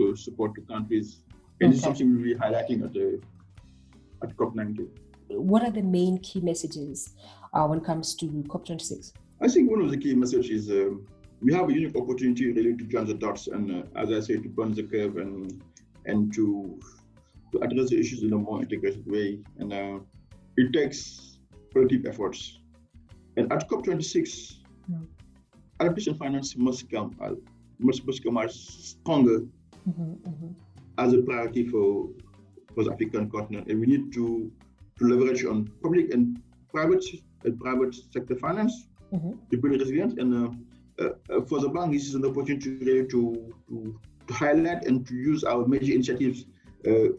uh, 0.00 0.16
support 0.16 0.54
to 0.56 0.62
countries. 0.62 1.22
And 1.60 1.68
okay. 1.68 1.70
this 1.70 1.78
is 1.78 1.82
something 1.84 2.12
we'll 2.12 2.24
be 2.24 2.34
highlighting 2.34 2.84
at 2.84 2.92
the 2.92 3.20
at 4.22 4.36
COP19. 4.36 4.88
What 5.30 5.62
are 5.62 5.70
the 5.70 5.82
main 5.82 6.18
key 6.18 6.40
messages 6.40 7.14
uh, 7.52 7.66
when 7.66 7.78
it 7.78 7.84
comes 7.84 8.14
to 8.16 8.26
COP26? 8.26 9.12
I 9.40 9.48
think 9.48 9.70
one 9.70 9.80
of 9.80 9.90
the 9.90 9.96
key 9.96 10.14
messages 10.14 10.66
is 10.66 10.70
um, 10.70 11.06
we 11.40 11.54
have 11.54 11.68
a 11.68 11.72
unique 11.72 11.96
opportunity 11.96 12.50
really 12.52 12.76
to 12.76 12.84
join 12.84 13.06
the 13.06 13.14
dots 13.14 13.46
and, 13.46 13.70
uh, 13.70 14.00
as 14.00 14.10
I 14.10 14.20
say, 14.20 14.36
to 14.38 14.48
burn 14.48 14.74
the 14.74 14.82
curve 14.82 15.16
and 15.16 15.62
and 16.06 16.32
to 16.34 16.78
to 17.52 17.58
address 17.60 17.90
the 17.90 17.98
issues 18.00 18.22
in 18.24 18.32
a 18.32 18.36
more 18.36 18.60
integrated 18.62 19.06
way. 19.06 19.38
And 19.58 19.72
uh, 19.72 19.98
it 20.56 20.72
takes 20.72 21.37
collective 21.72 22.06
efforts. 22.06 22.60
And 23.36 23.52
at 23.52 23.68
COP26, 23.68 24.56
mm. 24.90 25.06
adaptation 25.80 26.14
finance 26.14 26.56
must 26.56 26.90
come 26.90 27.14
uh, 27.20 27.34
must, 27.78 28.04
must 28.06 28.24
come 28.24 28.38
as 28.38 28.54
stronger 28.54 29.40
mm-hmm, 29.88 30.12
mm-hmm. 30.28 30.48
as 30.98 31.12
a 31.12 31.18
priority 31.18 31.66
for 31.66 32.08
for 32.74 32.84
the 32.84 32.92
African 32.92 33.30
continent, 33.30 33.68
and 33.68 33.80
we 33.80 33.86
need 33.86 34.12
to 34.14 34.50
to 34.98 35.04
leverage 35.04 35.44
on 35.44 35.70
public 35.82 36.12
and 36.12 36.42
private 36.72 37.04
and 37.44 37.58
private 37.60 37.94
sector 37.94 38.36
finance 38.36 38.88
mm-hmm. 39.12 39.32
to 39.50 39.56
build 39.56 39.80
resilience. 39.80 40.14
And 40.18 40.56
uh, 40.98 41.04
uh, 41.04 41.40
for 41.42 41.60
the 41.60 41.68
bank, 41.68 41.92
this 41.92 42.06
is 42.08 42.14
an 42.14 42.24
opportunity 42.24 43.06
to, 43.06 43.52
to, 43.68 44.00
to 44.26 44.34
highlight 44.34 44.84
and 44.86 45.06
to 45.06 45.14
use 45.14 45.44
our 45.44 45.66
major 45.66 45.92
initiatives 45.92 46.46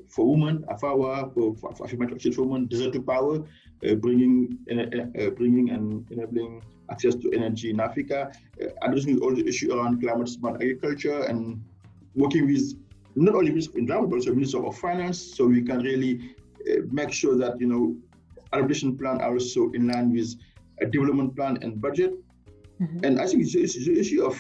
for 0.07 0.32
women, 0.32 0.64
AFAWA, 0.70 1.34
for, 1.34 1.55
affirmative 1.84 2.36
for 2.36 2.43
women, 2.43 2.68
Desert 2.68 2.93
to 2.93 3.01
Power, 3.01 3.43
uh, 3.88 3.95
bringing 3.95 4.57
uh, 4.72 5.30
bringing 5.32 5.70
and 5.70 6.10
enabling 6.12 6.62
access 6.89 7.16
to 7.16 7.32
energy 7.32 7.70
in 7.70 7.80
Africa, 7.80 8.32
addressing 8.82 9.20
all 9.20 9.34
the 9.34 9.45
issue 9.47 9.74
around 9.74 10.01
climate 10.01 10.30
smart 10.30 10.55
agriculture, 10.55 11.24
and 11.24 11.64
working 12.16 12.47
with 12.47 12.76
not 13.16 13.36
only 13.36 13.51
Minister 13.51 13.72
of 13.72 13.78
Environment, 13.78 14.12
but 14.12 14.18
also 14.18 14.34
Minister 14.34 14.66
of 14.66 14.78
Finance, 14.78 15.20
so 15.20 15.45
we 15.45 15.62
can 15.62 15.80
really 15.82 16.36
make 16.91 17.12
sure 17.12 17.38
that 17.38 17.60
you 17.60 17.68
know 17.68 17.95
adaptation 18.53 18.97
plan 18.97 19.22
are 19.22 19.34
also 19.34 19.72
in 19.72 19.88
line 19.88 20.12
with 20.12 20.36
a 20.82 20.86
development 20.86 21.36
plan 21.36 21.57
and 21.62 21.82
budget. 21.82 22.14
Mm-hmm. 22.82 23.03
And 23.03 23.20
I 23.20 23.28
think 23.28 23.43
it's, 23.43 23.55
it's 23.55 23.86
the 23.86 23.99
issue 23.99 24.24
of 24.24 24.39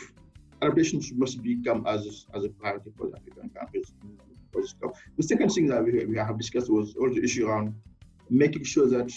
adaptation 0.61 1.01
must 1.15 1.41
become 1.43 1.85
as 1.87 2.25
as 2.33 2.45
a 2.45 2.49
priority 2.49 2.91
for 2.97 3.07
the 3.09 3.17
African 3.17 3.49
countries. 3.49 3.93
The 4.53 5.23
second 5.23 5.49
thing 5.49 5.67
that 5.67 5.83
we, 5.83 6.05
we 6.05 6.17
have 6.17 6.37
discussed 6.37 6.69
was 6.69 6.95
all 6.95 7.09
the 7.13 7.23
issue 7.23 7.47
around 7.47 7.73
making 8.29 8.63
sure 8.63 8.87
that 8.87 9.11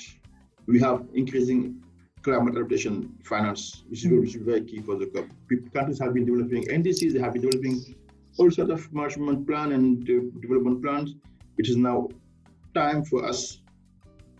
we 0.66 0.78
have 0.80 1.06
increasing 1.14 1.82
climate 2.22 2.56
adaptation 2.56 3.14
finance, 3.24 3.84
which 3.88 4.04
is, 4.04 4.06
mm-hmm. 4.06 4.20
which 4.20 4.36
is 4.36 4.42
very 4.42 4.62
key 4.62 4.80
for 4.80 4.96
the 4.96 5.06
COP. 5.06 5.26
Countries 5.74 5.98
have 5.98 6.14
been 6.14 6.24
developing 6.24 6.64
NDCs, 6.64 7.12
they 7.12 7.20
have 7.20 7.32
been 7.32 7.42
developing 7.42 7.94
all 8.38 8.50
sorts 8.50 8.70
of 8.70 8.92
management 8.92 9.46
plan 9.46 9.72
and 9.72 10.08
uh, 10.08 10.40
development 10.40 10.82
plans. 10.82 11.14
It 11.58 11.68
is 11.68 11.76
now 11.76 12.08
time 12.74 13.04
for 13.04 13.24
us 13.24 13.60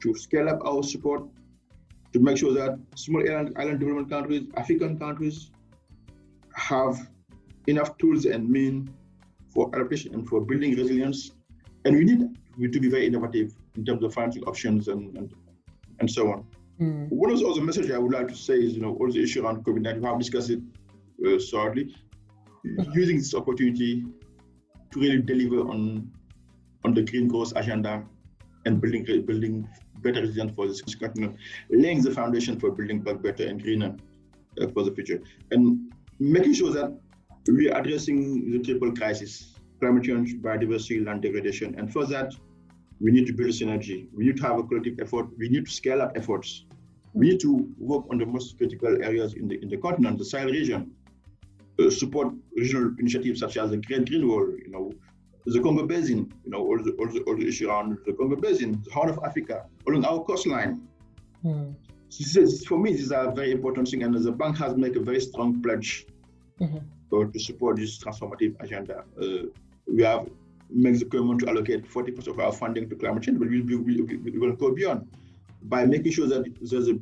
to 0.01 0.15
scale 0.15 0.49
up 0.49 0.65
our 0.65 0.83
support 0.83 1.25
to 2.13 2.21
make 2.21 2.37
sure 2.39 2.53
that 2.55 2.79
small 2.95 3.23
island, 3.29 3.55
island 3.57 3.81
development 3.81 4.11
countries, 4.11 4.49
African 4.57 4.99
countries, 4.99 5.51
have 6.55 7.09
enough 7.67 7.97
tools 7.99 8.25
and 8.27 8.49
means 8.49 8.91
for 9.53 9.71
adaptation 9.75 10.15
and 10.15 10.29
for 10.29 10.41
building 10.41 10.75
resilience. 10.77 11.33
And 11.85 11.97
we 11.97 12.05
need 12.05 12.73
to 12.73 12.81
be 12.81 12.89
very 12.89 13.07
innovative 13.07 13.55
in 13.77 13.85
terms 13.85 14.03
of 14.05 14.15
financing 14.15 14.45
options 14.45 14.89
and, 14.89 15.17
and, 15.17 15.33
and 16.01 16.11
so 16.11 16.31
on. 16.33 16.45
Mm. 16.81 17.09
One 17.11 17.31
of 17.31 17.39
the 17.39 17.47
other 17.47 17.61
messages 17.61 17.91
I 17.91 17.99
would 17.99 18.13
like 18.13 18.29
to 18.29 18.37
say 18.37 18.55
is, 18.55 18.75
you 18.75 18.81
know, 18.81 18.97
all 18.99 19.11
the 19.11 19.23
issue 19.23 19.45
around 19.45 19.65
COVID-19, 19.65 20.01
we 20.01 20.07
have 20.07 20.19
discussed 20.19 20.51
it 20.51 20.61
uh, 21.27 21.39
shortly, 21.39 21.95
mm. 22.67 22.95
using 22.95 23.19
this 23.19 23.35
opportunity 23.35 24.05
to 24.91 25.01
really 25.01 25.21
deliver 25.21 25.61
on 25.69 26.11
on 26.85 26.95
the 26.95 27.03
green 27.03 27.29
growth 27.29 27.53
agenda 27.57 28.05
and 28.67 28.81
building 28.81 29.05
building 29.05 29.69
better 30.03 30.21
resilience 30.21 30.53
for 30.55 30.67
this 30.67 30.83
continent, 30.95 31.37
laying 31.71 32.03
the 32.03 32.11
foundation 32.11 32.59
for 32.59 32.71
building 32.73 33.01
back 33.01 33.23
better 33.23 33.47
and 33.47 33.63
greener 33.63 33.95
uh, 34.61 34.67
for 34.69 34.83
the 34.83 34.91
future, 34.91 35.21
and 35.53 35.93
making 36.19 36.53
sure 36.53 36.73
that 36.73 36.93
we 37.49 37.71
are 37.71 37.81
addressing 37.81 38.51
the 38.51 38.59
triple 38.61 38.93
crisis: 38.93 39.55
climate 39.81 40.05
change, 40.05 40.35
biodiversity, 40.37 41.05
land 41.05 41.23
degradation, 41.23 41.75
and 41.79 41.93
for 41.93 42.07
that, 42.07 42.33
we 43.01 43.11
need 43.11 43.27
to 43.27 43.33
build 43.33 43.51
synergy. 43.51 44.07
We 44.15 44.27
need 44.27 44.37
to 44.37 44.43
have 44.45 44.59
a 44.59 44.63
collective 44.63 45.01
effort. 45.01 45.27
We 45.39 45.49
need 45.49 45.67
to 45.67 45.73
scale 45.73 46.01
up 46.03 46.13
efforts. 46.17 46.65
We 47.15 47.31
need 47.31 47.41
to 47.41 47.69
work 47.79 48.05
on 48.11 48.19
the 48.19 48.27
most 48.27 48.57
critical 48.59 49.03
areas 49.03 49.35
in 49.35 49.49
the 49.49 49.61
in 49.61 49.69
the 49.69 49.77
continent, 49.77 50.19
the 50.19 50.25
Sahel 50.25 50.49
region, 50.49 50.93
uh, 51.79 51.91
support 51.91 52.33
regional 52.57 52.95
initiatives 52.99 53.41
such 53.41 53.57
as 53.57 53.71
the 53.71 53.79
Great 53.79 54.09
Green 54.09 54.29
Wall, 54.29 54.47
you 54.65 54.71
know, 54.71 54.93
the 55.47 55.61
Congo 55.61 55.87
Basin, 55.87 56.33
you 56.45 56.51
know, 56.51 56.59
all 56.59 56.83
the, 56.83 56.93
all 56.93 57.09
the, 57.09 57.21
all 57.23 57.37
the 57.37 57.49
issue 57.49 57.69
around 57.69 57.99
the 58.07 58.13
Congo 58.13 58.37
Basin, 58.37 58.81
the 58.85 58.93
Horn 58.93 59.09
of 59.09 59.19
Africa, 59.25 59.67
along 59.89 60.05
our 60.05 60.23
coastline. 60.25 60.87
Mm. 61.45 61.75
So 62.09 62.47
for 62.69 62.79
me, 62.79 62.93
these 62.93 63.11
are 63.11 63.33
very 63.33 63.53
important 63.53 63.89
things, 63.89 64.05
and 64.05 64.15
the 64.15 64.33
bank 64.33 64.59
has 64.59 64.77
made 64.77 64.97
a 64.97 65.01
very 65.01 65.21
strong 65.21 65.63
pledge 65.63 66.07
mm-hmm. 66.61 66.79
To 67.21 67.39
support 67.39 67.77
this 67.77 67.99
transformative 67.99 68.55
agenda. 68.61 69.05
Uh, 69.21 69.47
we 69.87 70.03
have 70.03 70.29
made 70.71 70.99
the 70.99 71.05
commitment 71.05 71.41
to 71.41 71.49
allocate 71.49 71.85
40% 71.89 72.27
of 72.29 72.41
our 72.41 72.53
funding 72.53 72.89
to 72.89 72.97
climate 72.97 73.23
change, 73.25 73.39
but 73.39 73.49
we, 73.49 73.61
we, 73.61 73.77
we, 73.77 74.17
we 74.17 74.39
will 74.39 74.53
go 74.53 74.75
beyond 74.75 75.07
by 75.65 75.85
making 75.85 76.13
sure 76.13 76.27
that 76.27 76.45
there's 76.61 76.89
a 76.89 76.99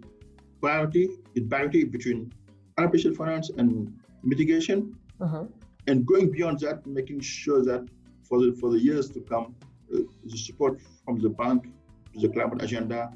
priority, 0.60 1.08
a 1.36 1.40
parity 1.42 1.84
between 1.84 2.32
artificial 2.78 3.14
finance 3.14 3.50
and 3.56 3.92
mitigation, 4.22 4.96
uh-huh. 5.20 5.44
and 5.86 6.06
going 6.06 6.30
beyond 6.30 6.60
that, 6.60 6.86
making 6.86 7.20
sure 7.20 7.64
that 7.64 7.86
for 8.22 8.40
the 8.40 8.52
for 8.60 8.70
the 8.70 8.78
years 8.78 9.10
to 9.10 9.20
come, 9.20 9.54
uh, 9.94 10.00
the 10.24 10.36
support 10.36 10.80
from 11.04 11.20
the 11.20 11.28
bank 11.28 11.64
to 12.12 12.20
the 12.20 12.28
climate 12.28 12.62
agenda 12.62 13.12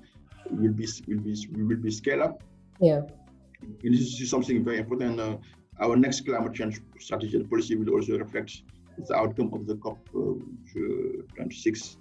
will 0.51 0.73
be 0.73 0.87
will 1.09 1.21
be 1.21 1.35
will 1.53 1.77
be 1.77 1.91
scaled 1.91 2.23
up. 2.23 2.43
Yeah, 2.81 3.03
and 3.83 3.95
this 3.95 4.21
is 4.21 4.31
something 4.31 4.65
very 4.65 4.79
important. 4.79 5.21
Uh, 5.21 5.37
our 5.81 5.97
next 5.97 6.25
climate 6.25 6.55
change 6.55 6.81
strategy 6.99 7.37
and 7.37 7.49
policy 7.49 7.77
will 7.77 7.91
also 7.91 8.19
reflect 8.19 8.63
the 9.09 9.15
outcome 9.15 9.53
of 9.53 9.67
the 9.67 9.77
COP 9.77 9.99
uh, 10.15 11.35
26. 11.37 11.97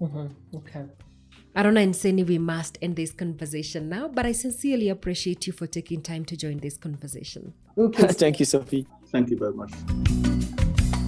Mm-hmm. 0.00 0.56
Okay. 0.56 0.84
Arona 1.56 1.80
Nseni, 1.80 2.26
we 2.26 2.38
must 2.38 2.78
end 2.80 2.94
this 2.94 3.12
conversation 3.12 3.88
now, 3.88 4.06
but 4.06 4.26
I 4.26 4.32
sincerely 4.32 4.90
appreciate 4.90 5.46
you 5.46 5.52
for 5.52 5.66
taking 5.66 6.02
time 6.02 6.24
to 6.26 6.36
join 6.36 6.58
this 6.58 6.76
conversation. 6.76 7.52
Okay. 7.76 8.06
Thank 8.08 8.38
you, 8.38 8.46
Sophie. 8.46 8.86
Thank 9.10 9.30
you 9.30 9.38
very 9.38 9.54
much. 9.54 9.72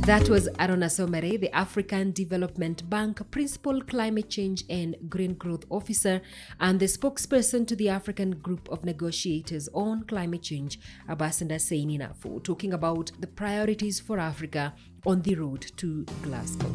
That 0.07 0.29
was 0.29 0.49
Arona 0.59 0.87
Soumaré, 0.87 1.39
the 1.39 1.55
African 1.55 2.13
Development 2.13 2.89
Bank 2.91 3.31
Principal 3.31 3.81
Climate 3.83 4.29
Change 4.29 4.65
and 4.69 4.97
Green 5.09 5.35
Growth 5.35 5.65
Officer 5.71 6.21
and 6.59 6.81
the 6.81 6.87
spokesperson 6.87 7.67
to 7.69 7.77
the 7.77 7.89
African 7.91 8.33
Group 8.33 8.69
of 8.71 8.85
Negotiators 8.85 9.69
on 9.73 10.05
Climate 10.05 10.43
Change, 10.43 10.81
Ambassador 11.09 11.57
Seyni 11.57 11.99
Nafo, 12.01 12.43
talking 12.43 12.73
about 12.73 13.13
the 13.21 13.27
priorities 13.27 14.01
for 14.01 14.19
Africa 14.19 14.75
on 15.07 15.23
the 15.23 15.35
road 15.37 15.71
to 15.77 16.05
Glasgow 16.23 16.75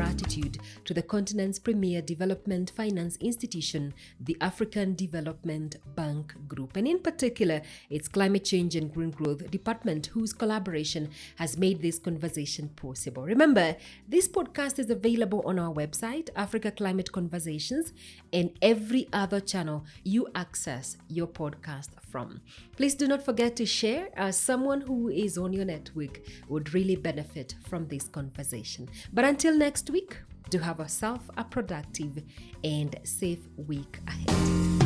gratitude 0.00 0.56
to 0.86 0.94
the 0.94 1.02
continent's 1.02 1.58
premier 1.58 2.00
development 2.00 2.72
finance 2.74 3.18
institution, 3.20 3.92
the 4.20 4.34
African 4.40 4.94
Development 4.94 5.76
Bank 5.94 6.32
Group, 6.48 6.76
and 6.76 6.88
in 6.88 7.00
particular 7.00 7.60
its 7.90 8.08
Climate 8.08 8.42
Change 8.42 8.76
and 8.76 8.90
Green 8.90 9.10
Growth 9.10 9.50
Department, 9.50 10.06
whose 10.06 10.32
collaboration 10.32 11.10
has 11.36 11.58
made 11.58 11.82
this 11.82 11.98
conversation 11.98 12.70
possible. 12.76 13.24
Remember, 13.24 13.76
this 14.08 14.26
podcast 14.26 14.78
is 14.78 14.88
available 14.88 15.42
on 15.44 15.58
our 15.58 15.74
website, 15.74 16.30
Africa 16.34 16.70
Climate 16.70 17.12
Conversations, 17.12 17.92
and 18.32 18.52
every 18.62 19.06
other 19.12 19.38
channel 19.38 19.84
you 20.02 20.28
access 20.34 20.96
your 21.08 21.26
podcast 21.26 21.88
from. 22.10 22.40
Please 22.74 22.94
do 22.94 23.06
not 23.06 23.22
forget 23.22 23.54
to 23.56 23.66
share 23.66 24.08
as 24.16 24.36
someone 24.36 24.80
who 24.80 25.10
is 25.10 25.36
on 25.36 25.52
your 25.52 25.66
network 25.66 26.20
would 26.48 26.72
really 26.72 26.96
benefit 26.96 27.54
from 27.68 27.86
this 27.88 28.08
conversation. 28.08 28.88
But 29.12 29.26
until 29.26 29.56
next 29.90 29.92
week, 29.92 30.16
do 30.50 30.58
have 30.58 30.78
yourself 30.78 31.20
a 31.36 31.44
productive 31.44 32.22
and 32.62 32.94
safe 33.04 33.40
week 33.56 33.98
ahead. 34.06 34.79